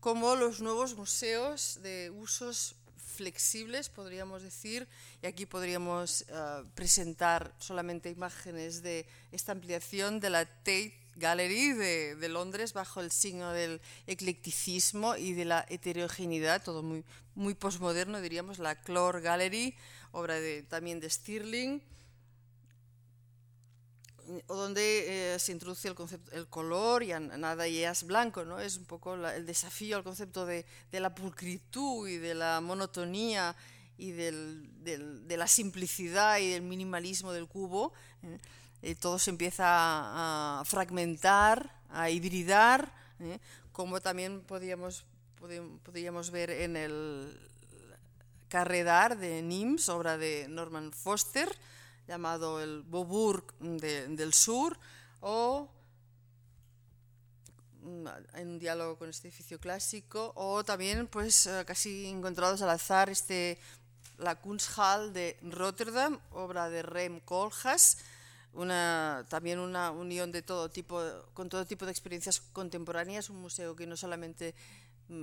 como 0.00 0.34
los 0.34 0.62
nuevos 0.62 0.96
museos 0.96 1.80
de 1.82 2.08
usos 2.08 2.76
flexibles, 2.96 3.90
podríamos 3.90 4.42
decir, 4.42 4.88
y 5.20 5.26
aquí 5.26 5.44
podríamos 5.44 6.24
uh, 6.30 6.64
presentar 6.74 7.54
solamente 7.58 8.08
imágenes 8.08 8.82
de 8.82 9.06
esta 9.30 9.52
ampliación 9.52 10.20
de 10.20 10.30
la 10.30 10.46
Tate 10.46 10.94
Gallery 11.16 11.74
de, 11.74 12.16
de, 12.16 12.28
Londres 12.30 12.72
bajo 12.72 13.02
el 13.02 13.10
signo 13.10 13.52
del 13.52 13.82
eclecticismo 14.06 15.16
y 15.16 15.34
de 15.34 15.44
la 15.44 15.66
heterogeneidad, 15.68 16.62
todo 16.64 16.82
muy, 16.82 17.04
muy 17.34 17.52
posmoderno, 17.52 18.22
diríamos, 18.22 18.58
la 18.58 18.80
Clore 18.80 19.20
Gallery, 19.20 19.76
obra 20.14 20.40
de, 20.40 20.62
también 20.62 21.00
de 21.00 21.10
Stirling, 21.10 21.82
donde 24.48 25.34
eh, 25.34 25.38
se 25.38 25.52
introduce 25.52 25.86
el 25.86 25.94
concepto 25.94 26.32
el 26.32 26.48
color 26.48 27.02
y 27.02 27.08
nada 27.08 27.68
y 27.68 27.84
es 27.84 28.04
blanco, 28.04 28.44
¿no? 28.44 28.58
Es 28.58 28.78
un 28.78 28.86
poco 28.86 29.16
la, 29.16 29.36
el 29.36 29.44
desafío 29.44 29.96
al 29.96 30.04
concepto 30.04 30.46
de, 30.46 30.64
de, 30.90 31.00
la 31.00 31.14
pulcritud 31.14 32.08
y 32.08 32.16
de 32.16 32.34
la 32.34 32.62
monotonía 32.62 33.54
y 33.98 34.12
del, 34.12 34.82
del, 34.82 35.28
de 35.28 35.36
la 35.36 35.46
simplicidad 35.46 36.38
y 36.38 36.50
del 36.50 36.62
minimalismo 36.62 37.32
del 37.32 37.46
cubo. 37.46 37.92
¿eh? 38.22 38.38
eh, 38.82 38.94
todo 38.94 39.18
se 39.18 39.30
empieza 39.30 39.64
a, 39.66 40.60
a, 40.60 40.64
fragmentar, 40.64 41.70
a 41.90 42.08
hibridar, 42.08 42.92
¿eh? 43.20 43.38
como 43.72 44.00
también 44.00 44.40
podíamos, 44.42 45.04
podíamos 45.82 46.30
ver 46.30 46.50
en 46.50 46.76
el 46.76 47.50
Carredar 48.54 49.18
de 49.18 49.42
Nims, 49.42 49.88
obra 49.88 50.16
de 50.16 50.46
Norman 50.46 50.92
Foster, 50.92 51.50
llamado 52.06 52.62
el 52.62 52.84
Beaubourg 52.84 53.52
de, 53.58 54.06
del 54.06 54.32
Sur, 54.32 54.78
o 55.20 55.68
mm, 57.82 58.06
en 58.34 58.48
un 58.50 58.58
diálogo 58.60 58.96
con 58.96 59.10
este 59.10 59.26
edificio 59.26 59.58
clásico, 59.58 60.30
o 60.36 60.62
también 60.62 61.08
pues 61.08 61.48
eh, 61.48 61.64
casi 61.66 62.06
encontrados 62.06 62.62
al 62.62 62.70
azar 62.70 63.10
este 63.10 63.58
la 64.18 64.36
Kunsthal 64.36 65.12
de 65.12 65.36
Rotterdam, 65.42 66.20
obra 66.30 66.70
de 66.70 66.82
Rem 66.82 67.18
Koolhaas, 67.18 67.98
una, 68.52 69.26
también 69.28 69.58
una 69.58 69.90
unión 69.90 70.30
de 70.30 70.42
todo 70.42 70.70
tipo, 70.70 71.02
con 71.32 71.48
todo 71.48 71.66
tipo 71.66 71.86
de 71.86 71.90
experiencias 71.90 72.40
contemporáneas, 72.52 73.30
un 73.30 73.40
museo 73.40 73.74
que 73.74 73.88
no 73.88 73.96
solamente 73.96 74.54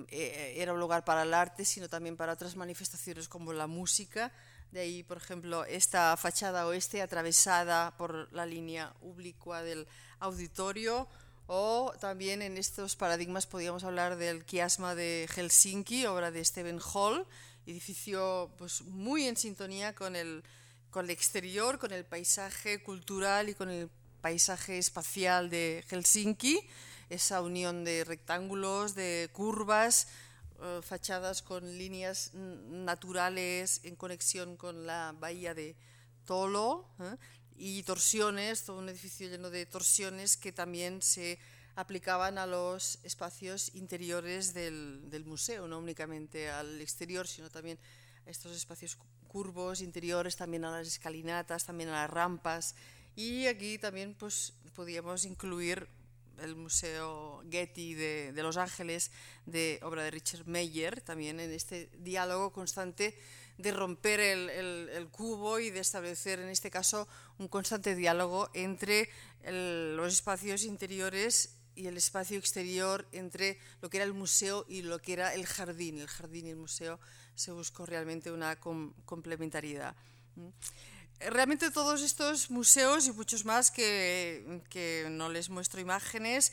era 0.09 0.73
un 0.73 0.79
lugar 0.79 1.03
para 1.03 1.23
el 1.23 1.33
arte, 1.33 1.65
sino 1.65 1.89
también 1.89 2.17
para 2.17 2.33
otras 2.33 2.55
manifestaciones 2.55 3.27
como 3.27 3.53
la 3.53 3.67
música. 3.67 4.31
De 4.71 4.81
ahí, 4.81 5.03
por 5.03 5.17
ejemplo, 5.17 5.65
esta 5.65 6.15
fachada 6.17 6.65
oeste 6.65 7.01
atravesada 7.01 7.95
por 7.97 8.31
la 8.31 8.45
línea 8.45 8.93
oblicua 9.01 9.63
del 9.63 9.87
auditorio, 10.19 11.07
o 11.47 11.93
también 11.99 12.41
en 12.41 12.57
estos 12.57 12.95
paradigmas 12.95 13.47
podríamos 13.47 13.83
hablar 13.83 14.15
del 14.15 14.45
quiasma 14.45 14.95
de 14.95 15.27
Helsinki, 15.35 16.05
obra 16.05 16.31
de 16.31 16.45
Stephen 16.45 16.79
Hall, 16.93 17.27
edificio 17.65 18.51
pues, 18.57 18.81
muy 18.83 19.27
en 19.27 19.35
sintonía 19.35 19.93
con 19.93 20.15
el 20.15 20.43
con 20.91 21.05
el 21.05 21.11
exterior, 21.11 21.79
con 21.79 21.91
el 21.93 22.05
paisaje 22.05 22.83
cultural 22.83 23.49
y 23.49 23.55
con 23.55 23.69
el 23.69 23.89
paisaje 24.19 24.77
espacial 24.77 25.49
de 25.49 25.83
Helsinki, 25.87 26.59
esa 27.11 27.41
unión 27.41 27.83
de 27.83 28.05
rectángulos, 28.05 28.95
de 28.95 29.29
curvas, 29.33 30.07
uh, 30.59 30.81
fachadas 30.81 31.41
con 31.41 31.77
líneas 31.77 32.33
naturales 32.33 33.81
en 33.83 33.97
conexión 33.97 34.55
con 34.55 34.85
la 34.85 35.13
bahía 35.19 35.53
de 35.53 35.75
Tolo 36.25 36.87
¿eh? 36.99 37.17
y 37.57 37.83
torsiones, 37.83 38.63
todo 38.63 38.79
un 38.79 38.87
edificio 38.87 39.27
lleno 39.27 39.49
de 39.49 39.65
torsiones 39.65 40.37
que 40.37 40.53
también 40.53 41.01
se 41.01 41.37
aplicaban 41.75 42.37
a 42.37 42.45
los 42.45 42.99
espacios 43.03 43.75
interiores 43.75 44.53
del, 44.53 45.09
del 45.09 45.25
museo, 45.25 45.67
no 45.67 45.79
únicamente 45.79 46.49
al 46.49 46.79
exterior, 46.79 47.27
sino 47.27 47.49
también 47.49 47.77
a 48.25 48.29
estos 48.29 48.55
espacios 48.55 48.97
curvos 49.27 49.81
interiores, 49.81 50.37
también 50.37 50.63
a 50.63 50.71
las 50.71 50.87
escalinatas, 50.87 51.65
también 51.65 51.89
a 51.89 52.03
las 52.03 52.09
rampas. 52.09 52.75
Y 53.17 53.47
aquí 53.47 53.77
también 53.77 54.15
pues, 54.17 54.53
podíamos 54.73 55.25
incluir 55.25 55.89
el 56.41 56.55
Museo 56.55 57.43
Getty 57.49 57.93
de, 57.93 58.33
Los 58.35 58.57
Ángeles, 58.57 59.11
de 59.45 59.79
obra 59.83 60.03
de 60.03 60.11
Richard 60.11 60.45
Meyer, 60.45 61.01
también 61.01 61.39
en 61.39 61.51
este 61.51 61.89
diálogo 61.99 62.51
constante 62.51 63.17
de 63.57 63.71
romper 63.71 64.19
el, 64.19 65.07
cubo 65.11 65.59
y 65.59 65.69
de 65.69 65.79
establecer, 65.79 66.39
en 66.39 66.49
este 66.49 66.71
caso, 66.71 67.07
un 67.37 67.47
constante 67.47 67.95
diálogo 67.95 68.49
entre 68.53 69.09
los 69.45 70.13
espacios 70.13 70.63
interiores 70.63 71.57
y 71.75 71.87
el 71.87 71.97
espacio 71.97 72.37
exterior 72.37 73.07
entre 73.11 73.57
lo 73.81 73.89
que 73.89 73.97
era 73.97 74.05
el 74.05 74.13
museo 74.13 74.65
y 74.67 74.81
lo 74.81 74.99
que 74.99 75.13
era 75.13 75.33
el 75.33 75.45
jardín. 75.45 75.99
El 75.99 76.07
jardín 76.07 76.47
y 76.47 76.49
el 76.49 76.57
museo 76.57 76.99
se 77.35 77.51
buscó 77.51 77.85
realmente 77.85 78.31
una 78.31 78.59
complementariedad. 78.59 79.95
Realmente 81.29 81.69
todos 81.69 82.01
estos 82.01 82.49
museos 82.49 83.05
y 83.05 83.11
muchos 83.11 83.45
más 83.45 83.69
que, 83.69 84.61
que 84.69 85.07
no 85.11 85.29
les 85.29 85.49
muestro 85.49 85.79
imágenes, 85.79 86.51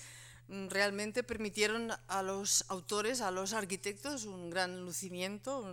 realmente 0.68 1.22
permitieron 1.22 1.90
a 2.06 2.22
los 2.22 2.64
autores, 2.68 3.20
a 3.20 3.30
los 3.30 3.52
arquitectos, 3.52 4.24
un 4.24 4.50
gran 4.50 4.84
lucimiento, 4.84 5.64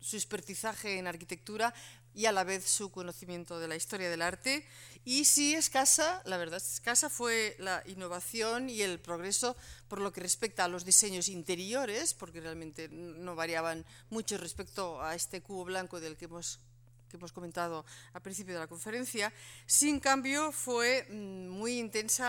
su 0.00 0.16
expertizaje 0.16 0.98
en 0.98 1.06
arquitectura 1.06 1.74
y 2.14 2.26
a 2.26 2.32
la 2.32 2.44
vez 2.44 2.68
su 2.68 2.90
conocimiento 2.90 3.60
de 3.60 3.68
la 3.68 3.76
historia 3.76 4.10
del 4.10 4.22
arte. 4.22 4.66
Y 5.04 5.24
sí 5.24 5.54
escasa, 5.54 6.22
la 6.24 6.36
verdad 6.36 6.62
escasa 6.62 7.08
fue 7.08 7.56
la 7.58 7.82
innovación 7.86 8.68
y 8.68 8.82
el 8.82 9.00
progreso 9.00 9.56
por 9.88 10.00
lo 10.00 10.12
que 10.12 10.20
respecta 10.20 10.64
a 10.64 10.68
los 10.68 10.84
diseños 10.84 11.28
interiores, 11.28 12.14
porque 12.14 12.40
realmente 12.40 12.88
no 12.88 13.34
variaban 13.34 13.84
mucho 14.08 14.38
respecto 14.38 15.02
a 15.02 15.14
este 15.14 15.40
cubo 15.40 15.64
blanco 15.64 16.00
del 16.00 16.16
que 16.16 16.26
hemos 16.26 16.60
que 17.10 17.16
hemos 17.16 17.32
comentado 17.32 17.84
al 18.12 18.22
principio 18.22 18.54
de 18.54 18.60
la 18.60 18.66
conferencia. 18.66 19.32
Sin 19.66 20.00
cambio, 20.00 20.52
fue 20.52 21.06
mm, 21.10 21.48
muy 21.48 21.78
intensa 21.78 22.28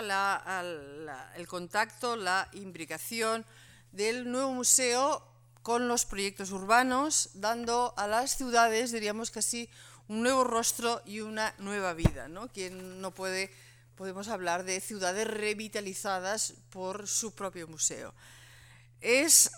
el 1.36 1.48
contacto, 1.48 2.16
la 2.16 2.50
imbricación 2.54 3.46
del 3.92 4.30
nuevo 4.30 4.52
museo 4.54 5.24
con 5.62 5.88
los 5.88 6.06
proyectos 6.06 6.52
urbanos, 6.52 7.30
dando 7.36 7.94
a 7.96 8.08
las 8.08 8.36
ciudades, 8.36 8.92
diríamos 8.92 9.30
casi, 9.30 9.70
un 10.08 10.24
nuevo 10.24 10.44
rostro 10.44 11.02
y 11.06 11.22
una 11.22 11.54
nueva 11.60 11.94
vida. 11.94 12.28
¿no? 12.28 12.48
Quien 12.50 13.00
no 13.00 13.12
puede, 13.12 13.52
podemos 13.96 14.28
hablar 14.28 14.64
de 14.64 14.82
ciudades 14.82 15.28
revitalizadas 15.28 16.56
por 16.72 17.08
su 17.08 17.34
propio 17.34 17.68
museo. 17.68 18.14
Es 19.00 19.52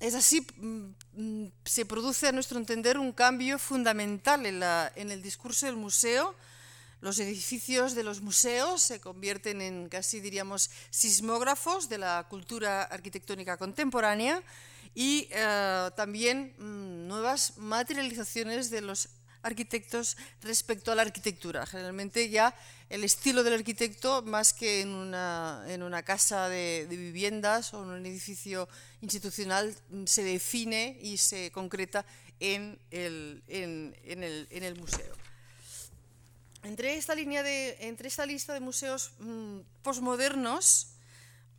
es 0.00 0.14
así, 0.14 0.46
mm, 0.56 0.94
mm, 1.12 1.52
se 1.64 1.84
produce 1.84 2.26
a 2.26 2.32
nuestro 2.32 2.58
entender 2.58 2.98
un 2.98 3.12
cambio 3.12 3.58
fundamental 3.58 4.46
en, 4.46 5.10
el 5.10 5.22
discurso 5.22 5.66
del 5.66 5.76
museo. 5.76 6.34
Los 7.02 7.18
edificios 7.18 7.94
de 7.94 8.02
los 8.02 8.22
museos 8.22 8.82
se 8.82 9.00
convierten 9.00 9.60
en 9.60 9.88
casi 9.88 10.20
diríamos 10.20 10.70
sismógrafos 10.90 11.88
de 11.88 11.98
la 11.98 12.26
cultura 12.28 12.82
arquitectónica 12.82 13.56
contemporánea 13.58 14.42
y 14.94 15.28
eh, 15.30 15.90
también 15.96 16.54
mm, 16.58 17.06
nuevas 17.06 17.58
materializaciones 17.58 18.70
de 18.70 18.80
los 18.80 19.10
arquitectos 19.42 20.16
respecto 20.42 20.92
a 20.92 20.94
la 20.94 21.02
arquitectura. 21.02 21.66
Generalmente 21.66 22.28
ya 22.30 22.54
el 22.90 23.04
estilo 23.04 23.44
del 23.44 23.54
arquitecto, 23.54 24.20
más 24.22 24.52
que 24.52 24.80
en 24.80 24.88
una, 24.90 25.64
en 25.68 25.84
una 25.84 26.02
casa 26.02 26.48
de, 26.48 26.86
viviendas 26.90 27.72
o 27.72 27.84
en 27.84 27.90
un 27.90 28.04
edificio 28.04 28.68
institucional, 29.00 29.74
se 30.06 30.24
define 30.24 30.98
y 31.00 31.16
se 31.16 31.52
concreta 31.52 32.04
en 32.40 32.80
el, 32.90 33.44
en, 33.46 33.94
el, 34.24 34.48
en 34.50 34.64
el 34.64 34.76
museo. 34.76 35.14
Entre 36.64 36.96
esta, 36.96 37.14
línea 37.14 37.44
de, 37.44 37.76
entre 37.80 38.08
esta 38.08 38.26
lista 38.26 38.52
de 38.52 38.60
museos 38.60 39.12
mm, 39.20 39.60
posmodernos, 39.82 40.88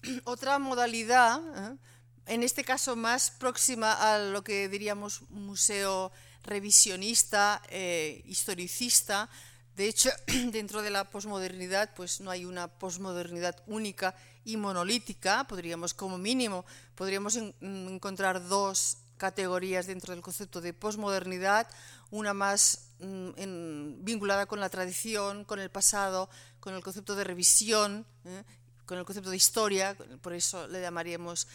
otra 0.26 0.60
modalidad, 0.60 1.40
¿eh? 1.72 1.78
en 2.26 2.44
este 2.44 2.66
caso 2.66 2.98
más 2.98 3.32
próxima 3.32 3.94
a 3.94 4.20
lo 4.20 4.44
que 4.44 4.68
diríamos 4.68 5.22
museo 5.30 6.12
revisionista, 6.44 7.62
eh, 7.70 8.22
historicista. 8.26 9.30
De 9.76 9.88
hecho, 9.88 10.10
dentro 10.52 10.82
de 10.82 10.90
la 10.90 11.10
posmodernidad, 11.10 11.94
pues 11.96 12.22
no 12.22 12.32
hay 12.32 12.46
una 12.46 12.68
posmodernidad 12.68 13.62
única 13.68 14.16
y 14.44 14.58
monolítica. 14.58 15.46
Podríamos, 15.48 15.94
como 15.94 16.18
mínimo, 16.18 16.66
podríamos 16.96 17.36
encontrar 17.36 18.48
dos 18.48 18.98
categorías 19.18 19.86
dentro 19.86 20.14
del 20.14 20.24
concepto 20.24 20.62
de 20.62 20.74
posmodernidad, 20.74 21.68
una 22.10 22.34
más 22.34 22.90
mm, 23.00 24.04
vinculada 24.04 24.48
con 24.48 24.60
la 24.60 24.70
tradición, 24.70 25.46
con 25.46 25.60
el 25.60 25.70
pasado, 25.70 26.28
con 26.60 26.74
el 26.74 26.82
concepto 26.82 27.16
de 27.16 27.24
revisión, 27.24 28.06
¿eh? 28.26 28.44
con 28.86 28.98
el 28.98 29.06
concepto 29.06 29.30
de 29.30 29.38
historia, 29.38 29.96
por 30.22 30.34
eso 30.34 30.68
le 30.68 30.82
llamaríamos 30.82 31.48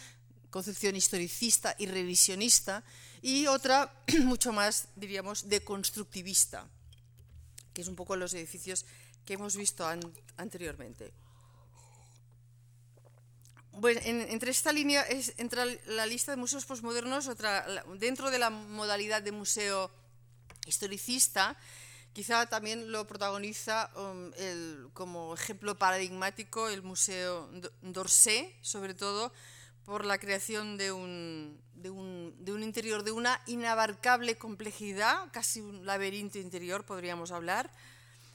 concepción 0.49 0.95
historicista 0.95 1.75
y 1.77 1.87
revisionista, 1.87 2.83
y 3.21 3.47
otra 3.47 3.93
mucho 4.23 4.53
más, 4.53 4.87
diríamos, 4.95 5.49
deconstructivista, 5.49 6.67
que 7.77 7.83
es 7.83 7.87
un 7.87 7.95
poco 7.95 8.15
los 8.15 8.33
edificios 8.33 8.87
que 9.23 9.35
hemos 9.35 9.55
visto 9.55 9.87
anteriormente. 10.35 11.13
Bueno, 13.73 14.01
entre 14.03 14.49
esta 14.49 14.71
línea 14.71 15.03
es, 15.03 15.35
entra 15.37 15.63
la 15.85 16.07
lista 16.07 16.31
de 16.31 16.37
museos 16.37 16.65
postmodernos, 16.65 17.27
otra, 17.27 17.83
dentro 17.99 18.31
de 18.31 18.39
la 18.39 18.49
modalidad 18.49 19.21
de 19.21 19.31
museo 19.31 19.91
historicista, 20.65 21.55
quizá 22.13 22.47
también 22.47 22.91
lo 22.91 23.05
protagoniza 23.05 23.91
um, 23.95 24.31
como 24.93 25.35
ejemplo 25.35 25.77
paradigmático 25.77 26.69
el 26.69 26.81
Museo 26.81 27.47
d'Orsay, 27.83 28.57
sobre 28.63 28.95
todo, 28.95 29.31
por 29.87 30.03
la 30.03 30.17
creación 30.17 30.75
de 30.75 30.91
un, 30.91 31.57
de, 31.75 31.89
un, 31.89 32.35
de 32.39 32.51
un, 32.51 32.61
interior 32.61 33.05
de 33.05 33.11
una 33.11 33.41
inabarcable 33.47 34.35
complejidad, 34.35 35.31
casi 35.31 35.61
un 35.61 35.85
laberinto 35.85 36.39
interior, 36.39 36.83
podríamos 36.83 37.31
hablar. 37.31 37.71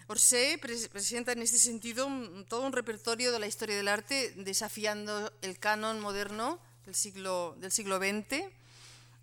Orsay 0.07 0.57
presenta 0.57 1.33
en 1.33 1.43
este 1.43 1.59
sentido 1.59 2.09
todo 2.49 2.63
un 2.63 2.73
repertorio 2.73 3.33
de 3.33 3.39
la 3.39 3.47
historia 3.47 3.77
del 3.77 3.89
arte, 3.89 4.33
desafiando 4.39 5.31
el 5.43 5.59
canon 5.59 6.01
moderno 6.01 6.59
del 6.87 6.95
siglo, 6.95 7.55
del 7.59 7.71
siglo 7.71 7.99
XX 7.99 8.45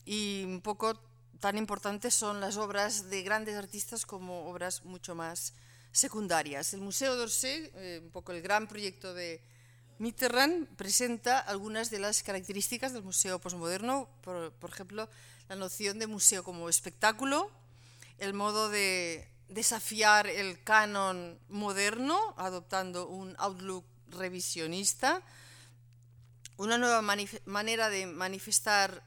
y 0.05 0.43
un 0.45 0.61
poco 0.61 1.01
tan 1.39 1.57
importantes 1.57 2.13
son 2.13 2.41
las 2.41 2.57
obras 2.57 3.09
de 3.09 3.23
grandes 3.23 3.55
artistas 3.55 4.05
como 4.05 4.47
obras 4.51 4.85
mucho 4.85 5.15
más 5.15 5.53
secundarias. 5.91 6.75
El 6.75 6.81
Museo 6.81 7.15
d'Orsay, 7.15 7.71
eh, 7.73 8.01
un 8.03 8.11
poco 8.11 8.33
el 8.33 8.43
gran 8.43 8.67
proyecto 8.67 9.15
de, 9.15 9.41
Mitterrand 9.99 10.65
presenta 10.77 11.39
algunas 11.39 11.89
de 11.89 11.99
las 11.99 12.23
características 12.23 12.93
del 12.93 13.03
museo 13.03 13.39
posmoderno, 13.39 14.07
por, 14.21 14.53
ejemplo, 14.69 15.09
la 15.49 15.57
noción 15.57 15.99
de 15.99 16.07
museo 16.07 16.41
como 16.41 16.69
espectáculo, 16.69 17.51
el 18.17 18.33
modo 18.33 18.69
de 18.69 19.27
desafiar 19.49 20.27
el 20.27 20.63
canon 20.63 21.37
moderno, 21.49 22.33
adoptando 22.37 23.09
un 23.09 23.35
outlook 23.39 23.83
revisionista, 24.07 25.21
una 26.55 26.77
nueva 26.77 27.01
manera 27.01 27.89
de 27.89 28.07
manifestar 28.07 29.03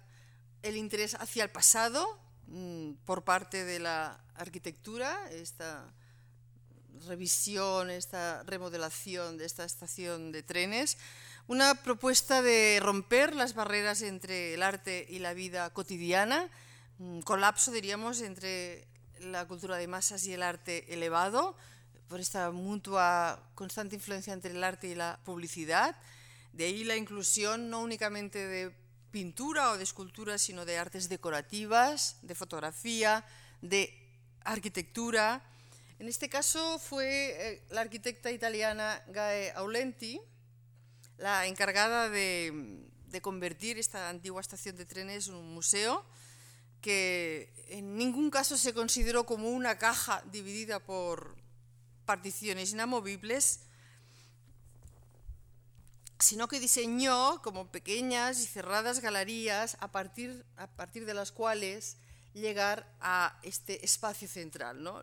el 0.63 0.77
interés 0.77 1.15
hacia 1.15 1.45
el 1.45 1.51
pasado 1.51 2.21
mm, 2.49 2.93
por 3.07 3.25
parte 3.25 3.65
de 3.65 3.79
la 3.79 4.21
arquitectura, 4.35 5.31
esta 5.31 5.91
revisión, 7.07 7.91
esta 7.91 8.43
remodelación 8.45 9.39
de 9.39 9.45
esta 9.45 9.65
estación 9.65 10.33
de 10.33 10.43
trenes, 10.43 10.99
una 11.47 11.75
propuesta 11.75 12.43
de 12.43 12.79
romper 12.81 13.35
las 13.35 13.55
barreras 13.55 14.03
entre 14.03 14.55
el 14.55 14.63
arte 14.63 15.07
y 15.09 15.19
la 15.19 15.35
vida 15.35 15.71
cotidiana, 15.71 16.49
un 16.99 17.23
colapso, 17.23 17.73
diríamos, 17.73 18.21
entre 18.21 18.87
la 19.21 19.47
cultura 19.47 19.77
de 19.77 19.89
masas 19.89 20.25
y 20.27 20.35
el 20.35 20.43
arte 20.43 20.93
elevado, 20.93 21.57
por 22.09 22.21
esta 22.21 22.51
mutua 22.51 23.43
constante 23.55 23.97
influencia 23.97 24.33
entre 24.33 24.53
el 24.53 24.63
arte 24.63 24.89
y 24.89 24.95
la 24.95 25.19
publicidad. 25.25 25.97
De 26.53 26.67
ahí 26.67 26.85
la 26.85 26.97
inclusión 26.97 27.71
no 27.71 27.81
únicamente 27.81 28.47
de 28.47 28.75
pintura 29.11 29.71
o 29.71 29.79
de 29.79 29.85
escultura, 29.85 30.39
sino 30.39 30.65
de 30.65 30.79
artes 30.79 31.09
decorativas, 31.09 32.19
de 32.23 32.35
fotografía, 32.35 33.25
de 33.63 33.97
arquitectura, 34.45 35.43
en 36.03 36.09
este 36.09 36.29
caso 36.29 36.81
fue 36.81 37.31
eh, 37.39 37.63
la 37.71 37.83
arquitecta 37.83 38.33
italiana 38.33 39.01
Gae 39.07 39.53
Aulenti 39.53 40.21
la 41.17 41.47
encargada 41.47 42.09
de, 42.09 42.91
convertir 43.23 43.79
esta 43.79 44.09
antigua 44.09 44.41
estación 44.41 44.75
de 44.75 44.85
trenes 44.85 45.29
en 45.29 45.35
un 45.35 45.55
museo 45.55 46.05
que 46.81 47.53
en 47.69 47.97
ningún 47.97 48.31
caso 48.31 48.59
se 48.59 48.75
consideró 48.75 49.27
como 49.27 49.51
una 49.51 49.79
caja 49.79 50.25
dividida 50.33 50.81
por 50.81 51.37
particiones 52.05 52.73
inamovibles, 52.73 53.61
sino 56.19 56.49
que 56.49 56.59
diseñó 56.59 57.41
como 57.43 57.71
pequeñas 57.71 58.41
y 58.41 58.47
cerradas 58.47 58.99
galerías 58.99 59.77
a 59.79 59.93
partir, 59.93 60.45
a 60.57 60.67
partir 60.67 61.07
de 61.07 61.15
las 61.15 61.31
cuales 61.31 61.97
llegar 62.35 62.87
a 63.01 63.39
este 63.43 63.85
espacio 63.85 64.29
central, 64.29 64.83
¿no? 64.83 65.03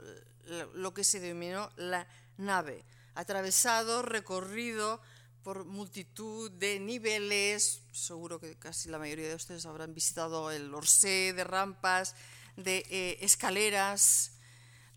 lo 0.74 0.94
que 0.94 1.04
se 1.04 1.20
denominó 1.20 1.72
la 1.76 2.08
nave, 2.38 2.84
atravesado, 3.14 4.02
recorrido 4.02 5.00
por 5.44 5.66
multitud 5.66 6.52
de 6.52 6.80
niveles, 6.80 7.82
seguro 7.92 8.40
que 8.40 8.58
casi 8.58 8.90
la 8.90 9.00
mayoría 9.00 9.30
de 9.30 9.36
ustedes 9.36 9.66
habrán 9.66 9.94
visitado 9.94 10.52
el 10.52 10.74
Orsay, 10.74 11.32
de 11.32 11.44
rampas, 11.44 12.16
de 12.56 12.86
eh, 12.90 13.18
escaleras, 13.22 14.32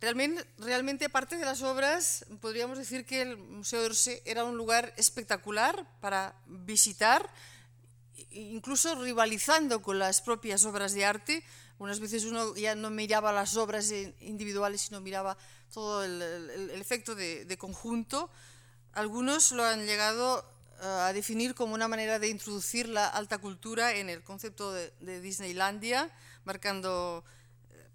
Realmente, 0.02 0.44
realmente, 0.58 1.04
aparte 1.04 1.36
de 1.36 1.44
las 1.44 1.62
obras, 1.62 2.26
podríamos 2.40 2.76
decir 2.76 3.06
que 3.06 3.22
el 3.22 3.36
Museo 3.36 3.82
d'Orsay 3.82 4.20
era 4.24 4.42
un 4.42 4.56
lugar 4.56 4.92
espectacular 4.96 5.86
para 6.00 6.34
visitar, 6.46 7.30
incluso 8.32 8.96
rivalizando 8.96 9.80
con 9.80 10.00
las 10.00 10.20
propias 10.20 10.64
obras 10.64 10.92
de 10.94 11.04
arte. 11.04 11.44
Unas 11.78 12.00
veces 12.00 12.24
uno 12.24 12.54
ya 12.54 12.74
no 12.74 12.90
miraba 12.90 13.32
las 13.32 13.56
obras 13.56 13.92
individuales, 14.20 14.82
sino 14.82 15.00
miraba 15.00 15.36
todo 15.72 16.04
el, 16.04 16.20
el, 16.22 16.70
el 16.70 16.80
efecto 16.80 17.14
de, 17.14 17.44
de, 17.44 17.58
conjunto. 17.58 18.30
Algunos 18.92 19.52
lo 19.52 19.64
han 19.64 19.86
llegado 19.86 20.44
eh, 20.80 20.86
a 20.86 21.12
definir 21.12 21.54
como 21.54 21.74
una 21.74 21.88
manera 21.88 22.18
de 22.18 22.28
introducir 22.28 22.88
la 22.88 23.08
alta 23.08 23.38
cultura 23.38 23.94
en 23.94 24.08
el 24.10 24.22
concepto 24.22 24.72
de, 24.72 24.92
de 25.00 25.20
Disneylandia, 25.20 26.10
marcando 26.44 27.24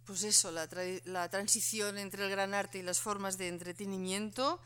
pues 0.07 0.23
eso, 0.23 0.51
la, 0.51 0.67
tra 0.67 0.83
la, 1.03 1.29
transición 1.29 1.97
entre 1.97 2.23
el 2.23 2.31
gran 2.31 2.53
arte 2.53 2.79
y 2.79 2.81
las 2.81 2.99
formas 2.99 3.37
de 3.37 3.49
entretenimiento. 3.49 4.61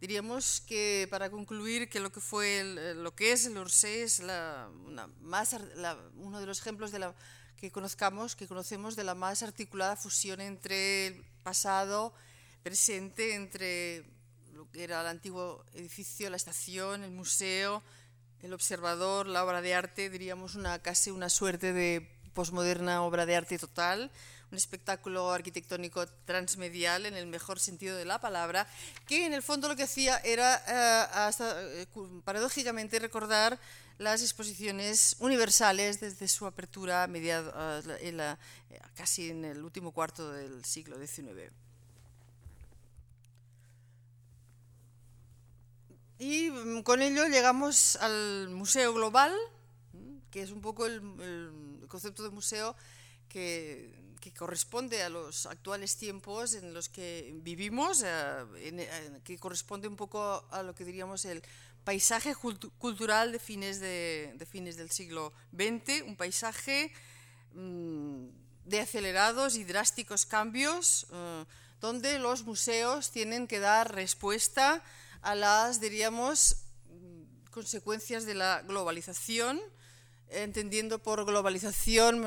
Diríamos 0.00 0.60
que 0.60 1.08
para 1.10 1.30
concluir 1.30 1.90
que 1.90 1.98
lo 1.98 2.12
que 2.12 2.20
fue 2.20 2.60
el, 2.60 3.02
lo 3.02 3.12
que 3.16 3.32
es 3.32 3.44
el 3.46 3.56
Orsay 3.56 4.02
es 4.02 4.20
la, 4.20 4.70
una 4.86 5.08
más, 5.20 5.56
la, 5.74 5.98
uno 6.18 6.38
de 6.38 6.46
los 6.46 6.60
ejemplos 6.60 6.92
de 6.92 7.00
la, 7.00 7.14
que 7.58 7.70
conozcamos, 7.70 8.36
que 8.36 8.46
conocemos 8.46 8.96
de 8.96 9.04
la 9.04 9.14
más 9.14 9.42
articulada 9.42 9.96
fusión 9.96 10.40
entre 10.40 11.08
el 11.08 11.24
pasado, 11.42 12.12
presente, 12.62 13.34
entre 13.34 14.04
lo 14.52 14.70
que 14.70 14.84
era 14.84 15.00
el 15.00 15.06
antiguo 15.08 15.64
edificio, 15.74 16.30
la 16.30 16.36
estación, 16.36 17.02
el 17.02 17.10
museo, 17.10 17.82
el 18.42 18.52
observador, 18.52 19.26
la 19.26 19.44
obra 19.44 19.60
de 19.60 19.74
arte, 19.74 20.10
diríamos 20.10 20.54
una 20.54 20.78
casi 20.80 21.10
una 21.10 21.28
suerte 21.28 21.72
de 21.72 22.08
posmoderna 22.34 23.02
obra 23.02 23.26
de 23.26 23.34
arte 23.34 23.58
total, 23.58 24.10
un 24.50 24.56
espectáculo 24.56 25.32
arquitectónico 25.32 26.06
transmedial 26.24 27.04
en 27.06 27.14
el 27.14 27.26
mejor 27.26 27.58
sentido 27.58 27.96
de 27.96 28.04
la 28.04 28.20
palabra, 28.20 28.66
que 29.06 29.26
en 29.26 29.32
el 29.32 29.42
fondo 29.42 29.68
lo 29.68 29.76
que 29.76 29.82
hacía 29.82 30.18
era 30.18 31.26
hasta, 31.26 31.56
uh, 31.94 32.20
paradójicamente 32.22 32.98
recordar 32.98 33.58
las 33.98 34.22
exposiciones 34.22 35.16
universales 35.18 36.00
desde 36.00 36.28
su 36.28 36.46
apertura 36.46 37.08
casi 38.94 39.30
en 39.30 39.44
el 39.44 39.62
último 39.62 39.92
cuarto 39.92 40.32
del 40.32 40.64
siglo 40.64 40.96
XIX. 41.04 41.52
Y 46.18 46.50
mm, 46.50 46.82
con 46.82 47.02
ello 47.02 47.26
llegamos 47.26 47.96
al 47.96 48.48
Museo 48.50 48.92
Global, 48.92 49.32
que 50.30 50.42
es 50.42 50.50
un 50.50 50.60
poco 50.60 50.86
el, 50.86 51.86
concepto 51.88 52.22
de 52.22 52.30
museo 52.30 52.76
que, 53.28 53.96
corresponde 54.36 55.02
a 55.02 55.08
los 55.08 55.46
actuales 55.46 55.96
tiempos 55.96 56.52
en 56.52 56.74
los 56.74 56.90
que 56.90 57.32
vivimos, 57.36 58.02
eh, 58.04 59.20
que 59.24 59.38
corresponde 59.38 59.88
un 59.88 59.96
poco 59.96 60.46
a 60.50 60.62
lo 60.62 60.74
que 60.74 60.84
diríamos 60.84 61.24
el 61.24 61.42
paisaje 61.88 62.34
cultural 62.34 63.32
de 63.32 63.38
fines, 63.38 63.80
de, 63.80 64.46
fines 64.46 64.76
del 64.76 64.90
siglo 64.90 65.32
XX, 65.56 66.02
un 66.06 66.16
paisaje 66.16 66.92
mmm, 67.54 68.26
de 68.66 68.80
acelerados 68.80 69.56
y 69.56 69.64
drásticos 69.64 70.26
cambios, 70.26 71.06
uh, 71.08 71.46
donde 71.80 72.18
los 72.18 72.44
museos 72.44 73.10
tienen 73.10 73.46
que 73.48 73.58
dar 73.58 73.94
respuesta 73.94 74.84
a 75.22 75.34
las, 75.34 75.80
diríamos, 75.80 76.56
consecuencias 77.50 78.26
de 78.26 78.34
la 78.34 78.60
globalización, 78.60 79.58
entendiendo 80.28 80.98
por 80.98 81.24
globalización, 81.24 82.20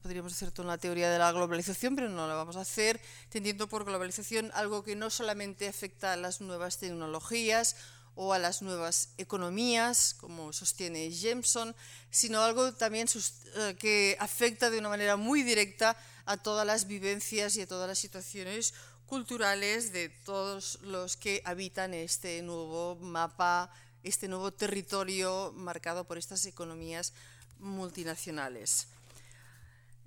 podríamos 0.00 0.32
hacer 0.32 0.52
toda 0.52 0.68
una 0.68 0.78
teoría 0.78 1.10
de 1.10 1.18
la 1.18 1.32
globalización, 1.32 1.96
pero 1.96 2.08
no 2.08 2.28
la 2.28 2.34
vamos 2.34 2.54
a 2.54 2.60
hacer, 2.60 3.00
entendiendo 3.24 3.68
por 3.68 3.84
globalización 3.84 4.52
algo 4.54 4.84
que 4.84 4.94
no 4.94 5.10
solamente 5.10 5.66
afecta 5.66 6.12
a 6.12 6.16
las 6.16 6.40
nuevas 6.40 6.78
tecnologías 6.78 7.74
o 8.20 8.32
a 8.32 8.38
las 8.40 8.62
nuevas 8.62 9.10
economías, 9.16 10.16
como 10.18 10.52
sostiene 10.52 11.08
Jameson, 11.08 11.74
sino 12.10 12.42
algo 12.42 12.74
también 12.74 13.06
eh, 13.54 13.76
que 13.78 14.16
afecta 14.18 14.70
de 14.70 14.78
una 14.80 14.88
manera 14.88 15.14
muy 15.14 15.44
directa 15.44 15.96
a 16.26 16.36
todas 16.36 16.66
las 16.66 16.88
vivencias 16.88 17.54
y 17.54 17.62
a 17.62 17.68
todas 17.68 17.86
las 17.86 18.00
situaciones 18.00 18.74
culturales 19.06 19.92
de 19.92 20.08
todos 20.08 20.80
los 20.82 21.16
que 21.16 21.42
habitan 21.44 21.94
este 21.94 22.42
nuevo 22.42 22.96
mapa, 22.96 23.70
este 24.02 24.26
nuevo 24.26 24.50
territorio 24.52 25.52
marcado 25.54 26.02
por 26.02 26.18
estas 26.18 26.44
economías 26.44 27.12
multinacionales. 27.60 28.88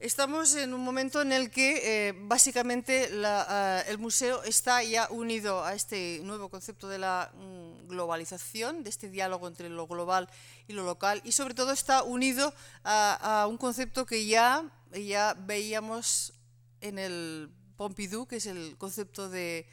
Estamos 0.01 0.55
en 0.55 0.73
un 0.73 0.81
momento 0.81 1.21
en 1.21 1.31
el 1.31 1.51
que 1.51 2.07
eh, 2.07 2.13
básicamente 2.17 3.11
la, 3.11 3.83
uh, 3.85 3.91
el 3.91 3.99
museo 3.99 4.41
está 4.41 4.81
ya 4.81 5.07
unido 5.11 5.63
a 5.63 5.75
este 5.75 6.21
nuevo 6.23 6.49
concepto 6.49 6.89
de 6.89 6.97
la 6.97 7.31
mm, 7.35 7.87
globalización, 7.87 8.83
de 8.83 8.89
este 8.89 9.09
diálogo 9.11 9.47
entre 9.47 9.69
lo 9.69 9.85
global 9.85 10.27
y 10.67 10.73
lo 10.73 10.83
local, 10.83 11.21
y 11.23 11.33
sobre 11.33 11.53
todo 11.53 11.71
está 11.71 12.01
unido 12.01 12.51
a, 12.83 13.43
a 13.43 13.45
un 13.45 13.59
concepto 13.59 14.07
que 14.07 14.25
ya, 14.25 14.65
ya 14.91 15.35
veíamos 15.35 16.33
en 16.79 16.97
el 16.97 17.51
Pompidou, 17.77 18.25
que 18.25 18.37
es 18.37 18.47
el 18.47 18.79
concepto 18.79 19.29
de 19.29 19.67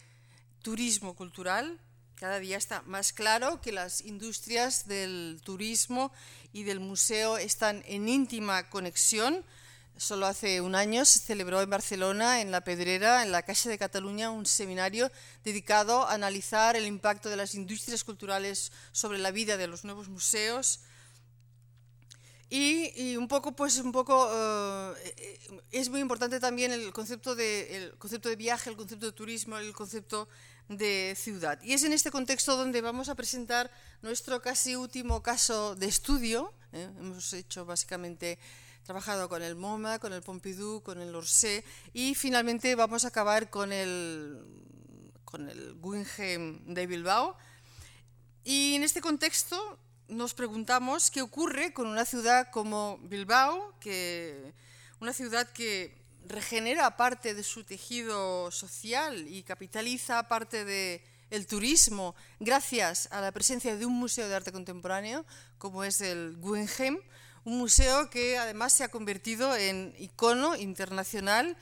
turismo 0.60 1.16
cultural, 1.16 1.80
cada 2.16 2.38
día 2.38 2.58
está 2.58 2.82
más 2.82 3.14
claro 3.14 3.62
que 3.62 3.72
las 3.72 4.02
industrias 4.02 4.86
del 4.88 5.40
turismo 5.42 6.12
y 6.52 6.64
del 6.64 6.80
museo 6.80 7.38
están 7.38 7.82
en 7.86 8.10
íntima 8.10 8.68
conexión. 8.68 9.42
Solo 9.98 10.26
hace 10.26 10.60
un 10.60 10.76
año 10.76 11.04
se 11.04 11.18
celebró 11.18 11.60
en 11.60 11.70
Barcelona, 11.70 12.40
en 12.40 12.52
La 12.52 12.60
Pedrera, 12.60 13.24
en 13.24 13.32
la 13.32 13.42
Caixa 13.42 13.68
de 13.68 13.78
Cataluña, 13.78 14.30
un 14.30 14.46
seminario 14.46 15.10
dedicado 15.42 16.06
a 16.06 16.14
analizar 16.14 16.76
el 16.76 16.86
impacto 16.86 17.28
de 17.28 17.36
las 17.36 17.56
industrias 17.56 18.04
culturales 18.04 18.70
sobre 18.92 19.18
la 19.18 19.32
vida 19.32 19.56
de 19.56 19.66
los 19.66 19.82
nuevos 19.82 20.08
museos. 20.08 20.82
Y, 22.48 23.16
un 23.16 23.26
poco, 23.26 23.56
pues, 23.56 23.78
un 23.78 23.90
poco, 23.90 24.14
uh, 24.24 24.94
es 25.72 25.88
muy 25.88 26.00
importante 26.00 26.38
también 26.38 26.70
el 26.70 26.92
concepto, 26.92 27.34
de, 27.34 27.76
el 27.76 27.98
concepto 27.98 28.28
de 28.28 28.36
viaje, 28.36 28.70
el 28.70 28.76
concepto 28.76 29.06
de 29.06 29.12
turismo, 29.12 29.58
el 29.58 29.72
concepto 29.72 30.28
de 30.68 31.16
ciudad. 31.18 31.60
Y 31.60 31.72
es 31.72 31.82
en 31.82 31.92
este 31.92 32.12
contexto 32.12 32.56
donde 32.56 32.80
vamos 32.82 33.08
a 33.08 33.16
presentar 33.16 33.68
nuestro 34.00 34.40
casi 34.40 34.76
último 34.76 35.24
caso 35.24 35.74
de 35.74 35.86
estudio. 35.86 36.54
¿eh? 36.72 36.88
Hemos 37.00 37.32
hecho 37.32 37.66
básicamente 37.66 38.38
trabajado 38.88 39.28
con 39.28 39.42
el 39.42 39.54
MoMA, 39.54 39.98
con 39.98 40.14
el 40.14 40.22
Pompidou, 40.22 40.82
con 40.82 40.98
el 40.98 41.14
Orsay 41.14 41.62
y 41.92 42.14
finalmente 42.14 42.74
vamos 42.74 43.04
a 43.04 43.08
acabar 43.08 43.50
con 43.50 43.70
el, 43.70 44.42
con 45.26 45.46
el 45.46 45.74
Guggenheim 45.74 46.64
de 46.72 46.86
Bilbao. 46.86 47.36
Y 48.44 48.76
en 48.76 48.84
este 48.84 49.02
contexto 49.02 49.78
nos 50.08 50.32
preguntamos 50.32 51.10
qué 51.10 51.20
ocurre 51.20 51.74
con 51.74 51.86
una 51.86 52.06
ciudad 52.06 52.50
como 52.50 52.96
Bilbao, 53.02 53.74
que, 53.78 54.54
una 55.00 55.12
ciudad 55.12 55.46
que 55.52 55.94
regenera 56.24 56.96
parte 56.96 57.34
de 57.34 57.42
su 57.42 57.64
tejido 57.64 58.50
social 58.50 59.28
y 59.28 59.42
capitaliza 59.42 60.28
parte 60.28 60.64
de 60.64 61.04
el 61.28 61.46
turismo 61.46 62.14
gracias 62.40 63.06
a 63.12 63.20
la 63.20 63.32
presencia 63.32 63.76
de 63.76 63.84
un 63.84 63.92
museo 63.92 64.30
de 64.30 64.34
arte 64.34 64.50
contemporáneo 64.50 65.26
como 65.58 65.84
es 65.84 66.00
el 66.00 66.38
Guggenheim, 66.38 66.98
un 67.48 67.56
museo 67.56 68.10
que 68.10 68.36
además 68.36 68.74
se 68.74 68.84
ha 68.84 68.90
convertido 68.90 69.56
en 69.56 69.94
icono 69.98 70.54
internacional, 70.54 71.56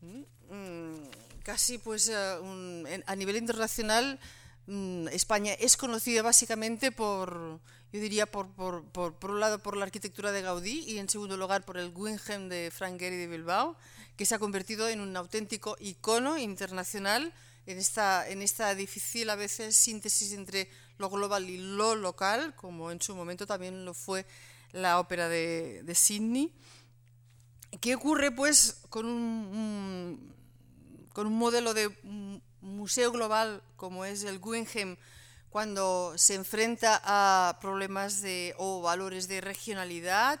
mm, 0.00 1.42
casi 1.42 1.78
pues 1.78 2.08
eh, 2.08 3.02
a 3.04 3.16
nivel 3.16 3.36
internacional 3.36 4.20
mm, 4.68 5.08
España 5.08 5.52
es 5.54 5.76
conocida 5.76 6.22
básicamente 6.22 6.92
por, 6.92 7.58
yo 7.92 8.00
diría, 8.00 8.26
por, 8.30 8.46
un 8.54 9.40
lado 9.40 9.58
por 9.58 9.76
la 9.76 9.84
arquitectura 9.84 10.30
de 10.30 10.42
Gaudí 10.42 10.84
y 10.86 10.98
en 10.98 11.08
segundo 11.08 11.36
lugar 11.36 11.64
por 11.64 11.76
el 11.76 11.90
Guggenheim 11.90 12.48
de 12.48 12.70
Frank 12.70 13.00
Gehry 13.00 13.16
de 13.16 13.26
Bilbao, 13.26 13.76
que 14.16 14.26
se 14.26 14.36
ha 14.36 14.38
convertido 14.38 14.88
en 14.88 15.00
un 15.00 15.16
auténtico 15.16 15.76
icono 15.80 16.38
internacional 16.38 17.34
en 17.66 17.78
esta, 17.78 18.28
en 18.28 18.42
esta 18.42 18.76
difícil 18.76 19.28
a 19.28 19.34
veces 19.34 19.74
síntesis 19.74 20.34
entre 20.34 20.68
lo 20.98 21.10
global 21.10 21.50
y 21.50 21.58
lo 21.58 21.96
local, 21.96 22.54
como 22.54 22.92
en 22.92 23.02
su 23.02 23.16
momento 23.16 23.44
también 23.44 23.84
lo 23.84 23.92
fue 23.92 24.24
la 24.72 24.98
ópera 24.98 25.28
de, 25.28 25.82
de 25.84 25.94
Sydney. 25.94 26.52
¿Qué 27.80 27.94
ocurre 27.94 28.30
pues 28.30 28.82
con 28.90 29.06
un, 29.06 30.34
con 31.12 31.26
un 31.26 31.38
modelo 31.38 31.74
de 31.74 31.90
museo 32.60 33.12
global 33.12 33.62
como 33.76 34.04
es 34.04 34.24
el 34.24 34.38
Guggenheim 34.38 34.96
cuando 35.50 36.14
se 36.16 36.34
enfrenta 36.34 37.00
a 37.04 37.58
problemas 37.60 38.20
de, 38.22 38.54
o 38.58 38.82
valores 38.82 39.28
de 39.28 39.40
regionalidad 39.40 40.40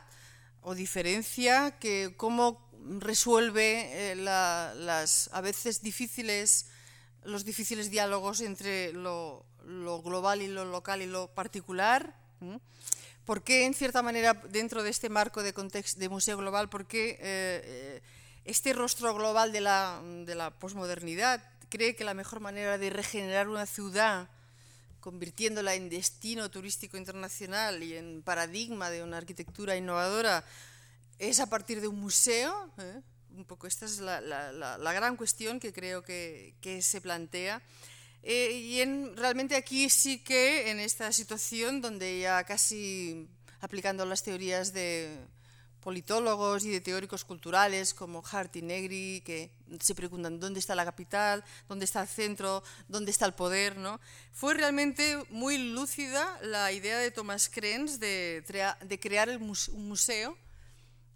o 0.60 0.74
diferencia? 0.74 1.78
Que, 1.78 2.14
¿Cómo 2.16 2.68
resuelve 2.98 4.12
eh, 4.12 4.16
la, 4.16 4.74
las 4.76 5.30
a 5.32 5.40
veces 5.40 5.82
difíciles 5.82 6.66
los 7.24 7.44
difíciles 7.44 7.90
diálogos 7.90 8.40
entre 8.40 8.92
lo, 8.92 9.46
global 10.04 10.42
y 10.42 10.48
lo 10.48 10.64
local 10.64 11.02
y 11.02 11.06
lo 11.06 11.28
particular. 11.28 12.16
¿Por 13.24 13.44
qué, 13.44 13.66
en 13.66 13.74
cierta 13.74 14.02
manera, 14.02 14.34
dentro 14.34 14.82
de 14.82 14.90
este 14.90 15.08
marco 15.08 15.42
de, 15.42 15.52
contexto, 15.52 16.00
de 16.00 16.08
museo 16.08 16.36
global, 16.36 16.68
por 16.68 16.86
qué 16.86 17.18
eh, 17.20 18.02
este 18.44 18.72
rostro 18.72 19.14
global 19.14 19.52
de 19.52 19.60
la, 19.60 20.00
de 20.26 20.34
la 20.34 20.50
posmodernidad, 20.50 21.42
cree 21.68 21.94
que 21.94 22.04
la 22.04 22.14
mejor 22.14 22.40
manera 22.40 22.78
de 22.78 22.90
regenerar 22.90 23.48
una 23.48 23.66
ciudad, 23.66 24.28
convirtiéndola 25.00 25.74
en 25.74 25.88
destino 25.88 26.50
turístico 26.50 26.96
internacional 26.96 27.82
y 27.82 27.96
en 27.96 28.22
paradigma 28.22 28.90
de 28.90 29.02
una 29.02 29.18
arquitectura 29.18 29.76
innovadora, 29.76 30.44
es 31.18 31.40
a 31.40 31.48
partir 31.48 31.80
de 31.80 31.88
un 31.88 32.00
museo. 32.00 32.70
¿eh? 32.78 33.00
Un 33.36 33.44
poco 33.44 33.66
esta 33.66 33.86
es 33.86 34.00
la, 34.00 34.20
la, 34.20 34.52
la, 34.52 34.92
gran 34.92 35.16
cuestión 35.16 35.60
que 35.60 35.72
creo 35.72 36.02
que, 36.02 36.54
que 36.60 36.82
se 36.82 37.00
plantea. 37.00 37.62
Eh, 38.22 38.52
y 38.52 38.80
en, 38.80 39.16
realmente 39.16 39.56
aquí 39.56 39.90
sí 39.90 40.18
que 40.18 40.70
en 40.70 40.78
esta 40.78 41.12
situación 41.12 41.80
donde 41.80 42.20
ya 42.20 42.44
casi 42.44 43.28
aplicando 43.60 44.04
las 44.06 44.22
teorías 44.22 44.72
de 44.72 45.18
politólogos 45.80 46.64
y 46.64 46.70
de 46.70 46.80
teóricos 46.80 47.24
culturales 47.24 47.92
como 47.92 48.22
Hart 48.24 48.54
y 48.54 48.62
Negri, 48.62 49.20
que 49.24 49.50
se 49.80 49.96
preguntan 49.96 50.38
dónde 50.38 50.60
está 50.60 50.76
la 50.76 50.84
capital, 50.84 51.44
dónde 51.68 51.84
está 51.84 52.02
el 52.02 52.08
centro, 52.08 52.62
dónde 52.86 53.10
está 53.10 53.26
el 53.26 53.34
poder. 53.34 53.76
¿no? 53.76 54.00
Fue 54.32 54.54
realmente 54.54 55.18
muy 55.30 55.58
lúcida 55.58 56.38
la 56.42 56.70
idea 56.70 56.98
de 56.98 57.10
Thomas 57.10 57.48
Krenz 57.48 57.98
de, 57.98 58.44
de 58.80 59.00
crear 59.00 59.28
el 59.28 59.38
un 59.38 59.88
museo. 59.88 60.38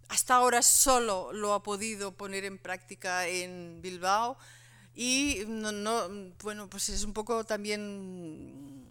Hasta 0.09 0.35
ahora 0.35 0.61
solo 0.61 1.31
lo 1.31 1.53
ha 1.53 1.63
podido 1.63 2.11
poner 2.13 2.43
en 2.43 2.57
práctica 2.57 3.27
en 3.27 3.81
Bilbao 3.81 4.37
y 4.99 5.43
no, 5.47 5.71
no, 5.71 6.09
bueno, 6.41 6.67
pues 6.71 6.89
es 6.89 7.03
un 7.03 7.13
poco 7.13 7.43
también 7.43 8.83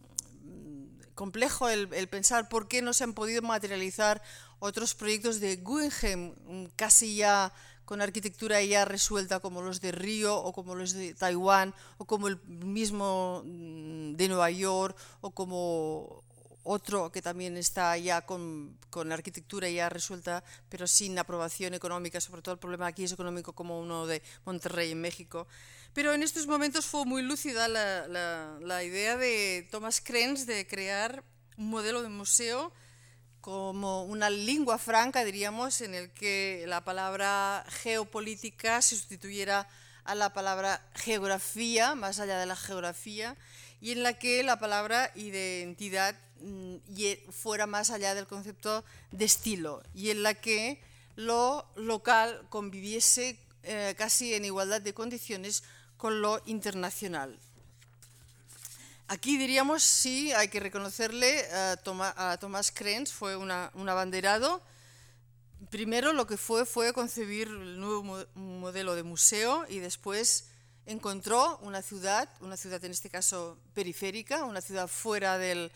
complejo 1.17 1.69
el, 1.69 1.89
pensar 2.09 2.49
por 2.49 2.69
qué 2.69 2.81
no 2.81 2.93
se 2.93 3.03
han 3.03 3.13
podido 3.13 3.43
materializar 3.43 4.23
otros 4.61 4.95
proyectos 4.95 5.41
de 5.41 5.57
Guggenheim, 5.57 6.33
casi 6.77 7.17
ya 7.17 7.53
con 7.85 8.01
arquitectura 8.01 8.63
ya 8.63 8.85
resuelta 8.85 9.41
como 9.41 9.63
los 9.63 9.81
de 9.81 9.91
Río 9.91 10.37
o 10.37 10.53
como 10.53 10.77
los 10.77 10.93
de 10.93 11.13
Taiwán 11.15 11.75
o 11.99 12.05
como 12.05 12.29
el 12.29 12.41
mismo 12.47 13.43
de 13.45 14.29
Nueva 14.29 14.51
York 14.51 14.97
o 15.23 15.33
como 15.33 16.23
otro 16.63 17.11
que 17.11 17.21
también 17.21 17.57
está 17.57 17.97
ya 17.99 18.23
con, 18.23 18.79
con, 18.91 19.11
arquitectura 19.11 19.69
ya 19.69 19.89
resuelta, 19.89 20.45
pero 20.69 20.87
sin 20.87 21.19
aprobación 21.19 21.75
económica, 21.75 22.21
sobre 22.21 22.43
todo 22.43 22.55
el 22.55 22.61
problema 22.61 22.87
aquí 22.87 23.05
es 23.05 23.13
económico 23.13 23.55
como 23.55 23.81
uno 23.81 24.07
de 24.07 24.23
Monterrey 24.45 24.93
en 24.93 25.01
México. 25.01 25.49
Pero 25.97 26.13
en 26.13 26.23
estos 26.23 26.47
momentos 26.47 26.85
fue 26.85 27.07
muy 27.07 27.23
lúcida 27.23 27.69
la, 27.69 28.85
idea 28.85 29.17
de 29.17 29.67
Thomas 29.71 30.03
Krenz 30.03 30.45
de 30.45 30.67
crear 30.67 31.25
un 31.57 31.71
modelo 31.71 32.03
de 32.03 32.11
museo 32.11 32.71
como 33.41 34.05
una 34.05 34.29
lengua 34.29 34.77
franca, 34.77 35.25
diríamos, 35.25 35.81
en 35.81 35.95
el 35.95 36.11
que 36.11 36.67
la 36.69 36.85
palabra 36.85 37.65
geopolítica 37.83 38.83
se 38.83 38.95
sustituyera 38.95 39.71
a 40.05 40.15
la 40.15 40.35
palabra 40.35 40.87
geografía, 40.97 41.95
más 41.95 42.21
allá 42.21 42.39
de 42.41 42.45
la 42.45 42.57
geografía, 42.57 43.35
y 43.81 43.93
en 43.93 44.03
la 44.03 44.19
que 44.19 44.43
la 44.43 44.59
palabra 44.59 45.11
identidad 45.15 46.15
mm, 46.43 46.77
fuera 47.31 47.67
más 47.67 47.89
allá 47.89 48.15
del 48.15 48.27
concepto 48.27 48.85
de 49.13 49.25
estilo, 49.25 49.83
y 49.95 50.11
en 50.11 50.23
la 50.23 50.35
que 50.35 50.79
lo 51.15 51.67
local 51.75 52.47
conviviese 52.51 53.39
eh, 53.63 53.95
casi 53.97 54.35
en 54.35 54.45
igualdad 54.45 54.83
de 54.83 54.93
condiciones 54.93 55.65
con 55.97 56.21
lo 56.21 56.41
internacional. 56.47 57.39
Aquí 59.09 59.39
diríamos 59.39 59.83
sí, 59.83 60.33
hay 60.33 60.49
que 60.49 60.59
reconocerle 60.59 61.47
a, 61.53 61.77
Tomás 62.39 62.73
Krenz, 62.73 63.13
fue 63.13 63.37
un 63.37 63.51
abanderado. 63.51 64.61
Primero 65.71 66.13
lo 66.13 66.27
que 66.27 66.37
fue 66.37 66.67
fue 66.67 66.93
concebir 66.93 67.49
el 67.49 67.81
nuevo 67.81 68.27
modelo 68.35 68.95
de 68.95 69.05
museo 69.05 69.65
y 69.69 69.79
después 69.79 70.47
encontró 70.87 71.59
una 71.59 71.83
ciudad, 71.83 72.29
una 72.41 72.57
ciudad 72.57 72.85
en 72.85 72.93
este 72.93 73.11
caso 73.11 73.59
periférica, 73.75 74.45
una 74.45 74.61
ciudad 74.61 74.89
fuera 74.89 75.39
del 75.39 75.71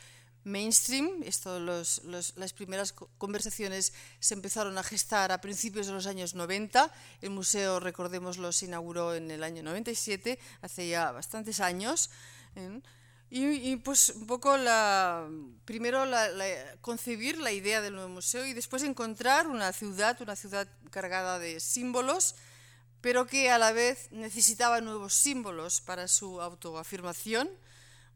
mainstream. 0.51 1.23
Esto, 1.25 1.59
las 1.61 2.53
primeras 2.55 2.93
conversaciones 2.93 3.93
se 4.19 4.35
empezaron 4.35 4.77
a 4.77 4.83
gestar 4.83 5.33
a 5.33 5.41
principios 5.41 5.87
de 5.87 5.93
los 5.93 6.07
años 6.07 6.35
90. 6.35 6.93
El 7.23 7.31
museo, 7.31 7.81
recordémoslo, 7.81 8.53
se 8.53 8.67
inauguró 8.67 9.15
en 9.15 9.31
el 9.31 9.43
año 9.43 9.63
97, 9.63 10.39
hace 10.63 10.89
ya 10.89 11.13
bastantes 11.13 11.61
años. 11.61 12.11
¿eh? 12.57 12.81
Y, 13.33 13.77
pues 13.77 14.11
un 14.11 14.27
poco 14.27 14.57
la, 14.57 15.29
primero 15.65 16.05
la, 16.05 16.29
concebir 16.81 17.39
la 17.39 17.53
idea 17.53 17.81
del 17.81 17.95
nuevo 17.95 18.09
museo 18.09 18.45
y 18.45 18.55
después 18.55 18.83
encontrar 18.83 19.47
una 19.47 19.73
ciudad, 19.73 20.21
una 20.21 20.35
ciudad 20.35 20.67
cargada 20.91 21.39
de 21.39 21.61
símbolos, 21.61 22.35
pero 23.01 23.29
que 23.29 23.49
a 23.51 23.59
la 23.59 23.71
vez 23.71 24.09
necesitaba 24.11 24.81
nuevos 24.81 25.15
símbolos 25.15 25.81
para 25.81 26.09
su 26.09 26.41
autoafirmación. 26.41 27.49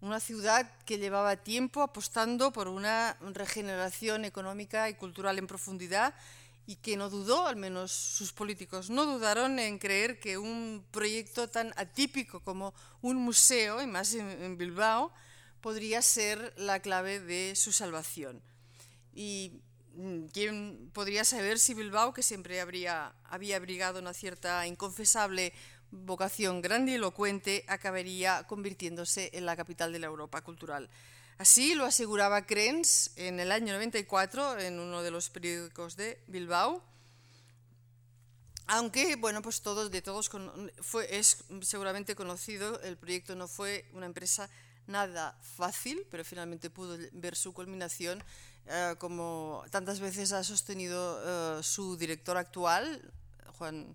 Una 0.04 0.20
ciudad 0.20 0.70
que 0.84 0.98
llevaba 0.98 1.34
tiempo 1.38 1.80
apostando 1.80 2.52
por 2.52 2.68
una 2.68 3.16
regeneración 3.32 4.26
económica 4.26 4.90
y 4.90 4.94
cultural 4.96 5.38
en 5.38 5.46
profundidad 5.46 6.12
y 6.66 6.76
que 6.76 6.98
no 6.98 7.08
dudó, 7.08 7.46
al 7.46 7.56
menos 7.56 7.90
sus 7.90 8.30
políticos 8.30 8.90
no 8.90 9.06
dudaron 9.06 9.58
en 9.58 9.78
creer 9.78 10.20
que 10.20 10.36
un 10.36 10.84
proyecto 10.90 11.48
tan 11.48 11.72
atípico 11.76 12.40
como 12.40 12.74
un 13.00 13.16
museo, 13.16 13.80
y 13.80 13.86
más 13.86 14.12
en, 14.12 14.58
Bilbao, 14.58 15.10
podría 15.62 16.02
ser 16.02 16.52
la 16.58 16.80
clave 16.80 17.18
de 17.18 17.56
su 17.56 17.72
salvación. 17.72 18.42
Y 19.14 19.52
mm, 19.94 20.26
quién 20.34 20.90
podría 20.92 21.24
saber 21.24 21.58
si 21.58 21.72
Bilbao, 21.72 22.12
que 22.12 22.22
siempre 22.22 22.60
habría, 22.60 23.14
había 23.24 23.56
abrigado 23.56 24.00
una 24.00 24.12
cierta 24.12 24.66
inconfesable 24.66 25.54
vocación 26.04 26.60
grandilocuente, 26.60 27.64
acabaría 27.68 28.44
convirtiéndose 28.46 29.30
en 29.32 29.46
la 29.46 29.56
capital 29.56 29.92
de 29.92 29.98
la 29.98 30.06
Europa 30.06 30.42
cultural. 30.42 30.88
Así 31.38 31.74
lo 31.74 31.84
aseguraba 31.84 32.46
Krenz 32.46 33.10
en 33.16 33.40
el 33.40 33.50
año 33.50 33.72
94 33.72 34.60
en 34.60 34.78
uno 34.78 35.02
de 35.02 35.10
los 35.10 35.30
periódicos 35.30 35.96
de 35.96 36.20
Bilbao. 36.28 36.82
Aunque, 38.66 39.16
bueno, 39.16 39.42
pues 39.42 39.60
todos, 39.60 39.90
de 39.90 40.00
todos 40.00 40.30
fue, 40.80 41.18
es 41.18 41.44
seguramente 41.62 42.14
conocido, 42.14 42.80
el 42.80 42.96
proyecto 42.96 43.34
no 43.34 43.46
fue 43.46 43.84
una 43.92 44.06
empresa 44.06 44.48
nada 44.86 45.36
fácil, 45.42 46.06
pero 46.10 46.24
finalmente 46.24 46.70
pudo 46.70 46.96
ver 47.12 47.36
su 47.36 47.52
culminación, 47.52 48.22
eh, 48.66 48.94
como 48.98 49.64
tantas 49.70 50.00
veces 50.00 50.32
ha 50.32 50.44
sostenido 50.44 51.58
eh, 51.58 51.62
su 51.62 51.96
director 51.96 52.36
actual, 52.36 53.02
Juan 53.58 53.94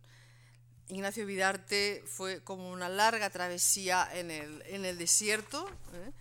Ignacio 0.90 1.26
Vidarte, 1.26 2.04
fue 2.06 2.44
como 2.44 2.72
una 2.72 2.90
larga 2.90 3.30
travesía 3.30 4.10
en 4.14 4.32
el, 4.32 4.98
desierto. 4.98 5.70
¿eh? 5.94 6.12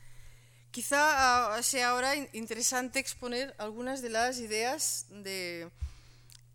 Quizá 0.71 1.57
ah, 1.57 1.63
sea 1.63 1.91
ahora 1.91 2.15
interesante 2.33 2.99
exponer 2.99 3.55
algunas 3.59 4.03
de 4.03 4.11
las 4.11 4.39
ideas 4.39 5.07
de, 5.11 5.71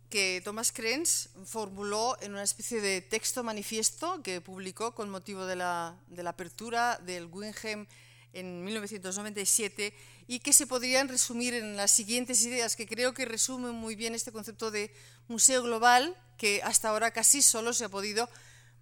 que 0.08 0.40
Thomas 0.44 0.70
Krenz 0.70 1.28
formuló 1.44 2.16
en 2.20 2.32
una 2.32 2.44
especie 2.44 2.80
de 2.80 3.00
texto 3.00 3.42
manifiesto 3.42 4.22
que 4.22 4.40
publicó 4.40 4.94
con 4.94 5.10
motivo 5.10 5.44
de 5.44 5.56
la, 5.56 5.96
de 6.06 6.22
la 6.22 6.30
apertura 6.30 7.00
del 7.04 7.26
Guggenheim 7.26 7.86
en 8.32 8.64
1997 8.64 9.92
y 10.26 10.40
que 10.40 10.52
se 10.52 10.66
podrían 10.66 11.08
resumir 11.08 11.54
en 11.54 11.76
las 11.76 11.90
siguientes 11.90 12.42
ideas 12.44 12.76
que 12.76 12.86
creo 12.86 13.12
que 13.12 13.24
resumen 13.24 13.74
muy 13.74 13.94
bien 13.94 14.14
este 14.14 14.32
concepto 14.32 14.70
de 14.70 14.94
museo 15.28 15.62
global 15.62 16.16
que 16.36 16.62
hasta 16.62 16.88
ahora 16.88 17.10
casi 17.10 17.42
solo 17.42 17.72
se 17.72 17.84
ha 17.84 17.88
podido 17.88 18.28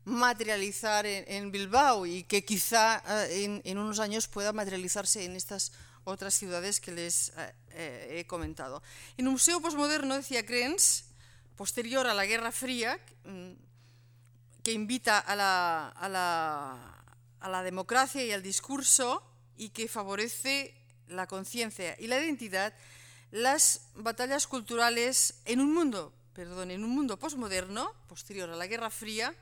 materializar 0.05 1.07
en, 1.07 1.53
Bilbao 1.53 2.07
y 2.07 2.24
que 2.24 2.45
quizá 2.45 3.03
eh, 3.28 3.62
en, 3.64 3.78
unos 3.78 4.01
años 4.01 4.26
pueda 4.26 4.53
materializarse 4.53 5.24
en 5.24 5.36
estas 5.36 5.72
otras 6.05 6.34
ciudades 6.34 6.80
que 6.80 6.90
les 6.90 7.28
eh, 7.36 7.55
eh, 7.70 8.18
he 8.18 8.26
comentado. 8.26 8.82
En 9.16 9.28
un 9.28 9.34
museo 9.34 9.61
posmoderno, 9.61 10.16
decía 10.16 10.45
Krenz, 10.45 11.05
posterior 11.57 12.07
a 12.09 12.14
la 12.14 12.26
Guerra 12.26 12.51
Fría, 12.51 12.99
mm, 13.24 13.53
que 14.64 14.72
invita 14.72 15.18
a 15.18 15.36
la, 15.36 15.88
a 15.90 16.09
la, 16.09 17.05
a 17.38 17.49
la 17.49 17.62
democracia 17.62 18.24
y 18.24 18.32
al 18.32 18.43
discurso 18.43 19.22
y 19.57 19.68
que 19.68 19.86
favorece 19.86 20.82
la 21.13 21.27
conciencia 21.27 21.97
y 21.99 22.07
la 22.07 22.21
identidad, 22.21 22.75
las 23.31 23.89
batallas 23.95 24.47
culturales 24.47 25.35
en 25.45 25.61
un 25.61 25.73
mundo, 25.73 26.13
perdón, 26.35 26.71
en 26.71 26.85
un 26.85 26.91
mundo 26.91 27.19
posmoderno, 27.19 27.93
posterior 28.09 28.51
a 28.51 28.57
la 28.57 28.67
Guerra 28.67 28.91
Fría, 28.91 29.35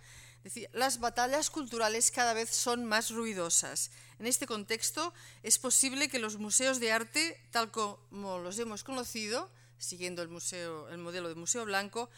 las 0.73 1.01
batallas 1.01 1.51
culturales 1.51 2.11
cada 2.11 2.33
vez 2.33 2.51
son 2.51 2.85
más 2.85 3.11
ruidosas. 3.11 3.91
En 4.18 4.27
este 4.27 4.47
contexto, 4.47 5.12
es 5.43 5.59
posible 5.59 6.09
que 6.09 6.18
los 6.18 6.39
museos 6.39 6.81
de 6.81 6.93
arte, 6.93 7.41
tal 7.51 7.71
como 7.71 8.39
los 8.39 8.59
hemos 8.59 8.85
conocido, 8.85 9.51
siguiendo 9.79 10.23
el, 10.23 10.29
museo, 10.29 10.89
el 10.89 10.99
modelo 10.99 11.29
de 11.29 11.35
Museo 11.35 11.64
Blanco, 11.64 12.11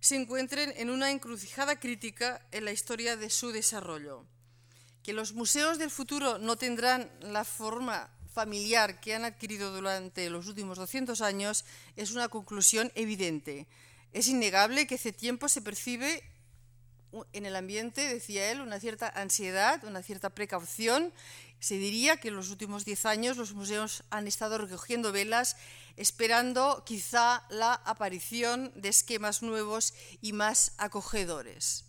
se 0.00 0.16
encuentren 0.16 0.72
en 0.76 0.90
una 0.90 1.10
encrucijada 1.10 1.78
crítica 1.78 2.44
en 2.50 2.64
la 2.64 2.72
historia 2.72 3.16
de 3.16 3.30
su 3.30 3.52
desarrollo. 3.52 4.24
Que 5.02 5.12
los 5.12 5.32
museos 5.32 5.78
del 5.78 5.90
futuro 5.90 6.38
no 6.38 6.56
tendrán 6.56 7.10
la 7.20 7.44
forma 7.44 8.10
familiar 8.30 9.00
que 9.00 9.14
han 9.14 9.24
adquirido 9.24 9.72
durante 9.72 10.30
los 10.30 10.46
últimos 10.46 10.78
200 10.78 11.20
años 11.20 11.64
es 11.96 12.12
una 12.12 12.28
conclusión 12.28 12.92
evidente. 12.94 13.66
Es 14.12 14.28
innegable 14.28 14.86
que 14.86 14.96
hace 14.96 15.12
tiempo 15.12 15.48
se 15.48 15.62
percibe 15.62 16.22
en 17.32 17.44
el 17.44 17.56
ambiente, 17.56 18.06
decía 18.06 18.50
él, 18.50 18.60
una 18.60 18.78
cierta 18.78 19.08
ansiedad, 19.08 19.82
una 19.84 20.02
cierta 20.02 20.30
precaución. 20.30 21.12
Se 21.58 21.74
diría 21.74 22.16
que 22.16 22.28
en 22.28 22.36
los 22.36 22.50
últimos 22.50 22.84
diez 22.84 23.04
años 23.04 23.36
los 23.36 23.52
museos 23.52 24.04
han 24.10 24.26
estado 24.26 24.58
recogiendo 24.58 25.12
velas 25.12 25.56
esperando 25.96 26.82
quizá 26.86 27.44
la 27.50 27.74
aparición 27.74 28.72
de 28.74 28.88
esquemas 28.88 29.42
nuevos 29.42 29.92
y 30.22 30.32
más 30.32 30.72
acogedores. 30.78 31.84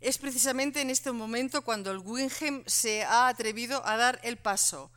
Es 0.00 0.18
precisamente 0.18 0.82
en 0.82 0.90
este 0.90 1.10
momento 1.10 1.62
cuando 1.62 1.90
el 1.90 1.98
Guggenheim 1.98 2.62
se 2.66 3.02
ha 3.02 3.26
atrevido 3.26 3.84
a 3.86 3.96
dar 3.96 4.20
el 4.22 4.36
paso 4.36 4.90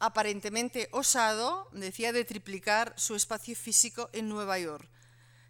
aparentemente 0.00 0.88
osado, 0.92 1.68
decía, 1.72 2.12
de 2.12 2.24
triplicar 2.24 2.94
su 2.96 3.14
espacio 3.14 3.56
físico 3.56 4.10
en 4.12 4.28
Nueva 4.28 4.58
York 4.58 4.88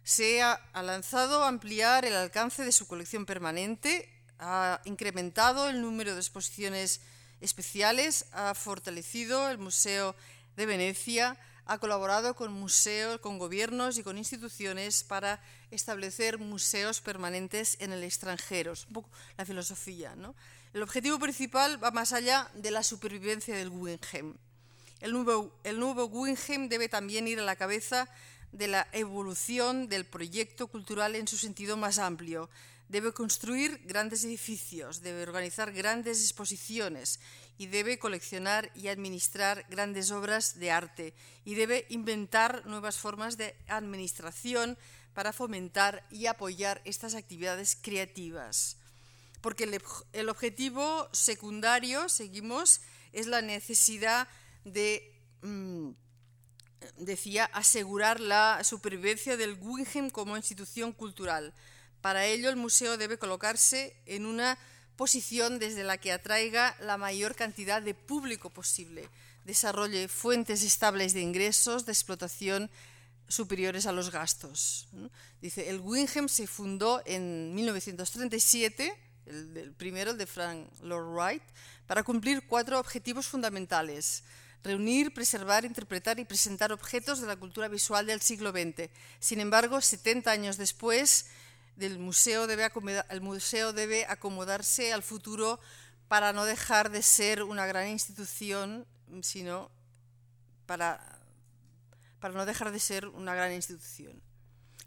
se 0.09 0.41
ha, 0.41 0.59
lanzado 0.73 1.43
a 1.43 1.47
ampliar 1.47 2.03
el 2.03 2.15
alcance 2.15 2.65
de 2.65 2.71
su 2.71 2.87
colección 2.87 3.27
permanente, 3.27 4.09
ha 4.39 4.81
incrementado 4.85 5.69
el 5.69 5.81
número 5.81 6.15
de 6.15 6.19
exposiciones 6.19 7.01
especiales, 7.41 8.25
ha 8.31 8.55
fortalecido 8.55 9.49
el 9.49 9.59
Museo 9.59 10.15
de 10.55 10.65
Venecia, 10.65 11.37
ha 11.65 11.77
colaborado 11.77 12.35
con 12.35 12.51
museos, 12.51 13.19
con 13.19 13.37
gobiernos 13.37 13.99
y 13.99 14.03
con 14.03 14.17
instituciones 14.17 15.03
para 15.03 15.43
establecer 15.69 16.39
museos 16.39 17.01
permanentes 17.01 17.77
en 17.79 17.93
el 17.93 18.03
extranjero. 18.03 18.71
Es 18.71 18.87
un 18.87 18.93
poco 18.93 19.11
la 19.37 19.45
filosofía. 19.45 20.15
¿no? 20.15 20.33
El 20.71 20.83
objetivo 20.83 21.17
principal 21.17 21.83
va 21.83 21.89
más 21.89 22.13
allá 22.13 22.47
de 22.53 22.69
la 22.69 22.83
supervivencia 22.83 23.57
del 23.57 23.71
Guggenheim. 23.71 24.35
El 24.99 25.13
nuevo, 25.13 25.51
el 25.63 25.79
Guggenheim 25.79 26.69
debe 26.69 26.87
también 26.87 27.27
ir 27.27 27.39
a 27.39 27.43
la 27.43 27.55
cabeza 27.55 28.07
de 28.51 28.67
la 28.67 28.87
evolución 28.91 29.89
del 29.89 30.05
proyecto 30.05 30.67
cultural 30.67 31.15
en 31.15 31.27
su 31.27 31.37
sentido 31.37 31.75
más 31.75 31.97
amplio. 31.97 32.51
Debe 32.87 33.13
construir 33.13 33.81
grandes 33.85 34.23
edificios, 34.23 35.01
debe 35.01 35.23
organizar 35.23 35.71
grandes 35.71 36.21
exposiciones 36.21 37.19
y 37.57 37.65
debe 37.65 37.97
coleccionar 37.97 38.71
y 38.75 38.89
administrar 38.89 39.65
grandes 39.69 40.11
obras 40.11 40.59
de 40.59 40.69
arte 40.69 41.15
y 41.45 41.55
debe 41.55 41.87
inventar 41.89 42.63
nuevas 42.67 42.97
formas 42.97 43.37
de 43.37 43.55
administración 43.67 44.77
para 45.15 45.33
fomentar 45.33 46.05
y 46.11 46.27
apoyar 46.27 46.79
estas 46.85 47.15
actividades 47.15 47.75
creativas. 47.75 48.78
Porque 49.41 49.81
el, 50.11 50.29
objetivo 50.29 51.09
secundario, 51.11 52.09
seguimos, 52.09 52.81
es 53.13 53.27
la 53.27 53.41
necesidad 53.41 54.27
de... 54.65 55.15
Mm, 55.41 55.91
decía, 56.97 57.45
asegurar 57.45 58.19
la 58.19 58.63
supervivencia 58.63 59.37
del 59.37 59.55
Guggenheim 59.55 60.09
como 60.09 60.37
institución 60.37 60.93
cultural. 60.93 61.53
Para 62.01 62.25
ello, 62.25 62.49
el 62.49 62.55
museo 62.55 62.97
debe 62.97 63.17
colocarse 63.17 63.95
en 64.05 64.25
una 64.25 64.57
posición 64.95 65.59
desde 65.59 65.83
la 65.83 65.97
que 65.97 66.11
atraiga 66.11 66.75
la 66.81 66.97
mayor 66.97 67.35
cantidad 67.35 67.81
de 67.81 67.93
público 67.93 68.49
posible, 68.49 69.09
desarrolle 69.45 70.07
fuentes 70.07 70.63
estables 70.63 71.13
de 71.13 71.21
ingresos, 71.21 71.85
de 71.85 71.91
explotación 71.91 72.69
superiores 73.29 73.85
a 73.85 73.91
los 73.91 74.11
gastos. 74.11 74.89
Dice, 75.41 75.69
el 75.69 75.79
Guggenheim 75.79 76.27
se 76.27 76.47
fundó 76.47 77.01
en 77.05 77.53
1937, 77.55 78.93
el, 79.29 79.55
el 79.55 79.71
primero, 79.73 80.11
el 80.11 80.17
de 80.17 80.25
Frank 80.27 80.67
Lloyd 80.81 81.15
Wright, 81.15 81.43
para 81.87 82.03
cumplir 82.03 82.45
cuatro 82.47 82.79
objetivos 82.79 83.27
fundamentales 83.27 84.23
reunir, 84.63 85.13
preservar, 85.13 85.65
interpretar 85.65 86.19
y 86.19 86.25
presentar 86.25 86.71
objetos 86.71 87.21
de 87.21 87.27
la 87.27 87.37
cultura 87.37 87.67
visual 87.67 88.05
del 88.05 88.21
siglo 88.21 88.51
XX. 88.51 88.89
Sin 89.19 89.39
embargo, 89.39 89.79
70 89.81 90.31
años 90.31 90.57
después, 90.57 91.27
el 91.79 91.99
museo 91.99 92.47
debe, 92.47 92.69
el 93.09 93.21
museo 93.21 93.73
debe 93.73 94.05
acomodarse 94.05 94.91
al 94.93 95.03
futuro 95.03 95.59
para 96.07 96.33
no 96.33 96.45
dejar 96.45 96.89
de 96.89 97.01
ser 97.01 97.43
una 97.43 97.65
gran 97.65 97.87
institución, 97.87 98.85
sino 99.21 99.71
para, 100.65 101.19
para 102.19 102.33
no 102.33 102.45
dejar 102.45 102.71
de 102.71 102.79
ser 102.79 103.07
una 103.07 103.35
gran 103.35 103.53
institución. 103.53 104.21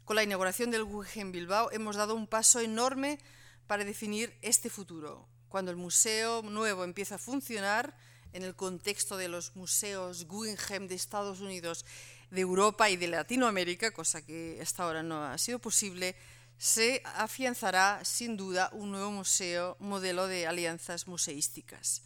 Con 0.05 0.17
la 0.17 0.23
inauguración 0.23 0.69
del 0.69 0.83
Guggenheim 0.83 1.31
Bilbao 1.31 1.71
hemos 1.71 1.95
dado 1.95 2.13
un 2.13 2.27
paso 2.27 2.59
enorme 2.59 3.19
para 3.67 3.83
definir 3.83 4.37
este 4.41 4.69
futuro. 4.69 5.27
Cuando 5.49 5.71
el 5.71 5.77
museo 5.77 6.41
nuevo 6.41 6.83
empieza 6.83 7.15
a 7.15 7.19
funcionar, 7.19 7.95
en 8.33 8.43
el 8.43 8.55
contexto 8.55 9.15
de 9.15 9.27
los 9.27 9.55
museos 9.55 10.25
Guggenheim 10.25 10.87
de 10.87 10.95
Estados 10.95 11.39
Unidos, 11.39 11.85
de 12.31 12.41
Europa 12.41 12.89
y 12.89 12.97
de 12.97 13.07
Latinoamérica, 13.07 13.91
cosa 13.91 14.25
que 14.25 14.59
hasta 14.61 14.83
ahora 14.83 15.03
no 15.03 15.23
ha 15.23 15.37
sido 15.37 15.59
posible, 15.59 16.15
se 16.57 17.01
afianzará 17.05 18.03
sin 18.03 18.35
duda 18.35 18.69
un 18.73 18.91
nuevo 18.91 19.11
museo 19.11 19.77
modelo 19.79 20.27
de 20.27 20.47
alianzas 20.47 21.07
museísticas. 21.07 22.01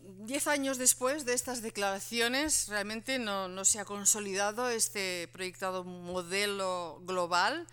Diez 0.00 0.46
años 0.48 0.76
después 0.76 1.24
de 1.24 1.34
estas 1.34 1.62
declaraciones, 1.62 2.68
realmente 2.68 3.18
no, 3.18 3.48
no, 3.48 3.64
se 3.64 3.78
ha 3.78 3.84
consolidado 3.84 4.68
este 4.70 5.28
proyectado 5.32 5.84
modelo 5.84 7.00
global, 7.04 7.66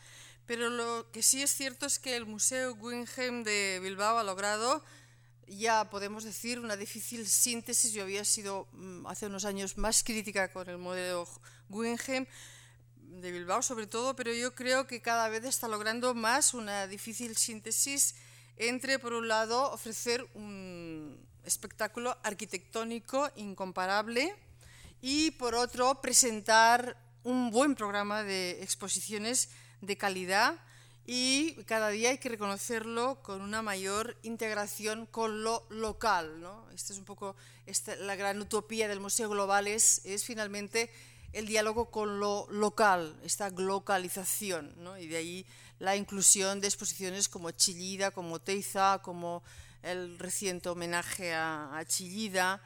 pero 0.52 0.70
lo 0.70 1.10
que 1.14 1.24
sí 1.24 1.42
es 1.42 1.56
cierto 1.56 1.86
es 1.86 1.98
que 1.98 2.18
el 2.18 2.26
Museo 2.26 2.76
Guggenheim 2.76 3.46
de 3.46 3.80
Bilbao 3.82 4.18
ha 4.18 4.24
logrado 4.26 4.84
ya 5.48 5.90
podemos 5.90 6.26
decir 6.26 6.60
una 6.60 6.76
difícil 6.76 7.26
síntesis. 7.26 7.94
Yo 7.94 8.04
había 8.04 8.26
sido 8.26 8.68
mm, 8.74 9.08
hace 9.08 9.28
unos 9.28 9.46
años 9.46 9.78
más 9.78 10.04
crítica 10.04 10.52
con 10.52 10.68
el 10.68 10.78
modelo 10.78 11.26
Guggenheim 11.70 12.26
de 12.98 13.32
Bilbao 13.32 13.62
sobre 13.62 13.88
todo, 13.88 14.14
pero 14.18 14.34
yo 14.34 14.54
creo 14.54 14.88
que 14.88 15.02
cada 15.02 15.30
vez 15.30 15.46
está 15.46 15.70
logrando 15.70 16.14
más 16.14 16.54
una 16.54 16.86
difícil 16.86 17.38
síntesis 17.38 18.16
entre, 18.58 19.00
por 19.00 19.14
un 19.14 19.30
lado, 19.30 19.72
ofrecer 19.72 20.28
un 20.34 21.18
espectáculo 21.46 22.18
arquitectónico 22.24 23.32
incomparable 23.38 24.36
y, 25.02 25.32
por 25.32 25.56
otro, 25.56 26.02
presentar 26.02 26.98
un 27.24 27.52
buen 27.52 27.74
programa 27.74 28.24
de 28.24 28.62
exposiciones 28.62 29.48
de 29.82 29.98
calidad 29.98 30.56
y 31.06 31.56
cada 31.66 31.90
día 31.90 32.12
hay 32.12 32.20
que 32.20 32.30
reconocerlo 32.30 33.22
con 33.24 33.42
una 33.42 33.62
mayor 33.62 34.16
integración 34.24 35.06
con 35.08 35.44
lo 35.44 35.66
local. 35.70 36.40
¿no? 36.40 36.70
Esta 36.74 36.94
es 36.94 37.00
un 37.00 37.06
poco 37.06 37.36
esta, 37.66 37.96
la 37.96 38.16
gran 38.16 38.40
utopía 38.40 38.88
del 38.88 39.00
Museo 39.00 39.30
Global, 39.30 39.68
es, 39.68 40.02
es, 40.06 40.24
finalmente 40.24 40.92
el 41.34 41.48
diálogo 41.48 41.90
con 41.90 42.20
lo 42.20 42.48
local, 42.52 43.18
esta 43.24 43.50
globalización, 43.50 44.74
¿no? 44.78 44.98
y 44.98 45.08
de 45.08 45.18
ahí 45.18 45.46
la 45.80 45.96
inclusión 45.96 46.62
de 46.62 46.68
exposiciones 46.68 47.28
como 47.28 47.52
Chillida, 47.52 48.12
como 48.12 48.40
Teiza, 48.40 49.00
como 49.02 49.44
el 49.82 50.20
reciente 50.20 50.70
homenaje 50.70 51.34
a, 51.34 51.78
a 51.78 51.86
Chillida. 51.86 52.62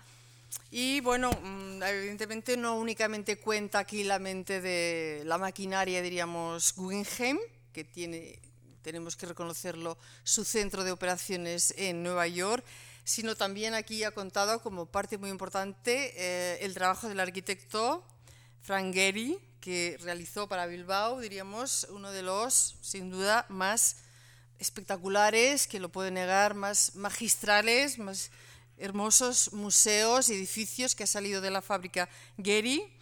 Y 0.71 0.99
bueno, 1.01 1.31
mm, 1.31 1.83
evidentemente 1.83 2.57
no 2.57 2.75
únicamente 2.75 3.37
cuenta 3.37 3.79
aquí 3.79 4.03
la 4.03 4.19
mente 4.19 4.61
de 4.61 5.23
la 5.25 5.37
maquinaria, 5.37 6.01
diríamos, 6.01 6.73
Guggenheim, 6.75 7.37
que 7.71 7.83
tiene, 7.83 8.39
tenemos 8.81 9.15
que 9.15 9.25
reconocerlo, 9.25 9.97
su 10.23 10.43
centro 10.43 10.83
de 10.83 10.91
operaciones 10.91 11.73
en 11.77 12.03
Nueva 12.03 12.27
York, 12.27 12.63
sino 13.03 13.35
también 13.35 13.73
aquí 13.73 14.03
ha 14.03 14.11
contado 14.11 14.61
como 14.61 14.87
parte 14.87 15.17
muy 15.17 15.29
importante 15.29 16.13
eh, 16.15 16.57
el 16.61 16.73
trabajo 16.73 17.07
del 17.07 17.19
arquitecto 17.19 18.03
Frank 18.61 18.93
Gehry, 18.93 19.39
que 19.61 19.97
realizó 20.01 20.47
para 20.47 20.65
Bilbao, 20.65 21.19
diríamos, 21.19 21.87
uno 21.91 22.11
de 22.11 22.23
los, 22.23 22.77
sin 22.81 23.11
duda, 23.11 23.45
más 23.49 23.97
espectaculares, 24.59 25.67
que 25.67 25.79
lo 25.79 25.89
puede 25.89 26.11
negar, 26.11 26.55
más 26.55 26.95
magistrales, 26.95 27.99
más 27.99 28.31
hermosos 28.77 29.53
museos, 29.53 30.29
edificios 30.29 30.95
que 30.95 31.03
ha 31.03 31.07
salido 31.07 31.41
de 31.41 31.51
la 31.51 31.61
fábrica 31.61 32.09
Gehry 32.41 32.95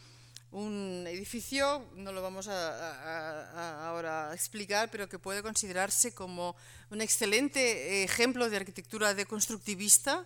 un 0.53 1.05
edificio, 1.07 1.83
no 1.95 2.11
lo 2.11 2.21
vamos 2.21 2.47
a, 2.47 3.87
ahora 3.87 4.29
a 4.29 4.35
explicar, 4.35 4.91
pero 4.91 5.09
que 5.09 5.17
puede 5.17 5.41
considerarse 5.41 6.13
como 6.13 6.55
un 6.91 7.01
excelente 7.01 8.03
ejemplo 8.03 8.47
de 8.47 8.57
arquitectura 8.57 9.15
deconstructivista, 9.15 10.25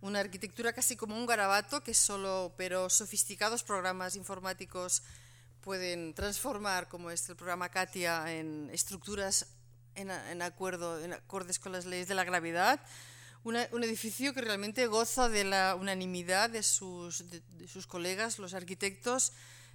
una 0.00 0.20
arquitectura 0.20 0.72
casi 0.72 0.94
como 0.96 1.16
un 1.16 1.26
garabato 1.26 1.82
que 1.82 1.92
solo, 1.92 2.54
pero 2.56 2.88
sofisticados 2.88 3.64
programas 3.64 4.14
informáticos 4.14 5.02
pueden 5.60 6.14
transformar, 6.14 6.88
como 6.88 7.10
este 7.10 7.32
el 7.32 7.36
programa 7.36 7.68
Katia, 7.68 8.32
en 8.32 8.70
estructuras 8.72 9.46
en, 9.96 10.10
acuerdo, 10.42 11.02
en 11.02 11.14
acordes 11.14 11.58
con 11.58 11.72
las 11.72 11.84
leyes 11.84 12.06
de 12.06 12.14
la 12.14 12.22
gravedad. 12.22 12.80
Un 13.44 13.84
edificio 13.84 14.32
que 14.32 14.40
realmente 14.40 14.86
goza 14.86 15.28
de 15.28 15.44
la 15.44 15.74
unanimidad 15.74 16.48
de 16.48 16.62
sus, 16.62 17.24
de 17.28 17.68
sus 17.68 17.86
colegas, 17.86 18.38
los 18.38 18.54
arquitectos, 18.54 19.32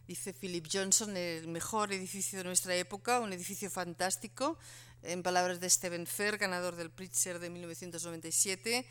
dice 0.07 0.33
Philip 0.33 0.65
Johnson, 0.71 1.15
el 1.15 1.47
mejor 1.47 1.93
edificio 1.93 2.39
de 2.39 2.45
nuestra 2.45 2.75
época, 2.75 3.19
un 3.19 3.31
edificio 3.31 3.69
fantástico, 3.69 4.57
en 5.03 5.21
palabras 5.21 5.59
de 5.59 5.69
Stephen 5.69 6.07
Fair, 6.07 6.39
ganador 6.39 6.75
del 6.75 6.89
Pritzker 6.89 7.37
de 7.37 7.51
1997. 7.51 8.85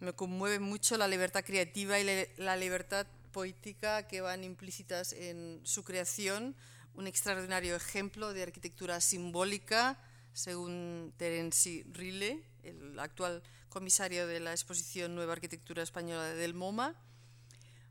Me 0.00 0.12
conmueve 0.12 0.58
mucho 0.58 0.96
la 0.96 1.06
libertad 1.06 1.44
creativa 1.44 2.00
y 2.00 2.26
la 2.36 2.56
libertad 2.56 3.06
poética 3.30 4.08
que 4.08 4.22
van 4.22 4.42
implícitas 4.42 5.12
en 5.12 5.60
su 5.62 5.84
creación, 5.84 6.56
un 6.94 7.06
extraordinario 7.06 7.76
ejemplo 7.76 8.32
de 8.32 8.42
arquitectura 8.42 9.00
simbólica, 9.00 9.96
según 10.32 11.14
Terence 11.16 11.84
Rile, 11.92 12.42
el 12.64 12.98
actual 12.98 13.40
comisario 13.76 14.26
de 14.26 14.40
la 14.40 14.52
exposición 14.52 15.14
Nueva 15.14 15.34
Arquitectura 15.34 15.82
Española 15.82 16.32
del 16.32 16.54
MoMA. 16.54 16.94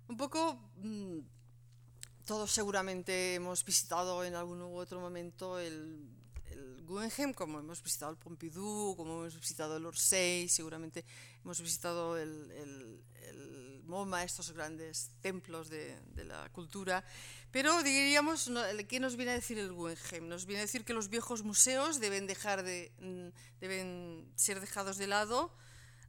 Un 0.07 0.17
poco, 0.17 0.55
mm, 0.77 1.19
todos 2.25 2.49
seguramente 2.49 3.35
hemos 3.35 3.63
visitado 3.63 4.23
en 4.25 4.33
algún 4.33 4.63
u 4.63 4.77
otro 4.77 4.99
momento 4.99 5.59
el 5.59 6.09
el 6.49 6.83
Guggenheim, 6.85 7.33
como 7.33 7.59
hemos 7.59 7.83
visitado 7.83 8.11
el 8.11 8.17
Pompidou, 8.17 8.95
como 8.95 9.21
hemos 9.21 9.35
visitado 9.39 9.77
el 9.77 9.85
Orsay, 9.85 10.47
seguramente 10.49 11.05
hemos 11.43 11.61
visitado 11.61 12.17
el, 12.17 12.51
el, 12.51 13.03
el 13.29 13.83
MoMA, 13.85 14.23
estos 14.23 14.51
grandes 14.51 15.11
templos 15.21 15.69
de, 15.69 15.99
de, 16.15 16.23
la 16.23 16.49
cultura. 16.49 17.03
Pero 17.51 17.83
diríamos, 17.83 18.49
¿qué 18.87 18.99
nos 18.99 19.15
viene 19.15 19.31
a 19.33 19.35
decir 19.35 19.59
el 19.59 19.71
Guggenheim? 19.71 20.27
Nos 20.27 20.45
viene 20.45 20.61
a 20.61 20.65
decir 20.65 20.83
que 20.83 20.93
los 20.93 21.09
viejos 21.09 21.43
museos 21.43 21.99
deben, 21.99 22.25
dejar 22.25 22.63
de, 22.63 22.91
mm, 22.99 23.59
deben 23.59 24.31
ser 24.35 24.59
dejados 24.59 24.97
de 24.97 25.07
lado 25.07 25.51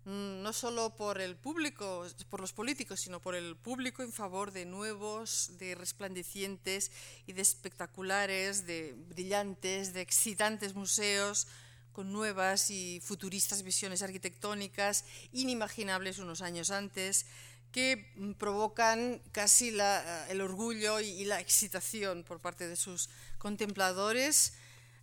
no 0.07 0.53
solo 0.53 0.95
por 0.95 1.21
el 1.21 1.35
público, 1.35 2.07
por 2.31 2.41
los 2.41 2.53
políticos, 2.53 3.01
sino 3.01 3.21
por 3.21 3.35
el 3.35 3.57
público 3.57 4.05
en 4.05 4.13
favor 4.13 4.53
de 4.53 4.65
nuevos, 4.65 5.51
de 5.59 5.75
resplandecientes 5.75 6.93
y 7.27 7.33
de 7.33 7.43
espectaculares, 7.43 8.67
de 8.67 8.95
brillantes, 9.09 9.93
de 9.93 10.03
excitantes 10.03 10.75
museos 10.75 11.49
con 11.93 12.13
nuevas 12.13 12.71
y 12.71 13.01
futuristas 13.03 13.65
visiones 13.65 14.03
arquitectónicas 14.03 15.05
inimaginables 15.33 16.19
unos 16.19 16.41
años 16.41 16.71
antes, 16.71 17.27
que 17.73 18.13
provocan 18.39 19.21
casi 19.33 19.73
la, 19.73 20.27
el 20.29 20.41
orgullo 20.41 21.01
y, 21.01 21.25
la 21.25 21.41
excitación 21.41 22.23
por 22.23 22.41
parte 22.41 22.69
de 22.69 22.77
sus 22.77 23.11
contempladores. 23.39 24.55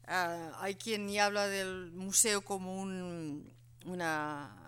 Uh, 0.07 0.53
hay 0.59 0.75
quien 0.75 1.19
habla 1.19 1.47
del 1.47 1.91
museo 1.91 2.41
como 2.41 2.81
un, 2.81 3.53
una 3.85 4.62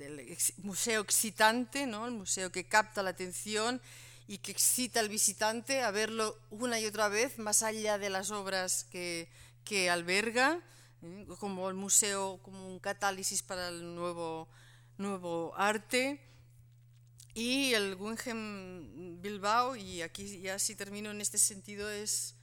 del 0.00 0.36
museo 0.58 1.02
excitante, 1.02 1.86
¿no? 1.86 2.06
el 2.06 2.12
museo 2.12 2.50
que 2.50 2.66
capta 2.66 3.02
la 3.02 3.10
atención 3.10 3.80
y 4.26 4.38
que 4.38 4.50
excita 4.50 4.98
al 5.00 5.08
visitante 5.08 5.82
a 5.82 5.90
verlo 5.90 6.38
una 6.50 6.80
y 6.80 6.86
otra 6.86 7.08
vez, 7.08 7.38
más 7.38 7.62
allá 7.62 7.98
de 7.98 8.08
las 8.08 8.30
obras 8.30 8.84
que, 8.84 9.28
que 9.62 9.90
alberga, 9.90 10.62
¿eh? 11.02 11.26
como 11.38 11.68
el 11.68 11.74
museo, 11.74 12.40
como 12.42 12.66
un 12.66 12.78
catálisis 12.78 13.42
para 13.42 13.68
el 13.68 13.94
nuevo, 13.94 14.48
nuevo 14.96 15.52
arte. 15.56 16.20
Y 17.34 17.74
el 17.74 17.94
Guggenheim 17.94 19.20
Bilbao, 19.20 19.76
y 19.76 20.02
aquí 20.02 20.40
ya 20.40 20.58
si 20.58 20.74
termino 20.74 21.10
en 21.10 21.20
este 21.20 21.38
sentido, 21.38 21.90
es 21.90 22.34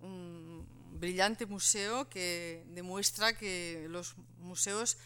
un 0.00 0.66
brillante 1.00 1.46
museo 1.46 2.08
que 2.08 2.64
demuestra 2.68 3.36
que 3.36 3.86
los 3.88 4.16
museos 4.38 4.98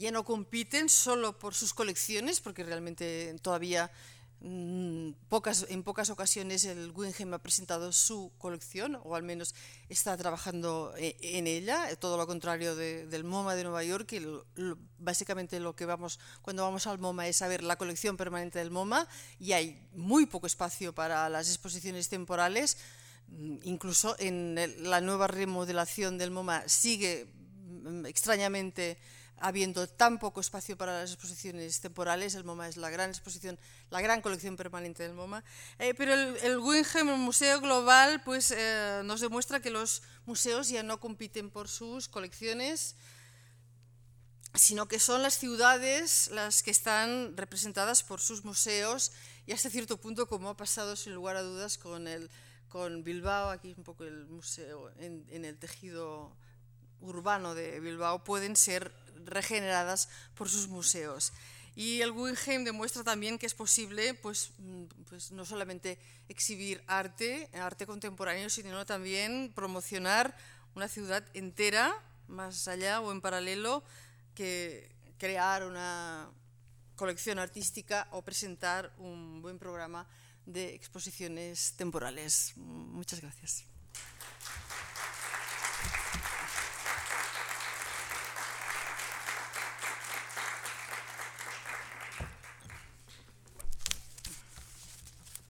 ya 0.00 0.10
no 0.10 0.24
compiten 0.24 0.88
solo 0.88 1.38
por 1.38 1.54
sus 1.54 1.74
colecciones, 1.74 2.40
porque 2.40 2.64
realmente 2.64 3.36
todavía 3.42 3.90
mmm, 4.40 5.10
pocas, 5.28 5.66
en 5.68 5.82
pocas 5.82 6.08
ocasiones 6.08 6.64
el 6.64 6.90
Guggenheim 6.90 7.34
ha 7.34 7.38
presentado 7.38 7.92
su 7.92 8.32
colección, 8.38 8.98
o 9.04 9.14
al 9.14 9.22
menos 9.22 9.54
está 9.90 10.16
trabajando 10.16 10.94
e, 10.96 11.16
en 11.20 11.46
ella, 11.46 11.94
todo 11.96 12.16
lo 12.16 12.26
contrario 12.26 12.74
de, 12.76 13.06
del 13.08 13.24
MoMA 13.24 13.54
de 13.54 13.64
Nueva 13.64 13.84
York, 13.84 14.06
que 14.06 14.26
básicamente 14.96 15.60
lo 15.60 15.76
que 15.76 15.84
vamos 15.84 16.18
cuando 16.40 16.62
vamos 16.62 16.86
al 16.86 16.98
MoMA 16.98 17.28
es 17.28 17.42
a 17.42 17.48
ver 17.48 17.62
la 17.62 17.76
colección 17.76 18.16
permanente 18.16 18.58
del 18.58 18.70
MoMA, 18.70 19.06
y 19.38 19.52
hay 19.52 19.86
muy 19.92 20.24
poco 20.24 20.46
espacio 20.46 20.94
para 20.94 21.28
las 21.28 21.46
exposiciones 21.50 22.08
temporales, 22.08 22.78
mm, 23.28 23.58
incluso 23.64 24.16
en 24.18 24.56
la 24.78 25.02
nueva 25.02 25.26
remodelación 25.26 26.16
del 26.16 26.30
MoMA 26.30 26.66
sigue 26.66 27.26
mm, 27.84 28.06
extrañamente 28.06 28.96
habiendo 29.40 29.88
tan 29.88 30.18
poco 30.18 30.40
espacio 30.40 30.76
para 30.76 31.00
las 31.00 31.12
exposiciones 31.12 31.80
temporales, 31.80 32.34
el 32.34 32.44
MoMA 32.44 32.68
es 32.68 32.76
la 32.76 32.90
gran 32.90 33.10
exposición, 33.10 33.58
la 33.88 34.00
gran 34.02 34.20
colección 34.20 34.56
permanente 34.56 35.02
del 35.02 35.14
MoMA, 35.14 35.42
eh, 35.78 35.94
pero 35.94 36.12
el, 36.12 36.36
el 36.42 36.60
Guggenheim, 36.60 37.08
el 37.08 37.18
Museo 37.18 37.60
Global, 37.60 38.22
pues 38.22 38.50
eh, 38.50 39.00
nos 39.04 39.20
demuestra 39.20 39.60
que 39.60 39.70
los 39.70 40.02
museos 40.26 40.68
ya 40.68 40.82
no 40.82 41.00
compiten 41.00 41.50
por 41.50 41.68
sus 41.68 42.06
colecciones, 42.06 42.96
sino 44.54 44.86
que 44.88 44.98
son 44.98 45.22
las 45.22 45.38
ciudades 45.38 46.28
las 46.32 46.62
que 46.62 46.70
están 46.70 47.36
representadas 47.36 48.02
por 48.02 48.20
sus 48.20 48.44
museos 48.44 49.12
y 49.46 49.52
hasta 49.52 49.70
cierto 49.70 49.96
punto, 49.96 50.28
como 50.28 50.50
ha 50.50 50.56
pasado 50.56 50.96
sin 50.96 51.14
lugar 51.14 51.36
a 51.36 51.42
dudas 51.42 51.78
con, 51.78 52.06
el, 52.06 52.30
con 52.68 53.04
Bilbao, 53.04 53.48
aquí 53.48 53.74
un 53.76 53.84
poco 53.84 54.04
el 54.04 54.26
museo 54.26 54.90
en, 54.98 55.24
en 55.30 55.46
el 55.46 55.58
tejido 55.58 56.36
urbano 57.00 57.54
de 57.54 57.80
Bilbao 57.80 58.22
pueden 58.24 58.56
ser 58.56 58.92
regeneradas 59.24 60.08
por 60.34 60.48
sus 60.48 60.68
museos. 60.68 61.32
Y 61.76 62.02
el 62.02 62.12
Guggenheim 62.12 62.64
demuestra 62.64 63.04
también 63.04 63.38
que 63.38 63.46
es 63.46 63.54
posible 63.54 64.14
pues, 64.14 64.52
mm, 64.58 64.84
pues 65.08 65.32
no 65.32 65.44
solamente 65.44 65.98
exhibir 66.28 66.82
arte, 66.86 67.48
arte 67.54 67.86
contemporáneo, 67.86 68.50
sino 68.50 68.84
también 68.84 69.52
promocionar 69.54 70.36
una 70.74 70.88
ciudad 70.88 71.24
entera, 71.34 71.94
más 72.26 72.68
allá 72.68 73.00
o 73.00 73.12
en 73.12 73.20
paralelo, 73.20 73.82
que 74.34 74.94
crear 75.18 75.64
una 75.64 76.30
colección 76.96 77.38
artística 77.38 78.08
o 78.10 78.22
presentar 78.22 78.92
un 78.98 79.40
buen 79.42 79.58
programa 79.58 80.06
de 80.46 80.74
exposiciones 80.74 81.74
temporales. 81.76 82.52
Muchas 82.56 83.20
gracias. 83.20 83.69